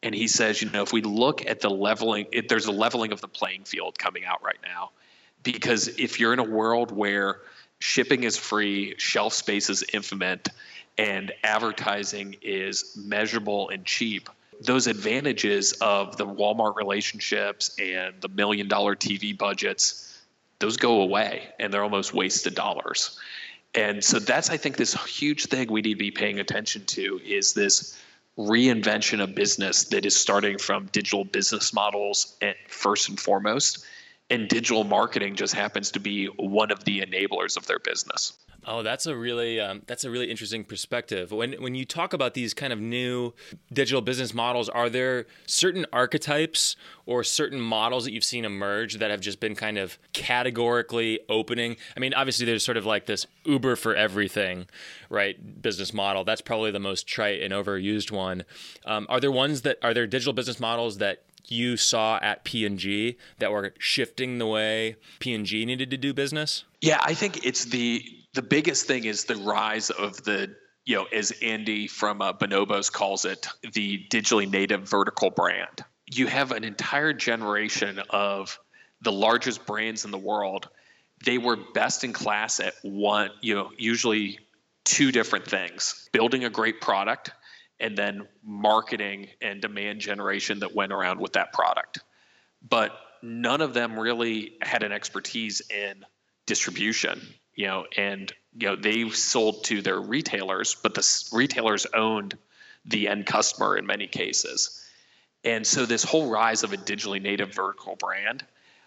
And 0.03 0.15
he 0.15 0.29
says, 0.29 0.61
you 0.61 0.69
know, 0.69 0.83
if 0.83 0.93
we 0.93 1.01
look 1.01 1.47
at 1.47 1.61
the 1.61 1.71
leveling, 1.71 2.27
it, 2.31 2.51
there's 2.51 2.67
a 2.67 2.73
leveling 2.73 3.13
of 3.13 3.23
the 3.23 3.29
playing 3.29 3.65
field 3.65 3.99
coming 3.99 4.27
out 4.27 4.45
right 4.45 4.61
now. 4.63 4.91
Because 5.43 5.89
if 5.89 6.21
you're 6.21 6.35
in 6.35 6.41
a 6.41 6.45
world 6.45 6.91
where 6.91 7.41
shipping 7.79 8.25
is 8.25 8.37
free, 8.37 8.95
shelf 8.99 9.33
space 9.33 9.71
is 9.71 9.85
infinite, 9.93 10.49
and 10.99 11.33
advertising 11.45 12.37
is 12.43 12.97
measurable 12.97 13.69
and 13.69 13.85
cheap, 13.85 14.31
those 14.61 14.87
advantages 14.87 15.73
of 15.81 16.17
the 16.17 16.27
Walmart 16.27 16.77
relationships 16.77 17.77
and 17.79 18.15
the 18.21 18.29
million 18.29 18.69
dollar 18.69 18.97
TV 18.97 19.37
budgets, 19.37 20.19
those 20.59 20.77
go 20.77 21.03
away 21.03 21.49
and 21.59 21.73
they're 21.73 21.83
almost 21.83 22.15
wasted 22.15 22.55
dollars. 22.55 23.19
And 23.75 24.03
so 24.03 24.19
that's 24.19 24.49
I 24.49 24.57
think 24.57 24.77
this 24.77 24.95
huge 25.05 25.47
thing 25.47 25.71
we 25.71 25.83
need 25.83 25.95
to 25.95 25.99
be 25.99 26.11
paying 26.11 26.41
attention 26.41 26.85
to 26.87 27.21
is 27.25 27.53
this 27.53 27.99
reinvention 28.39 29.23
of 29.23 29.35
business 29.35 29.85
that 29.85 30.07
is 30.07 30.17
starting 30.17 30.59
from 30.59 30.87
digital 30.93 31.25
business 31.25 31.73
models 31.73 32.37
first 32.69 33.09
and 33.09 33.19
foremost. 33.21 33.85
And 34.29 34.49
digital 34.49 34.85
marketing 34.85 35.37
just 35.37 35.55
happens 35.55 35.91
to 35.93 36.01
be 36.01 36.27
one 36.27 36.71
of 36.71 36.85
the 36.85 37.01
enablers 37.01 37.57
of 37.57 37.67
their 37.67 37.79
business. 37.79 38.33
Oh, 38.69 38.83
that's 38.83 39.07
a 39.07 39.17
really 39.17 39.61
um, 39.61 39.83
that's 39.87 40.03
a 40.03 40.11
really 40.11 40.29
interesting 40.29 40.65
perspective. 40.65 41.31
When 41.31 41.53
when 41.55 41.77
you 41.77 41.85
talk 41.85 42.13
about 42.13 42.35
these 42.35 42.53
kind 42.53 42.73
of 42.73 42.81
new 42.81 43.33
digital 43.73 44.01
business 44.01 44.35
models, 44.35 44.69
are 44.69 44.91
there 44.91 45.27
certain 45.47 45.87
archetypes 45.93 46.75
or 47.07 47.23
certain 47.23 47.61
models 47.61 48.05
that 48.05 48.13
you've 48.13 48.25
seen 48.25 48.45
emerge 48.45 48.95
that 48.95 49.13
have 49.13 49.21
just 49.21 49.39
been 49.39 49.55
kind 49.55 49.79
of 49.79 49.99
categorically 50.13 51.21
opening? 51.29 51.77
I 51.97 52.01
mean, 52.01 52.13
obviously 52.13 52.45
there's 52.45 52.65
sort 52.65 52.77
of 52.77 52.85
like 52.85 53.07
this 53.07 53.25
Uber 53.45 53.77
for 53.77 53.95
everything, 53.95 54.67
right? 55.11 55.63
Business 55.63 55.95
model. 55.95 56.25
That's 56.25 56.41
probably 56.41 56.73
the 56.73 56.81
most 56.81 57.07
trite 57.07 57.43
and 57.43 57.55
overused 57.55 58.11
one. 58.11 58.45
Um, 58.85 59.07
are 59.09 59.21
there 59.21 59.31
ones 59.31 59.63
that 59.63 59.79
are 59.81 59.95
there 59.95 60.09
digital 60.09 60.33
business 60.33 60.59
models 60.59 60.99
that 60.99 61.23
you 61.49 61.77
saw 61.77 62.19
at 62.21 62.43
P&G 62.43 63.17
that 63.39 63.53
were 63.53 63.73
shifting 63.79 64.39
the 64.39 64.47
way 64.47 64.97
P&G 65.21 65.65
needed 65.65 65.91
to 65.91 65.97
do 65.97 66.13
business? 66.13 66.65
Yeah, 66.81 67.01
I 67.03 67.15
think 67.15 67.47
it's 67.47 67.67
the 67.67 68.05
the 68.37 68.43
biggest 68.43 68.87
thing 68.87 69.05
is 69.05 69.25
the 69.25 69.35
rise 69.35 69.91
of 69.91 70.23
the 70.23 70.55
you 70.85 70.95
know 70.95 71.05
as 71.05 71.33
andy 71.43 71.89
from 71.89 72.21
uh, 72.21 72.35
bonobos 72.35 72.93
calls 72.93 73.25
it 73.25 73.49
the 73.73 74.07
digitally 74.11 74.49
native 74.49 74.83
vertical 74.83 75.31
brand. 75.31 75.85
You 76.07 76.29
have 76.29 76.53
an 76.53 76.63
entire 76.63 77.13
generation 77.15 78.01
of 78.11 78.61
the 79.01 79.11
largest 79.11 79.67
brands 79.67 80.05
in 80.05 80.11
the 80.11 80.19
world. 80.19 80.69
They 81.25 81.39
were 81.39 81.57
best 81.57 82.05
in 82.05 82.13
class 82.13 82.61
at 82.61 82.75
one 82.83 83.31
you 83.41 83.55
know 83.55 83.71
usually 83.79 84.39
two 84.85 85.11
different 85.13 85.47
things 85.47 86.09
building 86.13 86.45
a 86.45 86.51
great 86.51 86.81
product 86.81 87.33
and 87.81 87.97
then 87.97 88.29
marketing 88.45 89.29
and 89.41 89.61
demand 89.61 90.01
generation 90.01 90.61
that 90.61 90.75
went 90.75 90.93
around 90.93 91.21
with 91.21 91.33
that 91.33 91.53
product. 91.55 92.01
But 92.67 92.93
none 93.23 93.63
of 93.63 93.73
them 93.73 93.99
really 93.99 94.53
had 94.63 94.83
an 94.83 94.93
expertise 94.93 95.63
in 95.71 96.05
distribution 96.47 97.21
you 97.57 97.67
know, 97.67 97.87
and 97.97 98.33
you 98.57 98.69
know 98.69 98.77
they 98.77 99.09
sold 99.11 99.65
to 99.65 99.83
their 99.83 100.01
retailers, 100.01 100.77
but 100.77 100.95
the 100.95 101.25
retailers 101.33 101.87
owned 101.93 102.39
the 102.85 103.09
end 103.09 103.27
customer 103.27 103.77
in 103.77 103.87
many 103.87 104.07
cases. 104.07 104.85
And 105.43 105.67
so 105.67 105.87
this 105.87 106.05
whole 106.05 106.31
rise 106.31 106.63
of 106.63 106.73
a 106.73 106.77
digitally 106.77 107.21
native 107.21 107.55
vertical 107.55 107.97
brand, 107.97 108.45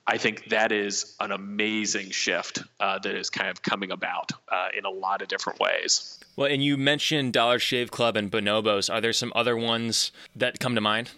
I 0.07 0.17
think 0.17 0.49
that 0.49 0.71
is 0.71 1.15
an 1.19 1.31
amazing 1.31 2.11
shift 2.11 2.63
uh, 2.79 2.99
that 2.99 3.15
is 3.15 3.29
kind 3.29 3.49
of 3.49 3.61
coming 3.61 3.91
about 3.91 4.31
uh, 4.49 4.67
in 4.77 4.85
a 4.85 4.89
lot 4.89 5.21
of 5.21 5.27
different 5.27 5.59
ways. 5.59 6.19
Well, 6.35 6.49
and 6.49 6.63
you 6.63 6.77
mentioned 6.77 7.33
Dollar 7.33 7.59
Shave 7.59 7.91
Club 7.91 8.15
and 8.15 8.31
Bonobos. 8.31 8.91
Are 8.91 9.01
there 9.01 9.13
some 9.13 9.31
other 9.35 9.57
ones 9.57 10.11
that 10.35 10.59
come 10.59 10.75
to 10.75 10.81
mind? 10.81 11.11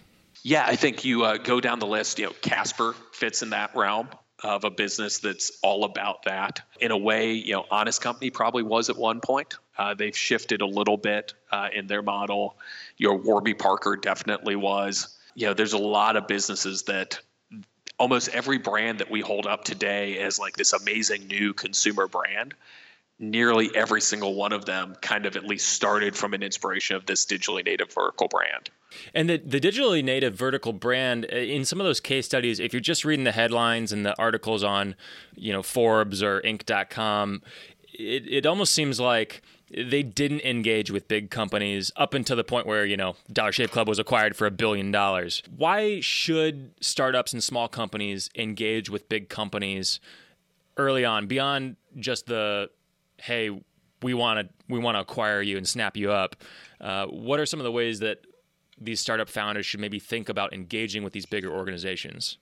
Yeah, 0.44 0.66
I 0.66 0.76
think 0.76 1.06
you 1.06 1.24
uh, 1.24 1.38
go 1.38 1.60
down 1.62 1.80
the 1.80 1.88
list. 1.88 2.18
You 2.18 2.28
know, 2.28 2.34
Casper 2.42 2.96
fits 3.12 3.44
in 3.44 3.52
that 3.52 3.76
realm 3.76 4.10
of 4.44 4.64
a 4.64 4.70
business 4.70 5.20
that's 5.20 5.60
all 5.62 5.84
about 5.84 6.24
that. 6.24 6.62
In 6.80 6.92
a 6.92 6.98
way, 6.98 7.34
you 7.34 7.54
know, 7.54 7.66
Honest 7.70 8.02
Company 8.02 8.30
probably 8.32 8.64
was 8.64 8.90
at 8.90 8.98
one 8.98 9.20
point. 9.22 9.56
Uh, 9.78 9.94
they've 9.94 10.18
shifted 10.18 10.62
a 10.62 10.66
little 10.66 10.98
bit 10.98 11.34
uh, 11.52 11.70
in 11.74 11.88
their 11.88 12.02
model. 12.02 12.58
Your 12.98 13.18
Warby 13.18 13.54
Parker 13.54 13.96
definitely 13.96 14.56
was. 14.56 15.18
You 15.36 15.48
know, 15.48 15.54
there's 15.54 15.74
a 15.74 15.80
lot 15.80 16.18
of 16.18 16.28
businesses 16.28 16.84
that 16.84 17.20
almost 17.98 18.30
every 18.30 18.58
brand 18.58 19.00
that 19.00 19.12
we 19.12 19.22
hold 19.22 19.46
up 19.46 19.64
today 19.64 20.18
as 20.18 20.40
like 20.40 20.58
this 20.58 20.74
amazing 20.74 21.28
new 21.28 21.54
consumer 21.54 22.08
brand 22.08 22.56
nearly 23.22 23.70
every 23.76 24.02
single 24.02 24.34
one 24.34 24.52
of 24.52 24.66
them 24.66 24.96
kind 25.02 25.26
of 25.26 25.36
at 25.36 25.46
least 25.46 25.70
started 25.70 26.16
from 26.16 26.34
an 26.34 26.42
inspiration 26.42 26.96
of 26.96 27.06
this 27.06 27.26
digitally 27.26 27.64
native 27.64 27.94
vertical 27.94 28.28
brand. 28.28 28.70
And 29.14 29.30
the, 29.30 29.38
the 29.38 29.60
digitally 29.60 30.04
native 30.04 30.34
vertical 30.34 30.74
brand, 30.74 31.28
uh, 31.32 31.36
in 31.36 31.64
some 31.64 31.80
of 31.80 31.86
those 31.86 32.00
case 32.00 32.26
studies, 32.26 32.60
if 32.60 32.74
you're 32.74 32.82
just 32.82 33.06
reading 33.06 33.24
the 33.24 33.32
headlines 33.32 33.94
and 33.94 34.06
the 34.06 34.20
articles 34.20 34.64
on, 34.64 34.96
you 35.36 35.54
know, 35.54 35.62
Forbes 35.62 36.24
or 36.24 36.42
Inc.com, 36.42 37.44
it, 37.94 38.28
it 38.28 38.46
almost 38.46 38.74
seems 38.74 39.00
like 39.00 39.42
they 39.74 40.04
didn't 40.04 40.42
engage 40.42 40.92
with 40.92 41.08
big 41.08 41.30
companies 41.30 41.92
up 41.96 42.14
until 42.14 42.36
the 42.36 42.44
point 42.44 42.68
where 42.68 42.86
you 42.86 42.98
know 42.98 43.16
Dollar 43.32 43.54
Shave 43.54 43.72
Club 43.72 43.88
was 43.88 44.00
acquired 44.00 44.36
for 44.36 44.46
a 44.46 44.52
billion 44.52 44.92
dollars. 44.92 45.44
Why 45.56 46.02
should 46.02 46.72
startups 46.82 47.32
and 47.32 47.42
small 47.42 47.70
companies 47.70 48.30
engage 48.36 48.90
with 48.90 49.08
big 49.08 49.30
companies 49.30 50.02
early 50.76 51.06
on 51.06 51.28
beyond 51.28 51.78
just 51.98 52.26
the 52.26 52.70
hey, 53.22 53.50
we 54.02 54.14
want 54.14 54.40
to 54.40 54.54
we 54.68 54.80
want 54.80 54.96
to 54.96 55.02
acquire 55.02 55.42
you 55.42 55.58
and 55.58 55.68
snap 55.68 55.96
you 55.96 56.12
up. 56.12 56.36
Uh, 56.80 57.06
what 57.08 57.40
are 57.40 57.46
some 57.46 57.60
of 57.60 57.64
the 57.64 57.72
ways 57.72 58.00
that 58.00 58.26
these 58.80 59.00
startup 59.00 59.30
founders 59.30 59.66
should 59.66 59.80
maybe 59.80 60.00
think 60.00 60.30
about 60.30 60.54
engaging 60.54 61.04
with 61.04 61.14
these 61.14 61.26
bigger 61.26 61.52
organizations? 61.52 62.38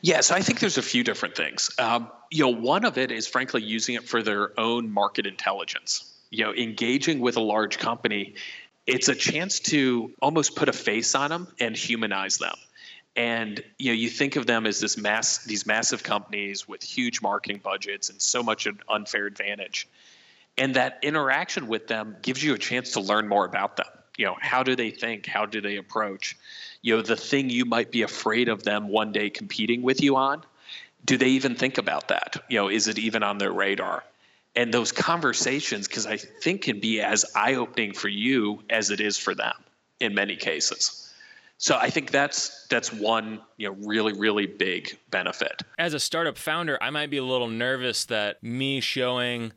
Yeah, 0.00 0.20
so 0.20 0.34
I 0.34 0.40
think 0.40 0.60
there's 0.60 0.78
a 0.78 0.82
few 0.82 1.04
different 1.04 1.36
things. 1.36 1.70
Um, 1.78 2.10
you 2.30 2.44
know, 2.44 2.60
one 2.60 2.84
of 2.84 2.96
it 2.96 3.10
is 3.10 3.26
frankly 3.26 3.62
using 3.62 3.96
it 3.96 4.04
for 4.04 4.22
their 4.22 4.58
own 4.58 4.90
market 4.90 5.26
intelligence. 5.26 6.14
You 6.30 6.44
know, 6.44 6.54
engaging 6.54 7.20
with 7.20 7.36
a 7.36 7.40
large 7.40 7.78
company, 7.78 8.34
it's 8.86 9.08
a 9.08 9.14
chance 9.14 9.60
to 9.60 10.12
almost 10.22 10.56
put 10.56 10.68
a 10.68 10.72
face 10.72 11.14
on 11.14 11.30
them 11.30 11.48
and 11.58 11.76
humanize 11.76 12.38
them. 12.38 12.54
And 13.16 13.62
you 13.78 13.88
know, 13.90 13.94
you 13.94 14.08
think 14.08 14.36
of 14.36 14.46
them 14.46 14.66
as 14.66 14.80
this 14.80 14.96
mass, 14.96 15.44
these 15.44 15.66
massive 15.66 16.02
companies 16.02 16.68
with 16.68 16.82
huge 16.82 17.20
marketing 17.20 17.60
budgets 17.62 18.08
and 18.08 18.20
so 18.22 18.42
much 18.42 18.68
unfair 18.88 19.26
advantage. 19.26 19.88
And 20.56 20.74
that 20.74 20.98
interaction 21.02 21.66
with 21.66 21.86
them 21.86 22.16
gives 22.22 22.42
you 22.42 22.54
a 22.54 22.58
chance 22.58 22.92
to 22.92 23.00
learn 23.00 23.28
more 23.28 23.44
about 23.44 23.76
them. 23.76 23.86
You 24.16 24.26
know, 24.26 24.36
how 24.40 24.62
do 24.62 24.76
they 24.76 24.90
think? 24.90 25.26
How 25.26 25.46
do 25.46 25.60
they 25.60 25.76
approach? 25.76 26.36
You 26.82 26.96
know, 26.96 27.02
the 27.02 27.16
thing 27.16 27.50
you 27.50 27.64
might 27.64 27.90
be 27.90 28.02
afraid 28.02 28.48
of 28.48 28.62
them 28.62 28.88
one 28.88 29.12
day 29.12 29.30
competing 29.30 29.82
with 29.82 30.02
you 30.02 30.16
on. 30.16 30.42
Do 31.04 31.16
they 31.16 31.28
even 31.28 31.54
think 31.54 31.78
about 31.78 32.08
that? 32.08 32.36
You 32.50 32.58
know, 32.58 32.68
is 32.68 32.88
it 32.88 32.98
even 32.98 33.22
on 33.22 33.38
their 33.38 33.52
radar? 33.52 34.04
And 34.54 34.74
those 34.74 34.92
conversations, 34.92 35.88
because 35.88 36.06
I 36.06 36.16
think 36.16 36.62
can 36.62 36.80
be 36.80 37.00
as 37.00 37.24
eye 37.34 37.54
opening 37.54 37.94
for 37.94 38.08
you 38.08 38.62
as 38.68 38.90
it 38.90 39.00
is 39.00 39.16
for 39.16 39.34
them 39.34 39.54
in 40.00 40.14
many 40.14 40.36
cases. 40.36 41.09
So 41.60 41.76
I 41.76 41.90
think 41.90 42.10
that's 42.10 42.66
that's 42.68 42.90
one 42.90 43.42
you 43.58 43.68
know 43.68 43.76
really 43.86 44.14
really 44.14 44.46
big 44.46 44.98
benefit. 45.10 45.62
As 45.78 45.92
a 45.92 46.00
startup 46.00 46.38
founder, 46.38 46.78
I 46.82 46.88
might 46.88 47.10
be 47.10 47.18
a 47.18 47.24
little 47.24 47.48
nervous 47.48 48.06
that 48.06 48.42
me 48.42 48.80
showing 48.80 49.52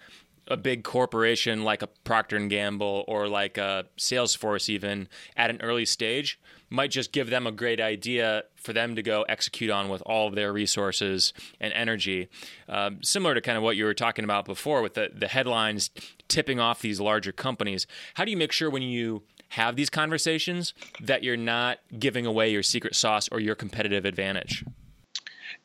a 0.48 0.58
big 0.58 0.84
corporation 0.84 1.64
like 1.64 1.82
a 1.82 1.88
Procter 2.04 2.36
and 2.36 2.50
Gamble 2.50 3.06
or 3.08 3.30
like 3.30 3.58
a 3.58 3.86
Salesforce 3.98 4.68
even 4.68 5.08
at 5.38 5.50
an 5.50 5.62
early 5.62 5.86
stage 5.86 6.38
might 6.70 6.92
just 6.92 7.14
give 7.14 7.30
them 7.30 7.48
a 7.48 7.52
great 7.54 7.80
idea 7.80 8.44
for 8.56 8.74
them 8.74 8.98
to 8.98 9.02
go 9.02 9.22
execute 9.30 9.70
on 9.70 9.88
with 9.88 10.02
all 10.06 10.28
of 10.28 10.36
their 10.36 10.52
resources 10.52 11.32
and 11.62 11.72
energy. 11.72 12.28
Um, 12.68 13.02
similar 13.02 13.34
to 13.34 13.40
kind 13.40 13.58
of 13.58 13.64
what 13.64 13.78
you 13.78 13.86
were 13.86 13.94
talking 13.94 14.26
about 14.26 14.44
before 14.44 14.82
with 14.82 14.96
the, 14.96 15.10
the 15.14 15.30
headlines 15.30 15.92
tipping 16.28 16.60
off 16.60 16.82
these 16.82 17.00
larger 17.00 17.32
companies. 17.32 17.88
How 18.16 18.26
do 18.26 18.32
you 18.32 18.38
make 18.38 18.52
sure 18.52 18.70
when 18.70 18.82
you 18.82 19.24
have 19.54 19.76
these 19.76 19.90
conversations 19.90 20.74
that 21.00 21.24
you're 21.24 21.38
not 21.38 21.78
giving 22.00 22.26
away 22.26 22.52
your 22.52 22.64
secret 22.64 22.96
sauce 22.96 23.30
or 23.32 23.40
your 23.40 23.54
competitive 23.54 24.04
advantage? 24.04 24.66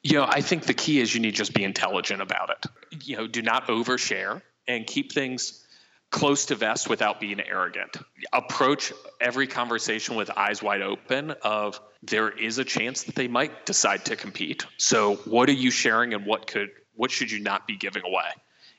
You 0.03 0.19
know, 0.19 0.27
I 0.29 0.43
think 0.43 0.65
the 0.65 0.75
key 0.75 1.01
is 1.01 1.15
you 1.15 1.21
need 1.21 1.31
to 1.31 1.37
just 1.37 1.55
be 1.55 1.65
intelligent 1.65 2.21
about 2.21 2.51
it. 2.51 2.67
You 3.05 3.17
know, 3.17 3.27
do 3.27 3.41
not 3.41 3.69
overshare 3.69 4.43
and 4.67 4.87
keep 4.87 5.13
things 5.13 5.65
close 6.11 6.47
to 6.47 6.55
vest 6.55 6.91
without 6.91 7.19
being 7.19 7.41
arrogant. 7.41 7.97
Approach 8.31 8.93
every 9.23 9.47
conversation 9.47 10.17
with 10.17 10.31
eyes 10.31 10.63
wide 10.63 10.83
open 10.83 11.31
of 11.43 11.81
there 12.03 12.29
is 12.29 12.59
a 12.59 12.65
chance 12.65 13.05
that 13.05 13.15
they 13.15 13.27
might 13.27 13.65
decide 13.65 14.05
to 14.05 14.17
compete. 14.17 14.67
So 14.77 15.17
what 15.25 15.49
are 15.49 15.53
you 15.53 15.71
sharing 15.71 16.13
and 16.13 16.27
what 16.27 16.47
could 16.47 16.71
what 16.95 17.11
should 17.11 17.31
you 17.31 17.41
not 17.41 17.67
be 17.67 17.77
giving 17.77 18.03
away? 18.05 18.29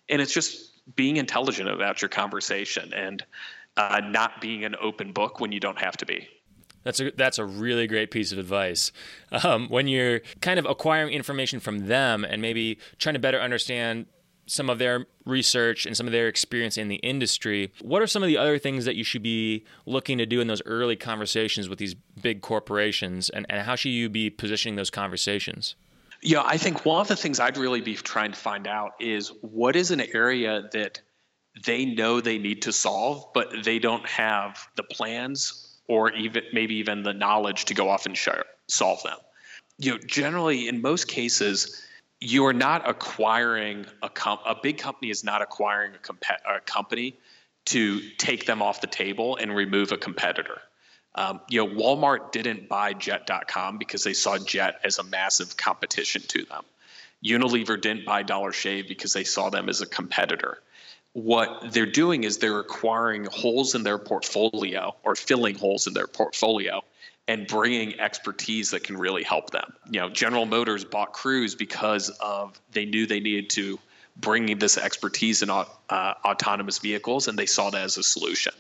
And 0.07 0.21
it's 0.21 0.33
just 0.33 0.69
being 0.95 1.17
intelligent 1.17 1.69
about 1.69 2.01
your 2.01 2.09
conversation 2.09 2.93
and 2.93 3.23
uh, 3.79 4.01
not 4.03 4.41
being 4.41 4.65
an 4.65 4.75
open 4.81 5.13
book 5.13 5.39
when 5.39 5.51
you 5.51 5.59
don't 5.59 5.79
have 5.79 5.95
to 5.97 6.05
be. 6.05 6.27
That's 6.83 6.99
a 6.99 7.11
that's 7.11 7.37
a 7.37 7.45
really 7.45 7.87
great 7.87 8.11
piece 8.11 8.31
of 8.31 8.37
advice. 8.37 8.91
Um, 9.43 9.67
when 9.69 9.87
you're 9.87 10.21
kind 10.41 10.59
of 10.59 10.65
acquiring 10.65 11.13
information 11.13 11.59
from 11.59 11.87
them 11.87 12.23
and 12.23 12.41
maybe 12.41 12.79
trying 12.97 13.13
to 13.13 13.19
better 13.19 13.39
understand 13.39 14.05
some 14.47 14.69
of 14.69 14.79
their 14.79 15.05
research 15.25 15.85
and 15.85 15.95
some 15.95 16.07
of 16.07 16.11
their 16.11 16.27
experience 16.27 16.77
in 16.77 16.87
the 16.87 16.95
industry. 16.95 17.71
What 17.81 18.01
are 18.01 18.07
some 18.07 18.23
of 18.23 18.27
the 18.27 18.37
other 18.37 18.57
things 18.57 18.85
that 18.85 18.95
you 18.95 19.03
should 19.03 19.21
be 19.21 19.63
looking 19.85 20.17
to 20.17 20.25
do 20.25 20.41
in 20.41 20.47
those 20.47 20.63
early 20.65 20.95
conversations 20.95 21.69
with 21.69 21.77
these 21.77 21.93
big 21.93 22.41
corporations, 22.41 23.29
and, 23.29 23.45
and 23.47 23.61
how 23.61 23.75
should 23.75 23.91
you 23.91 24.09
be 24.09 24.31
positioning 24.31 24.75
those 24.75 24.89
conversations? 24.89 25.75
Yeah, 26.23 26.41
I 26.43 26.57
think 26.57 26.83
one 26.83 26.99
of 26.99 27.07
the 27.07 27.15
things 27.15 27.39
I'd 27.39 27.57
really 27.57 27.81
be 27.81 27.93
trying 27.93 28.31
to 28.31 28.37
find 28.39 28.67
out 28.67 28.93
is 28.99 29.31
what 29.41 29.75
is 29.75 29.91
an 29.91 30.01
area 30.01 30.67
that 30.73 31.01
they 31.65 31.85
know 31.85 32.21
they 32.21 32.37
need 32.37 32.63
to 32.63 32.73
solve, 32.73 33.27
but 33.33 33.63
they 33.63 33.79
don't 33.79 34.05
have 34.05 34.67
the 34.75 34.83
plans 34.83 35.77
or 35.87 36.11
even 36.13 36.43
maybe 36.53 36.75
even 36.75 37.03
the 37.03 37.13
knowledge 37.13 37.65
to 37.65 37.73
go 37.73 37.89
off 37.89 38.05
and 38.05 38.17
solve 38.67 39.03
them. 39.03 39.17
You 39.77 39.93
know, 39.93 39.97
generally 40.05 40.67
in 40.67 40.81
most 40.81 41.07
cases, 41.07 41.81
you 42.19 42.45
are 42.45 42.53
not 42.53 42.87
acquiring 42.87 43.85
a 44.03 44.09
a 44.45 44.55
big 44.61 44.77
company 44.77 45.09
is 45.09 45.23
not 45.23 45.41
acquiring 45.41 45.95
a, 45.95 45.99
comp- 45.99 46.23
a 46.47 46.59
company 46.59 47.17
to 47.65 48.01
take 48.17 48.45
them 48.45 48.61
off 48.61 48.81
the 48.81 48.87
table 48.87 49.35
and 49.37 49.55
remove 49.55 49.91
a 49.91 49.97
competitor. 49.97 50.61
Um, 51.15 51.41
you 51.49 51.65
know, 51.65 51.73
Walmart 51.73 52.31
didn't 52.31 52.69
buy 52.69 52.93
Jet.com 52.93 53.77
because 53.77 54.03
they 54.03 54.13
saw 54.13 54.37
Jet 54.37 54.79
as 54.83 54.99
a 54.99 55.03
massive 55.03 55.57
competition 55.57 56.21
to 56.29 56.45
them. 56.45 56.63
Unilever 57.23 57.79
didn't 57.79 58.05
buy 58.05 58.23
Dollar 58.23 58.51
Shave 58.51 58.87
because 58.87 59.13
they 59.13 59.23
saw 59.23 59.49
them 59.49 59.69
as 59.69 59.81
a 59.81 59.85
competitor. 59.85 60.59
What 61.13 61.73
they're 61.73 61.85
doing 61.85 62.23
is 62.23 62.37
they're 62.37 62.59
acquiring 62.59 63.25
holes 63.25 63.75
in 63.75 63.83
their 63.83 63.97
portfolio 63.97 64.95
or 65.03 65.15
filling 65.15 65.55
holes 65.55 65.87
in 65.87 65.93
their 65.93 66.07
portfolio 66.07 66.81
and 67.27 67.45
bringing 67.47 67.99
expertise 67.99 68.71
that 68.71 68.83
can 68.83 68.97
really 68.97 69.23
help 69.23 69.51
them. 69.51 69.73
You 69.89 70.01
know, 70.01 70.09
General 70.09 70.45
Motors 70.45 70.83
bought 70.83 71.13
Cruise 71.13 71.55
because 71.55 72.09
of 72.09 72.59
they 72.71 72.85
knew 72.85 73.05
they 73.05 73.19
needed 73.19 73.49
to 73.51 73.79
bring 74.17 74.57
this 74.57 74.77
expertise 74.77 75.41
in 75.41 75.49
uh, 75.49 75.65
autonomous 75.89 76.79
vehicles, 76.79 77.27
and 77.27 77.37
they 77.37 77.45
saw 77.45 77.69
that 77.69 77.83
as 77.83 77.97
a 77.97 78.03
solution. 78.03 78.53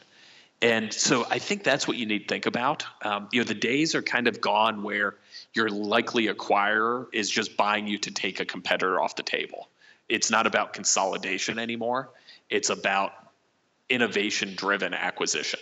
And 0.61 0.93
so 0.93 1.25
I 1.29 1.39
think 1.39 1.63
that's 1.63 1.87
what 1.87 1.97
you 1.97 2.05
need 2.05 2.19
to 2.19 2.27
think 2.27 2.45
about. 2.45 2.85
Um, 3.01 3.27
you 3.31 3.39
know, 3.39 3.45
the 3.45 3.53
days 3.53 3.95
are 3.95 4.01
kind 4.01 4.27
of 4.27 4.41
gone 4.41 4.83
where 4.83 5.15
your 5.53 5.69
likely 5.69 6.27
acquirer 6.27 7.07
is 7.13 7.29
just 7.29 7.57
buying 7.57 7.87
you 7.87 7.97
to 7.99 8.11
take 8.11 8.39
a 8.39 8.45
competitor 8.45 9.01
off 9.01 9.15
the 9.15 9.23
table. 9.23 9.69
It's 10.09 10.29
not 10.29 10.47
about 10.47 10.73
consolidation 10.73 11.59
anymore. 11.59 12.09
It's 12.49 12.69
about 12.69 13.11
innovation 13.89 14.53
driven 14.55 14.93
acquisition. 14.93 15.59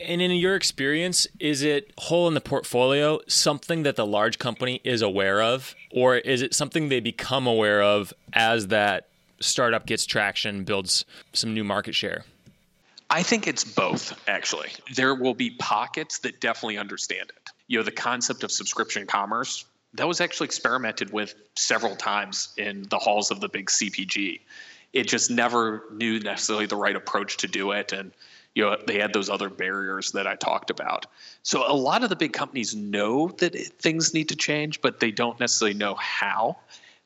And 0.00 0.22
in 0.22 0.30
your 0.32 0.54
experience, 0.54 1.26
is 1.40 1.62
it 1.62 1.92
whole 1.98 2.28
in 2.28 2.34
the 2.34 2.40
portfolio 2.40 3.20
something 3.26 3.82
that 3.82 3.96
the 3.96 4.06
large 4.06 4.38
company 4.38 4.80
is 4.84 5.02
aware 5.02 5.42
of, 5.42 5.74
or 5.90 6.16
is 6.16 6.40
it 6.40 6.54
something 6.54 6.88
they 6.88 7.00
become 7.00 7.46
aware 7.46 7.82
of 7.82 8.12
as 8.32 8.68
that 8.68 9.08
startup 9.40 9.86
gets 9.86 10.06
traction, 10.06 10.64
builds 10.64 11.04
some 11.32 11.52
new 11.52 11.64
market 11.64 11.94
share? 11.94 12.24
I 13.10 13.22
think 13.22 13.46
it's 13.48 13.64
both, 13.64 14.20
actually. 14.28 14.68
There 14.94 15.14
will 15.14 15.34
be 15.34 15.50
pockets 15.50 16.18
that 16.20 16.40
definitely 16.40 16.78
understand 16.78 17.30
it. 17.30 17.50
You 17.66 17.78
know, 17.78 17.84
the 17.84 17.90
concept 17.90 18.44
of 18.44 18.52
subscription 18.52 19.06
commerce, 19.06 19.64
that 19.94 20.06
was 20.06 20.20
actually 20.20 20.44
experimented 20.46 21.12
with 21.12 21.34
several 21.56 21.96
times 21.96 22.52
in 22.58 22.86
the 22.90 22.98
halls 22.98 23.30
of 23.30 23.40
the 23.40 23.48
big 23.48 23.66
CPG. 23.66 24.40
It 24.92 25.08
just 25.08 25.30
never 25.30 25.84
knew 25.92 26.20
necessarily 26.20 26.66
the 26.66 26.76
right 26.76 26.96
approach 26.96 27.38
to 27.38 27.48
do 27.48 27.72
it. 27.72 27.92
And 27.92 28.12
you 28.54 28.64
know 28.64 28.76
they 28.86 28.98
had 28.98 29.12
those 29.12 29.30
other 29.30 29.48
barriers 29.48 30.12
that 30.12 30.26
I 30.26 30.34
talked 30.34 30.70
about. 30.70 31.06
So 31.42 31.70
a 31.70 31.74
lot 31.74 32.02
of 32.02 32.08
the 32.08 32.16
big 32.16 32.32
companies 32.32 32.74
know 32.74 33.28
that 33.38 33.54
things 33.78 34.14
need 34.14 34.30
to 34.30 34.36
change, 34.36 34.80
but 34.80 35.00
they 35.00 35.10
don't 35.10 35.38
necessarily 35.38 35.78
know 35.78 35.94
how. 35.94 36.56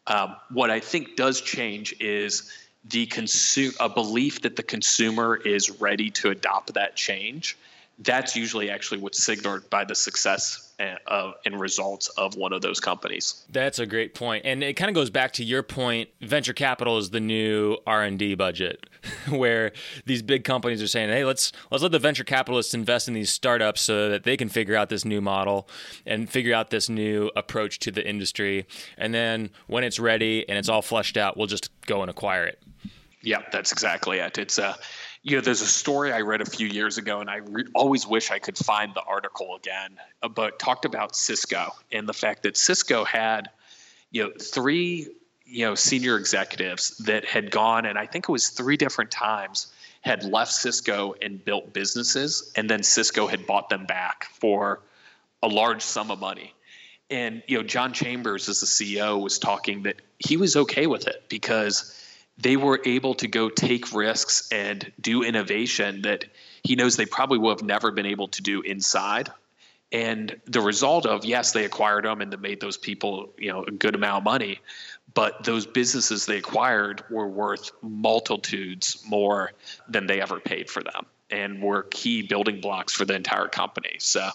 Um, 0.06 0.36
what 0.50 0.70
I 0.70 0.80
think 0.80 1.14
does 1.16 1.40
change 1.40 1.94
is 2.00 2.50
the 2.88 3.06
consume 3.06 3.72
a 3.78 3.88
belief 3.88 4.42
that 4.42 4.56
the 4.56 4.62
consumer 4.62 5.36
is 5.36 5.70
ready 5.80 6.10
to 6.10 6.30
adopt 6.30 6.74
that 6.74 6.96
change. 6.96 7.56
That's 7.98 8.34
usually 8.34 8.70
actually 8.70 8.98
what's 8.98 9.22
signaled 9.22 9.68
by 9.70 9.84
the 9.84 9.94
success 9.94 10.61
of 11.06 11.34
and 11.44 11.58
results 11.58 12.08
of 12.10 12.34
one 12.36 12.52
of 12.52 12.62
those 12.62 12.80
companies. 12.80 13.44
That's 13.50 13.78
a 13.78 13.86
great 13.86 14.14
point, 14.14 14.44
and 14.44 14.62
it 14.62 14.74
kind 14.74 14.88
of 14.88 14.94
goes 14.94 15.10
back 15.10 15.32
to 15.34 15.44
your 15.44 15.62
point. 15.62 16.08
Venture 16.20 16.52
capital 16.52 16.98
is 16.98 17.10
the 17.10 17.20
new 17.20 17.76
R 17.86 18.02
and 18.02 18.18
D 18.18 18.34
budget, 18.34 18.86
where 19.28 19.72
these 20.06 20.22
big 20.22 20.44
companies 20.44 20.82
are 20.82 20.88
saying, 20.88 21.10
"Hey, 21.10 21.24
let's 21.24 21.52
let's 21.70 21.82
let 21.82 21.92
the 21.92 21.98
venture 21.98 22.24
capitalists 22.24 22.74
invest 22.74 23.08
in 23.08 23.14
these 23.14 23.30
startups 23.30 23.80
so 23.80 24.08
that 24.10 24.24
they 24.24 24.36
can 24.36 24.48
figure 24.48 24.76
out 24.76 24.88
this 24.88 25.04
new 25.04 25.20
model 25.20 25.68
and 26.06 26.28
figure 26.28 26.54
out 26.54 26.70
this 26.70 26.88
new 26.88 27.30
approach 27.36 27.78
to 27.80 27.90
the 27.90 28.06
industry, 28.06 28.66
and 28.96 29.14
then 29.14 29.50
when 29.66 29.84
it's 29.84 29.98
ready 29.98 30.48
and 30.48 30.58
it's 30.58 30.68
all 30.68 30.82
fleshed 30.82 31.16
out, 31.16 31.36
we'll 31.36 31.46
just 31.46 31.70
go 31.86 32.02
and 32.02 32.10
acquire 32.10 32.44
it." 32.44 32.62
Yeah, 33.22 33.42
that's 33.52 33.70
exactly 33.70 34.18
it. 34.18 34.36
It's 34.36 34.58
a 34.58 34.68
uh, 34.68 34.74
you 35.22 35.36
know, 35.36 35.40
there's 35.40 35.60
a 35.62 35.66
story 35.66 36.12
I 36.12 36.22
read 36.22 36.40
a 36.40 36.46
few 36.46 36.66
years 36.66 36.98
ago, 36.98 37.20
and 37.20 37.30
I 37.30 37.36
re- 37.36 37.64
always 37.74 38.06
wish 38.06 38.30
I 38.30 38.40
could 38.40 38.58
find 38.58 38.92
the 38.92 39.02
article 39.02 39.54
again, 39.54 39.96
uh, 40.22 40.28
but 40.28 40.58
talked 40.58 40.84
about 40.84 41.14
Cisco 41.14 41.70
and 41.92 42.08
the 42.08 42.12
fact 42.12 42.42
that 42.42 42.56
Cisco 42.56 43.04
had, 43.04 43.48
you 44.10 44.24
know, 44.24 44.32
three, 44.40 45.08
you 45.44 45.64
know, 45.64 45.76
senior 45.76 46.16
executives 46.16 46.96
that 46.98 47.24
had 47.24 47.52
gone, 47.52 47.86
and 47.86 47.96
I 47.98 48.06
think 48.06 48.28
it 48.28 48.32
was 48.32 48.48
three 48.48 48.76
different 48.76 49.12
times, 49.12 49.72
had 50.00 50.24
left 50.24 50.52
Cisco 50.52 51.14
and 51.22 51.44
built 51.44 51.72
businesses, 51.72 52.50
and 52.56 52.68
then 52.68 52.82
Cisco 52.82 53.28
had 53.28 53.46
bought 53.46 53.68
them 53.68 53.86
back 53.86 54.24
for 54.40 54.80
a 55.40 55.48
large 55.48 55.82
sum 55.82 56.10
of 56.10 56.18
money. 56.18 56.52
And 57.10 57.44
you 57.46 57.58
know, 57.58 57.62
John 57.62 57.92
Chambers, 57.92 58.48
as 58.48 58.60
the 58.60 58.66
CEO, 58.66 59.22
was 59.22 59.38
talking 59.38 59.84
that 59.84 60.02
he 60.18 60.36
was 60.36 60.56
okay 60.56 60.88
with 60.88 61.06
it 61.06 61.24
because 61.28 62.01
they 62.42 62.56
were 62.56 62.80
able 62.84 63.14
to 63.14 63.28
go 63.28 63.48
take 63.48 63.94
risks 63.94 64.48
and 64.50 64.92
do 65.00 65.22
innovation 65.22 66.02
that 66.02 66.24
he 66.64 66.74
knows 66.74 66.96
they 66.96 67.06
probably 67.06 67.38
would 67.38 67.60
have 67.60 67.66
never 67.66 67.92
been 67.92 68.06
able 68.06 68.28
to 68.28 68.42
do 68.42 68.62
inside. 68.62 69.30
And 69.92 70.40
the 70.46 70.60
result 70.60 71.06
of 71.06 71.24
yes, 71.24 71.52
they 71.52 71.64
acquired 71.64 72.04
them 72.04 72.20
and 72.20 72.32
they 72.32 72.36
made 72.36 72.60
those 72.60 72.76
people 72.76 73.32
you 73.38 73.52
know 73.52 73.62
a 73.64 73.70
good 73.70 73.94
amount 73.94 74.18
of 74.18 74.24
money, 74.24 74.58
but 75.14 75.44
those 75.44 75.66
businesses 75.66 76.26
they 76.26 76.38
acquired 76.38 77.04
were 77.10 77.28
worth 77.28 77.70
multitudes 77.80 79.04
more 79.06 79.52
than 79.88 80.06
they 80.06 80.20
ever 80.20 80.40
paid 80.40 80.68
for 80.68 80.82
them, 80.82 81.06
and 81.30 81.62
were 81.62 81.84
key 81.84 82.22
building 82.22 82.60
blocks 82.60 82.92
for 82.92 83.04
the 83.04 83.14
entire 83.14 83.48
company. 83.48 83.96
So, 83.98 84.28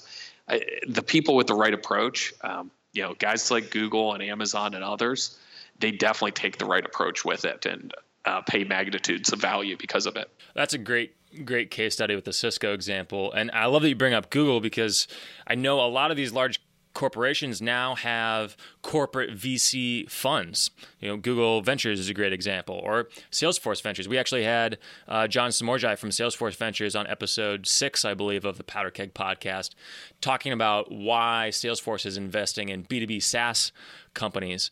I, 0.47 0.61
the 0.87 1.01
people 1.01 1.35
with 1.35 1.47
the 1.47 1.55
right 1.55 1.73
approach, 1.73 2.33
um, 2.41 2.71
you 2.93 3.01
know, 3.01 3.15
guys 3.15 3.49
like 3.51 3.71
Google 3.71 4.13
and 4.13 4.21
Amazon 4.21 4.75
and 4.75 4.83
others, 4.83 5.37
they 5.79 5.91
definitely 5.91 6.31
take 6.31 6.57
the 6.57 6.65
right 6.65 6.85
approach 6.85 7.23
with 7.25 7.45
it 7.45 7.65
and 7.65 7.93
uh, 8.25 8.41
pay 8.41 8.63
magnitudes 8.63 9.31
of 9.31 9.39
value 9.39 9.77
because 9.77 10.05
of 10.05 10.15
it. 10.15 10.29
That's 10.53 10.73
a 10.73 10.77
great 10.77 11.13
great 11.43 11.69
case 11.69 11.93
study 11.93 12.15
with 12.15 12.25
the 12.25 12.33
Cisco 12.33 12.73
example, 12.73 13.31
and 13.33 13.51
I 13.51 13.65
love 13.65 13.81
that 13.81 13.89
you 13.89 13.95
bring 13.95 14.13
up 14.13 14.29
Google 14.29 14.59
because 14.59 15.07
I 15.45 15.55
know 15.55 15.79
a 15.79 15.87
lot 15.87 16.09
of 16.09 16.17
these 16.17 16.31
large 16.31 16.59
corporations 16.97 17.61
now 17.61 17.93
have 17.93 18.57
corporate 18.81 19.29
VC 19.29 20.09
funds. 20.09 20.71
You 20.99 21.09
know, 21.09 21.17
Google 21.17 21.61
Ventures 21.61 21.99
is 21.99 22.09
a 22.09 22.13
great 22.13 22.33
example, 22.33 22.81
or 22.83 23.09
Salesforce 23.31 23.83
Ventures. 23.83 24.07
We 24.07 24.17
actually 24.17 24.45
had 24.45 24.79
uh, 25.07 25.27
John 25.27 25.51
Somorjai 25.51 25.95
from 25.95 26.09
Salesforce 26.09 26.55
Ventures 26.55 26.95
on 26.95 27.05
episode 27.05 27.67
six, 27.67 28.03
I 28.03 28.15
believe, 28.15 28.45
of 28.45 28.57
the 28.57 28.63
Powder 28.63 28.89
Keg 28.89 29.13
podcast, 29.13 29.75
talking 30.21 30.51
about 30.51 30.91
why 30.91 31.49
Salesforce 31.51 32.03
is 32.03 32.17
investing 32.17 32.69
in 32.69 32.83
B2B 32.83 33.21
SaaS 33.21 33.71
companies. 34.15 34.71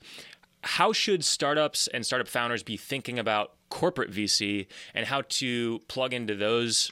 How 0.66 0.92
should 0.92 1.24
startups 1.24 1.88
and 1.88 2.06
startup 2.06 2.28
founders 2.28 2.64
be 2.64 2.76
thinking 2.76 3.20
about 3.20 3.54
corporate 3.70 4.12
VC 4.12 4.68
and 4.94 5.06
how 5.06 5.22
to 5.30 5.80
plug 5.88 6.14
into 6.14 6.36
those 6.36 6.92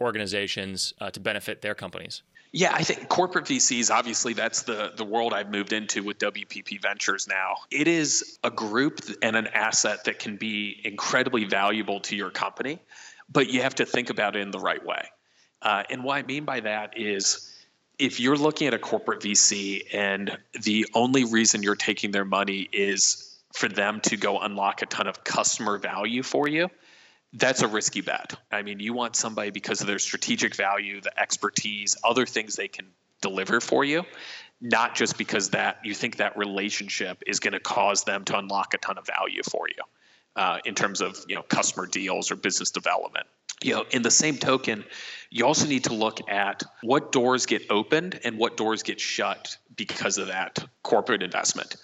organizations 0.00 0.92
uh, 1.00 1.10
to 1.10 1.20
benefit 1.20 1.62
their 1.62 1.74
companies? 1.74 2.22
Yeah, 2.52 2.72
I 2.74 2.84
think 2.84 3.08
corporate 3.08 3.46
VCs, 3.46 3.90
obviously, 3.90 4.32
that's 4.32 4.62
the, 4.62 4.92
the 4.96 5.04
world 5.04 5.32
I've 5.32 5.50
moved 5.50 5.72
into 5.72 6.02
with 6.02 6.18
WPP 6.18 6.80
Ventures 6.80 7.26
now. 7.26 7.56
It 7.70 7.88
is 7.88 8.38
a 8.44 8.50
group 8.50 9.00
and 9.22 9.34
an 9.34 9.48
asset 9.48 10.04
that 10.04 10.18
can 10.18 10.36
be 10.36 10.80
incredibly 10.84 11.44
valuable 11.44 12.00
to 12.00 12.16
your 12.16 12.30
company, 12.30 12.78
but 13.30 13.48
you 13.48 13.62
have 13.62 13.74
to 13.76 13.86
think 13.86 14.10
about 14.10 14.36
it 14.36 14.40
in 14.40 14.50
the 14.50 14.58
right 14.58 14.84
way. 14.84 15.04
Uh, 15.60 15.82
and 15.90 16.04
what 16.04 16.16
I 16.16 16.22
mean 16.22 16.44
by 16.44 16.60
that 16.60 16.98
is 16.98 17.55
if 17.98 18.20
you're 18.20 18.36
looking 18.36 18.66
at 18.66 18.74
a 18.74 18.78
corporate 18.78 19.20
VC 19.20 19.82
and 19.92 20.36
the 20.62 20.86
only 20.94 21.24
reason 21.24 21.62
you're 21.62 21.74
taking 21.76 22.10
their 22.10 22.24
money 22.24 22.68
is 22.72 23.38
for 23.54 23.68
them 23.68 24.00
to 24.02 24.16
go 24.16 24.38
unlock 24.38 24.82
a 24.82 24.86
ton 24.86 25.06
of 25.06 25.24
customer 25.24 25.78
value 25.78 26.22
for 26.22 26.46
you, 26.46 26.68
that's 27.32 27.62
a 27.62 27.68
risky 27.68 28.02
bet. 28.02 28.34
I 28.52 28.62
mean, 28.62 28.80
you 28.80 28.92
want 28.92 29.16
somebody 29.16 29.50
because 29.50 29.80
of 29.80 29.86
their 29.86 29.98
strategic 29.98 30.54
value, 30.54 31.00
the 31.00 31.18
expertise, 31.18 31.96
other 32.04 32.26
things 32.26 32.56
they 32.56 32.68
can 32.68 32.86
deliver 33.22 33.60
for 33.60 33.84
you, 33.84 34.04
not 34.60 34.94
just 34.94 35.16
because 35.16 35.50
that 35.50 35.78
you 35.84 35.94
think 35.94 36.16
that 36.16 36.36
relationship 36.36 37.22
is 37.26 37.40
going 37.40 37.52
to 37.52 37.60
cause 37.60 38.04
them 38.04 38.24
to 38.24 38.38
unlock 38.38 38.74
a 38.74 38.78
ton 38.78 38.98
of 38.98 39.06
value 39.06 39.42
for 39.42 39.68
you 39.68 39.82
uh, 40.36 40.58
in 40.64 40.74
terms 40.74 41.00
of 41.00 41.18
you 41.28 41.34
know 41.34 41.42
customer 41.42 41.86
deals 41.86 42.30
or 42.30 42.36
business 42.36 42.70
development. 42.70 43.26
You 43.62 43.74
know, 43.74 43.84
in 43.90 44.02
the 44.02 44.10
same 44.10 44.36
token, 44.36 44.84
you 45.30 45.46
also 45.46 45.66
need 45.66 45.84
to 45.84 45.94
look 45.94 46.30
at 46.30 46.62
what 46.82 47.10
doors 47.10 47.46
get 47.46 47.70
opened 47.70 48.20
and 48.22 48.38
what 48.38 48.56
doors 48.56 48.82
get 48.82 49.00
shut 49.00 49.56
because 49.74 50.18
of 50.18 50.28
that 50.28 50.58
corporate 50.82 51.22
investment 51.22 51.76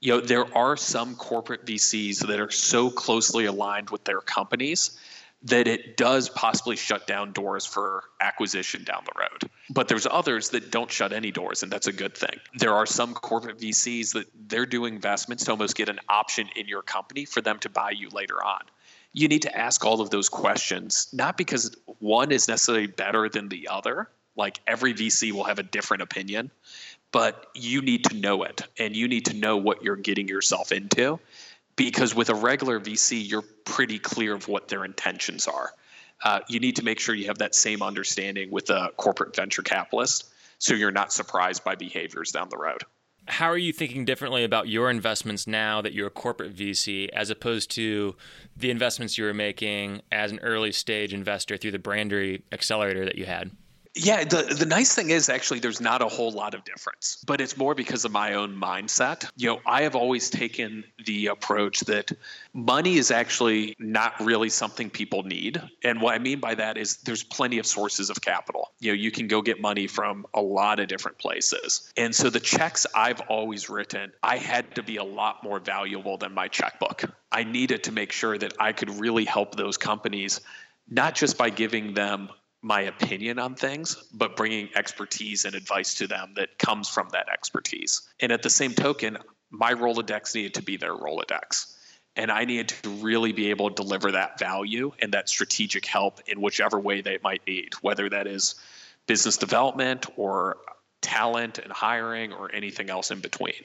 you 0.00 0.12
know 0.12 0.20
there 0.20 0.56
are 0.56 0.76
some 0.76 1.14
corporate 1.14 1.66
VCs 1.66 2.26
that 2.26 2.40
are 2.40 2.50
so 2.50 2.90
closely 2.90 3.44
aligned 3.44 3.90
with 3.90 4.04
their 4.04 4.20
companies 4.20 4.98
that 5.42 5.66
it 5.66 5.96
does 5.96 6.28
possibly 6.28 6.76
shut 6.76 7.06
down 7.06 7.32
doors 7.32 7.64
for 7.64 8.04
acquisition 8.20 8.84
down 8.84 9.02
the 9.04 9.18
road. 9.18 9.50
But 9.70 9.88
there's 9.88 10.06
others 10.06 10.50
that 10.50 10.70
don't 10.70 10.90
shut 10.90 11.12
any 11.12 11.30
doors, 11.30 11.62
and 11.62 11.72
that's 11.72 11.86
a 11.86 11.92
good 11.92 12.14
thing. 12.14 12.38
There 12.54 12.74
are 12.74 12.86
some 12.86 13.14
corporate 13.14 13.58
VCs 13.58 14.12
that 14.12 14.26
they're 14.48 14.66
doing 14.66 14.94
investments 14.94 15.44
to 15.44 15.52
almost 15.52 15.76
get 15.76 15.88
an 15.88 16.00
option 16.08 16.48
in 16.56 16.68
your 16.68 16.82
company 16.82 17.24
for 17.24 17.40
them 17.40 17.58
to 17.60 17.70
buy 17.70 17.92
you 17.92 18.10
later 18.10 18.42
on. 18.44 18.60
You 19.12 19.28
need 19.28 19.42
to 19.42 19.56
ask 19.56 19.84
all 19.84 20.00
of 20.00 20.10
those 20.10 20.28
questions, 20.28 21.08
not 21.12 21.36
because 21.36 21.74
one 22.00 22.30
is 22.32 22.46
necessarily 22.46 22.86
better 22.86 23.28
than 23.28 23.48
the 23.48 23.68
other, 23.68 24.08
like 24.36 24.60
every 24.66 24.94
VC 24.94 25.32
will 25.32 25.44
have 25.44 25.58
a 25.58 25.64
different 25.64 26.02
opinion, 26.02 26.50
but 27.12 27.46
you 27.54 27.82
need 27.82 28.04
to 28.04 28.14
know 28.14 28.42
it 28.44 28.62
and 28.78 28.94
you 28.94 29.08
need 29.08 29.26
to 29.26 29.34
know 29.34 29.56
what 29.56 29.82
you're 29.82 29.96
getting 29.96 30.28
yourself 30.28 30.70
into 30.70 31.18
because 31.80 32.14
with 32.14 32.28
a 32.28 32.34
regular 32.34 32.78
VC, 32.78 33.26
you're 33.26 33.40
pretty 33.64 33.98
clear 33.98 34.34
of 34.34 34.48
what 34.48 34.68
their 34.68 34.84
intentions 34.84 35.46
are. 35.46 35.72
Uh, 36.22 36.40
you 36.46 36.60
need 36.60 36.76
to 36.76 36.84
make 36.84 37.00
sure 37.00 37.14
you 37.14 37.24
have 37.24 37.38
that 37.38 37.54
same 37.54 37.80
understanding 37.80 38.50
with 38.50 38.68
a 38.68 38.90
corporate 38.98 39.34
venture 39.34 39.62
capitalist 39.62 40.26
so 40.58 40.74
you're 40.74 40.90
not 40.90 41.10
surprised 41.10 41.64
by 41.64 41.74
behaviors 41.74 42.32
down 42.32 42.50
the 42.50 42.58
road. 42.58 42.82
How 43.28 43.46
are 43.46 43.56
you 43.56 43.72
thinking 43.72 44.04
differently 44.04 44.44
about 44.44 44.68
your 44.68 44.90
investments 44.90 45.46
now 45.46 45.80
that 45.80 45.94
you're 45.94 46.08
a 46.08 46.10
corporate 46.10 46.54
VC 46.54 47.08
as 47.14 47.30
opposed 47.30 47.70
to 47.70 48.14
the 48.54 48.70
investments 48.70 49.16
you 49.16 49.24
were 49.24 49.32
making 49.32 50.02
as 50.12 50.32
an 50.32 50.38
early 50.40 50.72
stage 50.72 51.14
investor 51.14 51.56
through 51.56 51.70
the 51.70 51.78
Brandery 51.78 52.42
accelerator 52.52 53.06
that 53.06 53.16
you 53.16 53.24
had? 53.24 53.52
Yeah, 53.96 54.22
the 54.22 54.54
the 54.56 54.66
nice 54.66 54.94
thing 54.94 55.10
is 55.10 55.28
actually 55.28 55.58
there's 55.58 55.80
not 55.80 56.00
a 56.00 56.06
whole 56.06 56.30
lot 56.30 56.54
of 56.54 56.64
difference, 56.64 57.22
but 57.26 57.40
it's 57.40 57.56
more 57.56 57.74
because 57.74 58.04
of 58.04 58.12
my 58.12 58.34
own 58.34 58.54
mindset. 58.54 59.28
You 59.36 59.48
know, 59.48 59.60
I 59.66 59.82
have 59.82 59.96
always 59.96 60.30
taken 60.30 60.84
the 61.04 61.26
approach 61.26 61.80
that 61.80 62.12
money 62.52 62.98
is 62.98 63.10
actually 63.10 63.74
not 63.80 64.20
really 64.20 64.48
something 64.48 64.90
people 64.90 65.24
need. 65.24 65.60
And 65.82 66.00
what 66.00 66.14
I 66.14 66.18
mean 66.18 66.38
by 66.38 66.54
that 66.54 66.76
is 66.76 66.98
there's 66.98 67.24
plenty 67.24 67.58
of 67.58 67.66
sources 67.66 68.10
of 68.10 68.20
capital. 68.20 68.70
You 68.78 68.92
know, 68.92 68.96
you 68.96 69.10
can 69.10 69.26
go 69.26 69.42
get 69.42 69.60
money 69.60 69.88
from 69.88 70.24
a 70.34 70.40
lot 70.40 70.78
of 70.78 70.86
different 70.86 71.18
places. 71.18 71.92
And 71.96 72.14
so 72.14 72.30
the 72.30 72.40
checks 72.40 72.86
I've 72.94 73.20
always 73.22 73.68
written, 73.68 74.12
I 74.22 74.36
had 74.36 74.76
to 74.76 74.84
be 74.84 74.98
a 74.98 75.04
lot 75.04 75.42
more 75.42 75.58
valuable 75.58 76.16
than 76.16 76.32
my 76.32 76.46
checkbook. 76.46 77.04
I 77.32 77.42
needed 77.42 77.84
to 77.84 77.92
make 77.92 78.12
sure 78.12 78.38
that 78.38 78.54
I 78.60 78.72
could 78.72 79.00
really 79.00 79.24
help 79.24 79.56
those 79.56 79.76
companies 79.76 80.40
not 80.90 81.14
just 81.14 81.38
by 81.38 81.50
giving 81.50 81.94
them 81.94 82.28
my 82.62 82.82
opinion 82.82 83.38
on 83.38 83.54
things, 83.54 83.96
but 84.12 84.36
bringing 84.36 84.68
expertise 84.74 85.44
and 85.44 85.54
advice 85.54 85.94
to 85.94 86.06
them 86.06 86.34
that 86.36 86.58
comes 86.58 86.88
from 86.88 87.08
that 87.12 87.28
expertise. 87.32 88.02
And 88.20 88.32
at 88.32 88.42
the 88.42 88.50
same 88.50 88.74
token, 88.74 89.18
my 89.50 89.72
Rolodex 89.72 90.34
needed 90.34 90.54
to 90.54 90.62
be 90.62 90.76
their 90.76 90.94
Rolodex. 90.94 91.74
And 92.16 92.30
I 92.30 92.44
needed 92.44 92.68
to 92.68 92.90
really 92.90 93.32
be 93.32 93.50
able 93.50 93.70
to 93.70 93.74
deliver 93.82 94.12
that 94.12 94.38
value 94.38 94.92
and 95.00 95.12
that 95.12 95.28
strategic 95.28 95.86
help 95.86 96.20
in 96.26 96.40
whichever 96.40 96.78
way 96.78 97.00
they 97.00 97.18
might 97.22 97.42
need, 97.46 97.74
whether 97.80 98.08
that 98.10 98.26
is 98.26 98.56
business 99.06 99.38
development 99.38 100.06
or 100.16 100.58
talent 101.00 101.58
and 101.58 101.72
hiring 101.72 102.32
or 102.32 102.54
anything 102.54 102.90
else 102.90 103.10
in 103.10 103.20
between. 103.20 103.62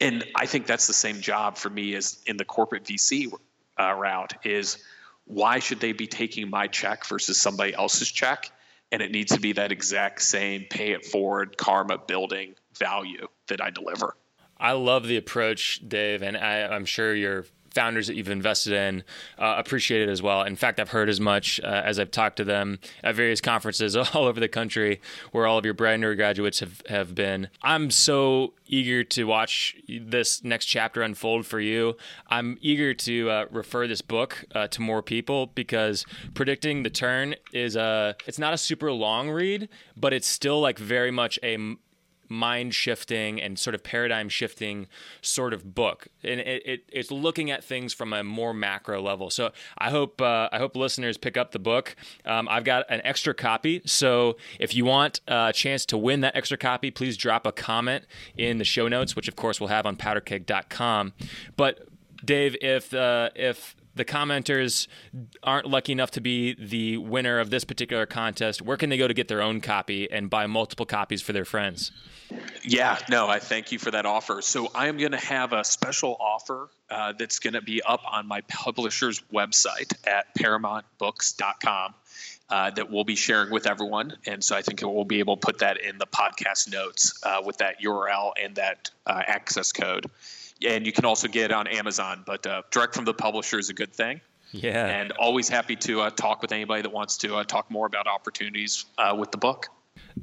And 0.00 0.24
I 0.36 0.46
think 0.46 0.66
that's 0.66 0.86
the 0.86 0.92
same 0.92 1.20
job 1.20 1.56
for 1.56 1.70
me 1.70 1.94
as 1.94 2.18
in 2.26 2.36
the 2.36 2.44
corporate 2.44 2.84
VC 2.84 3.32
uh, 3.80 3.92
route 3.92 4.34
is– 4.44 4.78
why 5.24 5.58
should 5.58 5.80
they 5.80 5.92
be 5.92 6.06
taking 6.06 6.50
my 6.50 6.66
check 6.66 7.06
versus 7.06 7.40
somebody 7.40 7.74
else's 7.74 8.10
check? 8.10 8.50
And 8.90 9.00
it 9.00 9.10
needs 9.10 9.32
to 9.32 9.40
be 9.40 9.52
that 9.52 9.72
exact 9.72 10.22
same 10.22 10.66
pay 10.68 10.92
it 10.92 11.06
forward 11.06 11.56
karma 11.56 11.98
building 11.98 12.54
value 12.78 13.26
that 13.48 13.62
I 13.62 13.70
deliver. 13.70 14.16
I 14.58 14.72
love 14.72 15.06
the 15.06 15.16
approach, 15.16 15.80
Dave, 15.88 16.22
and 16.22 16.36
I, 16.36 16.74
am 16.74 16.84
sure 16.84 17.14
you're 17.14 17.46
founders 17.72 18.06
that 18.06 18.14
you've 18.14 18.28
invested 18.28 18.72
in 18.72 19.04
uh, 19.38 19.54
appreciate 19.58 20.02
it 20.02 20.08
as 20.08 20.22
well. 20.22 20.42
In 20.42 20.56
fact, 20.56 20.80
I've 20.80 20.90
heard 20.90 21.08
as 21.08 21.20
much 21.20 21.60
uh, 21.60 21.66
as 21.66 21.98
I've 21.98 22.10
talked 22.10 22.36
to 22.36 22.44
them 22.44 22.78
at 23.02 23.14
various 23.14 23.40
conferences 23.40 23.96
all 24.14 24.24
over 24.24 24.40
the 24.40 24.48
country 24.48 25.00
where 25.32 25.46
all 25.46 25.58
of 25.58 25.64
your 25.64 25.74
brand 25.74 26.02
new 26.02 26.14
graduates 26.14 26.60
have, 26.60 26.82
have 26.88 27.14
been. 27.14 27.48
I'm 27.62 27.90
so 27.90 28.54
eager 28.66 29.04
to 29.04 29.24
watch 29.24 29.76
this 29.88 30.42
next 30.42 30.66
chapter 30.66 31.02
unfold 31.02 31.46
for 31.46 31.60
you. 31.60 31.96
I'm 32.28 32.58
eager 32.60 32.94
to 32.94 33.30
uh, 33.30 33.44
refer 33.50 33.86
this 33.86 34.02
book 34.02 34.44
uh, 34.54 34.68
to 34.68 34.80
more 34.80 35.02
people 35.02 35.48
because 35.48 36.06
predicting 36.34 36.82
the 36.82 36.90
turn 36.90 37.34
is 37.52 37.76
a 37.76 38.16
it's 38.26 38.38
not 38.38 38.54
a 38.54 38.58
super 38.58 38.90
long 38.90 39.30
read, 39.30 39.68
but 39.96 40.12
it's 40.12 40.26
still 40.26 40.60
like 40.60 40.78
very 40.78 41.10
much 41.10 41.38
a 41.42 41.76
mind 42.32 42.74
shifting 42.74 43.40
and 43.40 43.58
sort 43.58 43.74
of 43.74 43.82
paradigm 43.82 44.28
shifting 44.28 44.86
sort 45.20 45.52
of 45.52 45.74
book, 45.74 46.08
and 46.22 46.40
it, 46.40 46.62
it, 46.66 46.84
it's 46.92 47.10
looking 47.10 47.50
at 47.50 47.62
things 47.62 47.92
from 47.92 48.12
a 48.12 48.24
more 48.24 48.54
macro 48.54 49.00
level. 49.00 49.30
So 49.30 49.52
I 49.78 49.90
hope 49.90 50.20
uh, 50.20 50.48
I 50.50 50.58
hope 50.58 50.76
listeners 50.76 51.16
pick 51.16 51.36
up 51.36 51.52
the 51.52 51.58
book. 51.58 51.94
Um, 52.24 52.48
I've 52.48 52.64
got 52.64 52.86
an 52.88 53.00
extra 53.04 53.34
copy, 53.34 53.82
so 53.84 54.36
if 54.58 54.74
you 54.74 54.84
want 54.84 55.20
a 55.28 55.52
chance 55.52 55.86
to 55.86 55.98
win 55.98 56.20
that 56.22 56.36
extra 56.36 56.56
copy, 56.56 56.90
please 56.90 57.16
drop 57.16 57.46
a 57.46 57.52
comment 57.52 58.04
in 58.36 58.58
the 58.58 58.64
show 58.64 58.88
notes, 58.88 59.14
which 59.14 59.28
of 59.28 59.36
course 59.36 59.60
we'll 59.60 59.68
have 59.68 59.86
on 59.86 59.96
powderkeg.com. 59.96 61.12
But 61.56 61.86
Dave, 62.24 62.56
if 62.60 62.94
uh, 62.94 63.30
if 63.34 63.76
the 63.94 64.04
commenters 64.04 64.86
aren't 65.42 65.66
lucky 65.66 65.92
enough 65.92 66.10
to 66.12 66.20
be 66.20 66.54
the 66.54 66.96
winner 66.98 67.38
of 67.38 67.50
this 67.50 67.64
particular 67.64 68.06
contest, 68.06 68.62
where 68.62 68.76
can 68.76 68.90
they 68.90 68.96
go 68.96 69.08
to 69.08 69.14
get 69.14 69.28
their 69.28 69.42
own 69.42 69.60
copy 69.60 70.10
and 70.10 70.30
buy 70.30 70.46
multiple 70.46 70.86
copies 70.86 71.22
for 71.22 71.32
their 71.32 71.44
friends? 71.44 71.92
Yeah, 72.64 72.98
no, 73.10 73.28
I 73.28 73.38
thank 73.38 73.72
you 73.72 73.78
for 73.78 73.90
that 73.90 74.06
offer. 74.06 74.40
So 74.40 74.70
I 74.74 74.88
am 74.88 74.96
going 74.96 75.12
to 75.12 75.18
have 75.18 75.52
a 75.52 75.64
special 75.64 76.16
offer 76.18 76.70
uh, 76.90 77.12
that's 77.18 77.38
going 77.38 77.54
to 77.54 77.62
be 77.62 77.82
up 77.82 78.00
on 78.10 78.26
my 78.26 78.40
publisher's 78.42 79.20
website 79.32 79.92
at 80.06 80.34
paramountbooks.com. 80.34 81.94
Uh, 82.50 82.68
that 82.68 82.90
we'll 82.90 83.04
be 83.04 83.16
sharing 83.16 83.50
with 83.50 83.66
everyone. 83.66 84.14
And 84.26 84.44
so 84.44 84.54
I 84.54 84.60
think 84.60 84.82
we'll 84.82 85.06
be 85.06 85.20
able 85.20 85.38
to 85.38 85.40
put 85.40 85.60
that 85.60 85.80
in 85.80 85.96
the 85.96 86.04
podcast 86.04 86.70
notes 86.70 87.18
uh, 87.22 87.40
with 87.42 87.56
that 87.58 87.80
URL 87.80 88.32
and 88.38 88.56
that 88.56 88.90
uh, 89.06 89.22
access 89.26 89.72
code 89.72 90.10
and 90.66 90.86
you 90.86 90.92
can 90.92 91.04
also 91.04 91.28
get 91.28 91.50
it 91.50 91.52
on 91.52 91.66
Amazon. 91.66 92.22
But 92.26 92.46
uh, 92.46 92.62
direct 92.70 92.94
from 92.94 93.04
the 93.04 93.14
publisher 93.14 93.58
is 93.58 93.70
a 93.70 93.74
good 93.74 93.92
thing. 93.92 94.20
Yeah. 94.52 94.86
And 94.86 95.12
always 95.12 95.48
happy 95.48 95.76
to 95.76 96.02
uh, 96.02 96.10
talk 96.10 96.42
with 96.42 96.52
anybody 96.52 96.82
that 96.82 96.92
wants 96.92 97.18
to 97.18 97.36
uh, 97.36 97.44
talk 97.44 97.70
more 97.70 97.86
about 97.86 98.06
opportunities 98.06 98.84
uh, 98.98 99.16
with 99.18 99.30
the 99.30 99.38
book. 99.38 99.68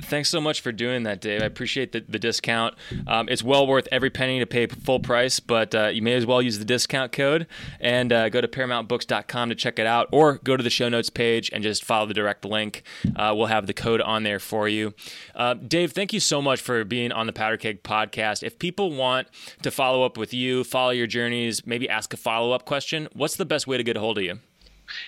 Thanks 0.01 0.29
so 0.29 0.39
much 0.39 0.61
for 0.61 0.71
doing 0.71 1.03
that, 1.03 1.19
Dave. 1.19 1.41
I 1.41 1.45
appreciate 1.45 1.91
the, 1.91 2.03
the 2.07 2.19
discount. 2.19 2.75
Um, 3.07 3.27
it's 3.27 3.43
well 3.43 3.65
worth 3.67 3.87
every 3.91 4.09
penny 4.09 4.39
to 4.39 4.45
pay 4.45 4.67
full 4.67 4.99
price, 4.99 5.39
but 5.39 5.73
uh, 5.73 5.87
you 5.87 6.01
may 6.01 6.13
as 6.13 6.25
well 6.25 6.41
use 6.41 6.59
the 6.59 6.65
discount 6.65 7.11
code 7.11 7.47
and 7.79 8.13
uh, 8.13 8.29
go 8.29 8.39
to 8.39 8.47
ParamountBooks.com 8.47 9.49
to 9.49 9.55
check 9.55 9.79
it 9.79 9.87
out, 9.87 10.07
or 10.11 10.37
go 10.43 10.55
to 10.55 10.63
the 10.63 10.69
show 10.69 10.89
notes 10.89 11.09
page 11.09 11.49
and 11.51 11.63
just 11.63 11.83
follow 11.83 12.05
the 12.05 12.13
direct 12.13 12.45
link. 12.45 12.83
Uh, 13.15 13.33
we'll 13.35 13.47
have 13.47 13.67
the 13.67 13.73
code 13.73 14.01
on 14.01 14.23
there 14.23 14.39
for 14.39 14.67
you. 14.67 14.93
Uh, 15.35 15.55
Dave, 15.55 15.91
thank 15.91 16.13
you 16.13 16.19
so 16.19 16.41
much 16.41 16.61
for 16.61 16.83
being 16.83 17.11
on 17.11 17.27
the 17.27 17.33
Powder 17.33 17.57
Keg 17.57 17.83
podcast. 17.83 18.43
If 18.43 18.59
people 18.59 18.91
want 18.91 19.27
to 19.63 19.71
follow 19.71 20.03
up 20.03 20.17
with 20.17 20.33
you, 20.33 20.63
follow 20.63 20.91
your 20.91 21.07
journeys, 21.07 21.65
maybe 21.65 21.89
ask 21.89 22.13
a 22.13 22.17
follow 22.17 22.51
up 22.51 22.65
question, 22.65 23.07
what's 23.13 23.35
the 23.35 23.45
best 23.45 23.67
way 23.67 23.77
to 23.77 23.83
get 23.83 23.97
a 23.97 23.99
hold 23.99 24.17
of 24.17 24.23
you? 24.23 24.39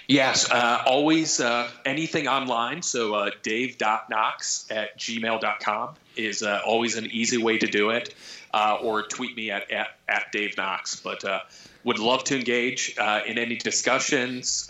Yes, 0.08 0.50
uh, 0.50 0.84
always 0.86 1.40
uh, 1.40 1.70
anything 1.86 2.28
online. 2.28 2.82
So 2.82 3.14
uh, 3.14 3.32
dave.knox 3.44 4.68
at 4.70 4.98
gmail.com 5.00 5.96
is 6.16 6.44
uh, 6.44 6.62
always 6.66 6.98
an 6.98 7.08
easy 7.12 7.38
way 7.38 7.58
to 7.58 7.68
do 7.68 7.92
it. 7.92 8.14
Uh, 8.54 8.80
or 8.82 9.04
tweet 9.04 9.34
me 9.34 9.50
at, 9.50 9.72
at, 9.72 9.96
at 10.10 10.26
Dave 10.34 10.58
Knox. 10.58 10.98
But 10.98 11.24
uh, 11.24 11.40
would 11.86 12.00
love 12.00 12.26
to 12.26 12.36
engage 12.36 12.96
uh, 12.98 13.22
in 13.26 13.38
any 13.38 13.56
discussions. 13.56 14.68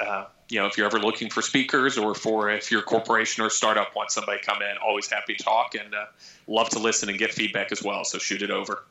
you 0.50 0.60
know, 0.60 0.68
if 0.68 0.78
you're 0.78 0.86
ever 0.86 1.00
looking 1.00 1.32
for 1.32 1.42
speakers 1.42 1.98
or 1.98 2.14
for 2.14 2.52
if 2.52 2.70
your 2.70 2.84
corporation 2.84 3.44
or 3.44 3.50
startup 3.50 3.96
wants 3.96 4.14
somebody 4.14 4.38
to 4.40 4.46
come 4.46 4.62
in, 4.62 4.78
always 4.78 5.10
happy 5.10 5.34
to 5.34 5.44
talk 5.44 5.74
and 5.74 5.96
love 6.46 6.70
to 6.70 6.80
listen 6.80 7.10
and 7.10 7.18
get 7.18 7.34
feedback 7.34 7.72
as 7.72 7.82
well. 7.82 8.06
So 8.06 8.20
shoot 8.20 8.44
it 8.44 8.52
over. 8.52 8.84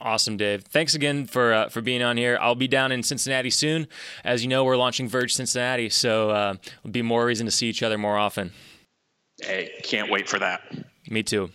Awesome, 0.00 0.36
Dave. 0.36 0.62
Thanks 0.62 0.94
again 0.94 1.26
for 1.26 1.52
uh, 1.52 1.68
for 1.68 1.80
being 1.80 2.02
on 2.02 2.16
here. 2.16 2.38
I'll 2.40 2.54
be 2.54 2.68
down 2.68 2.92
in 2.92 3.02
Cincinnati 3.02 3.50
soon. 3.50 3.88
As 4.24 4.42
you 4.42 4.48
know, 4.48 4.62
we're 4.62 4.76
launching 4.76 5.08
Verge 5.08 5.34
Cincinnati, 5.34 5.88
so 5.88 6.30
uh, 6.30 6.54
will 6.84 6.92
be 6.92 7.02
more 7.02 7.24
reason 7.24 7.46
to 7.46 7.50
see 7.50 7.68
each 7.68 7.82
other 7.82 7.98
more 7.98 8.16
often. 8.16 8.52
Hey, 9.40 9.72
can't 9.82 10.10
wait 10.10 10.28
for 10.28 10.38
that. 10.38 10.60
Me 11.10 11.22
too. 11.24 11.50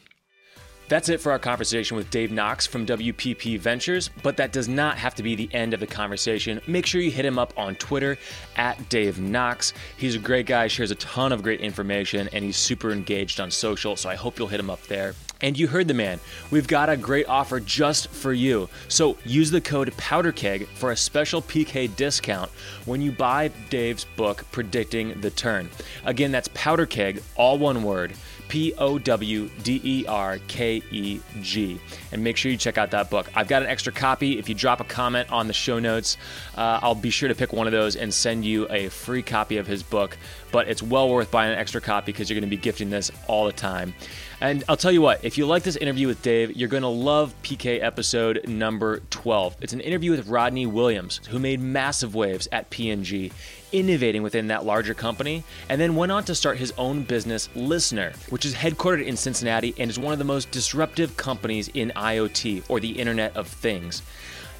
That's 0.89 1.09
it 1.09 1.21
for 1.21 1.31
our 1.31 1.39
conversation 1.39 1.95
with 1.95 2.09
Dave 2.09 2.31
Knox 2.31 2.67
from 2.67 2.85
WPP 2.85 3.57
Ventures, 3.59 4.09
but 4.21 4.37
that 4.37 4.51
does 4.51 4.67
not 4.67 4.97
have 4.97 5.15
to 5.15 5.23
be 5.23 5.33
the 5.35 5.49
end 5.53 5.73
of 5.73 5.79
the 5.79 5.87
conversation. 5.87 6.61
Make 6.67 6.85
sure 6.85 7.01
you 7.01 7.09
hit 7.09 7.25
him 7.25 7.39
up 7.39 7.53
on 7.57 7.75
Twitter 7.75 8.17
at 8.57 8.89
Dave 8.89 9.19
Knox. 9.19 9.73
He's 9.97 10.15
a 10.15 10.19
great 10.19 10.45
guy, 10.45 10.67
shares 10.67 10.91
a 10.91 10.95
ton 10.95 11.31
of 11.31 11.41
great 11.41 11.61
information, 11.61 12.29
and 12.33 12.43
he's 12.43 12.57
super 12.57 12.91
engaged 12.91 13.39
on 13.39 13.49
social, 13.49 13.95
so 13.95 14.09
I 14.09 14.15
hope 14.15 14.37
you'll 14.37 14.49
hit 14.49 14.59
him 14.59 14.69
up 14.69 14.81
there. 14.83 15.15
And 15.41 15.59
you 15.59 15.67
heard 15.67 15.89
the 15.89 15.93
man. 15.93 16.21
We've 16.51 16.67
got 16.67 16.89
a 16.89 16.95
great 16.95 17.27
offer 17.27 17.59
just 17.59 18.07
for 18.09 18.31
you. 18.31 18.69
So 18.87 19.17
use 19.25 19.51
the 19.51 19.59
code 19.59 19.91
PowderKeg 19.97 20.67
for 20.67 20.91
a 20.91 20.95
special 20.95 21.41
PK 21.41 21.93
discount 21.97 22.49
when 22.85 23.01
you 23.01 23.11
buy 23.11 23.51
Dave's 23.69 24.05
book, 24.05 24.45
Predicting 24.53 25.19
the 25.19 25.31
Turn. 25.31 25.69
Again, 26.05 26.31
that's 26.31 26.47
PowderKeg, 26.49 27.21
all 27.35 27.57
one 27.57 27.83
word. 27.83 28.13
P 28.53 28.71
O 28.77 28.99
W 28.99 29.49
D 29.63 29.81
E 29.83 30.05
R 30.05 30.37
K 30.47 30.83
E 30.91 31.19
G. 31.41 31.79
And 32.11 32.23
make 32.23 32.37
sure 32.37 32.51
you 32.51 32.57
check 32.57 32.77
out 32.77 32.91
that 32.91 33.09
book. 33.09 33.27
I've 33.33 33.47
got 33.47 33.63
an 33.63 33.67
extra 33.67 33.91
copy. 33.91 34.37
If 34.37 34.47
you 34.47 34.53
drop 34.53 34.79
a 34.79 34.83
comment 34.83 35.31
on 35.31 35.47
the 35.47 35.53
show 35.53 35.79
notes, 35.79 36.17
uh, 36.55 36.79
I'll 36.83 36.93
be 36.93 37.09
sure 37.09 37.27
to 37.29 37.33
pick 37.33 37.51
one 37.51 37.65
of 37.65 37.73
those 37.73 37.95
and 37.95 38.13
send 38.13 38.45
you 38.45 38.67
a 38.69 38.89
free 38.89 39.23
copy 39.23 39.57
of 39.57 39.65
his 39.65 39.81
book. 39.81 40.19
But 40.51 40.67
it's 40.67 40.83
well 40.83 41.09
worth 41.09 41.31
buying 41.31 41.51
an 41.51 41.57
extra 41.57 41.81
copy 41.81 42.11
because 42.11 42.29
you're 42.29 42.39
going 42.39 42.47
to 42.47 42.55
be 42.55 42.61
gifting 42.61 42.91
this 42.91 43.09
all 43.25 43.47
the 43.47 43.53
time. 43.53 43.95
And 44.39 44.63
I'll 44.69 44.77
tell 44.77 44.91
you 44.91 45.01
what, 45.01 45.25
if 45.25 45.35
you 45.35 45.47
like 45.47 45.63
this 45.63 45.77
interview 45.77 46.05
with 46.05 46.21
Dave, 46.21 46.55
you're 46.55 46.69
going 46.69 46.83
to 46.83 46.89
love 46.89 47.33
PK 47.41 47.81
episode 47.81 48.47
number 48.47 48.99
12. 49.09 49.57
It's 49.61 49.73
an 49.73 49.79
interview 49.79 50.11
with 50.11 50.27
Rodney 50.27 50.67
Williams, 50.67 51.21
who 51.29 51.39
made 51.39 51.59
massive 51.59 52.13
waves 52.13 52.47
at 52.51 52.69
P&G, 52.69 53.31
innovating 53.73 54.23
within 54.23 54.47
that 54.47 54.65
larger 54.65 54.93
company, 54.93 55.43
and 55.67 55.81
then 55.81 55.95
went 55.95 56.11
on 56.11 56.23
to 56.23 56.35
start 56.35 56.57
his 56.57 56.71
own 56.77 57.03
business, 57.03 57.49
LISNR, 57.55 58.15
which 58.31 58.45
is 58.45 58.55
headquartered 58.55 59.05
in 59.05 59.17
Cincinnati 59.17 59.73
and 59.77 59.89
is 59.89 59.99
one 59.99 60.13
of 60.13 60.19
the 60.19 60.25
most 60.25 60.51
disruptive 60.51 61.17
companies 61.17 61.67
in 61.69 61.91
IoT, 61.95 62.63
or 62.69 62.79
the 62.79 62.91
Internet 62.91 63.35
of 63.35 63.47
Things. 63.47 64.01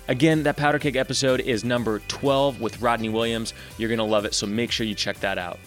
Again, 0.10 0.44
that 0.44 0.58
Powder 0.58 0.80
Keg 0.80 0.98
episode 0.98 1.40
is 1.40 1.64
number 1.64 2.00
12 2.10 2.60
with 2.60 2.82
Rodney 2.82 3.08
Williams. 3.08 3.54
You're 3.78 3.88
going 3.88 4.00
to 4.00 4.04
love 4.04 4.26
it, 4.26 4.34
so 4.34 4.46
make 4.46 4.72
sure 4.72 4.86
you 4.86 4.96
check 4.96 5.22
that 5.22 5.38
out. 5.38 5.60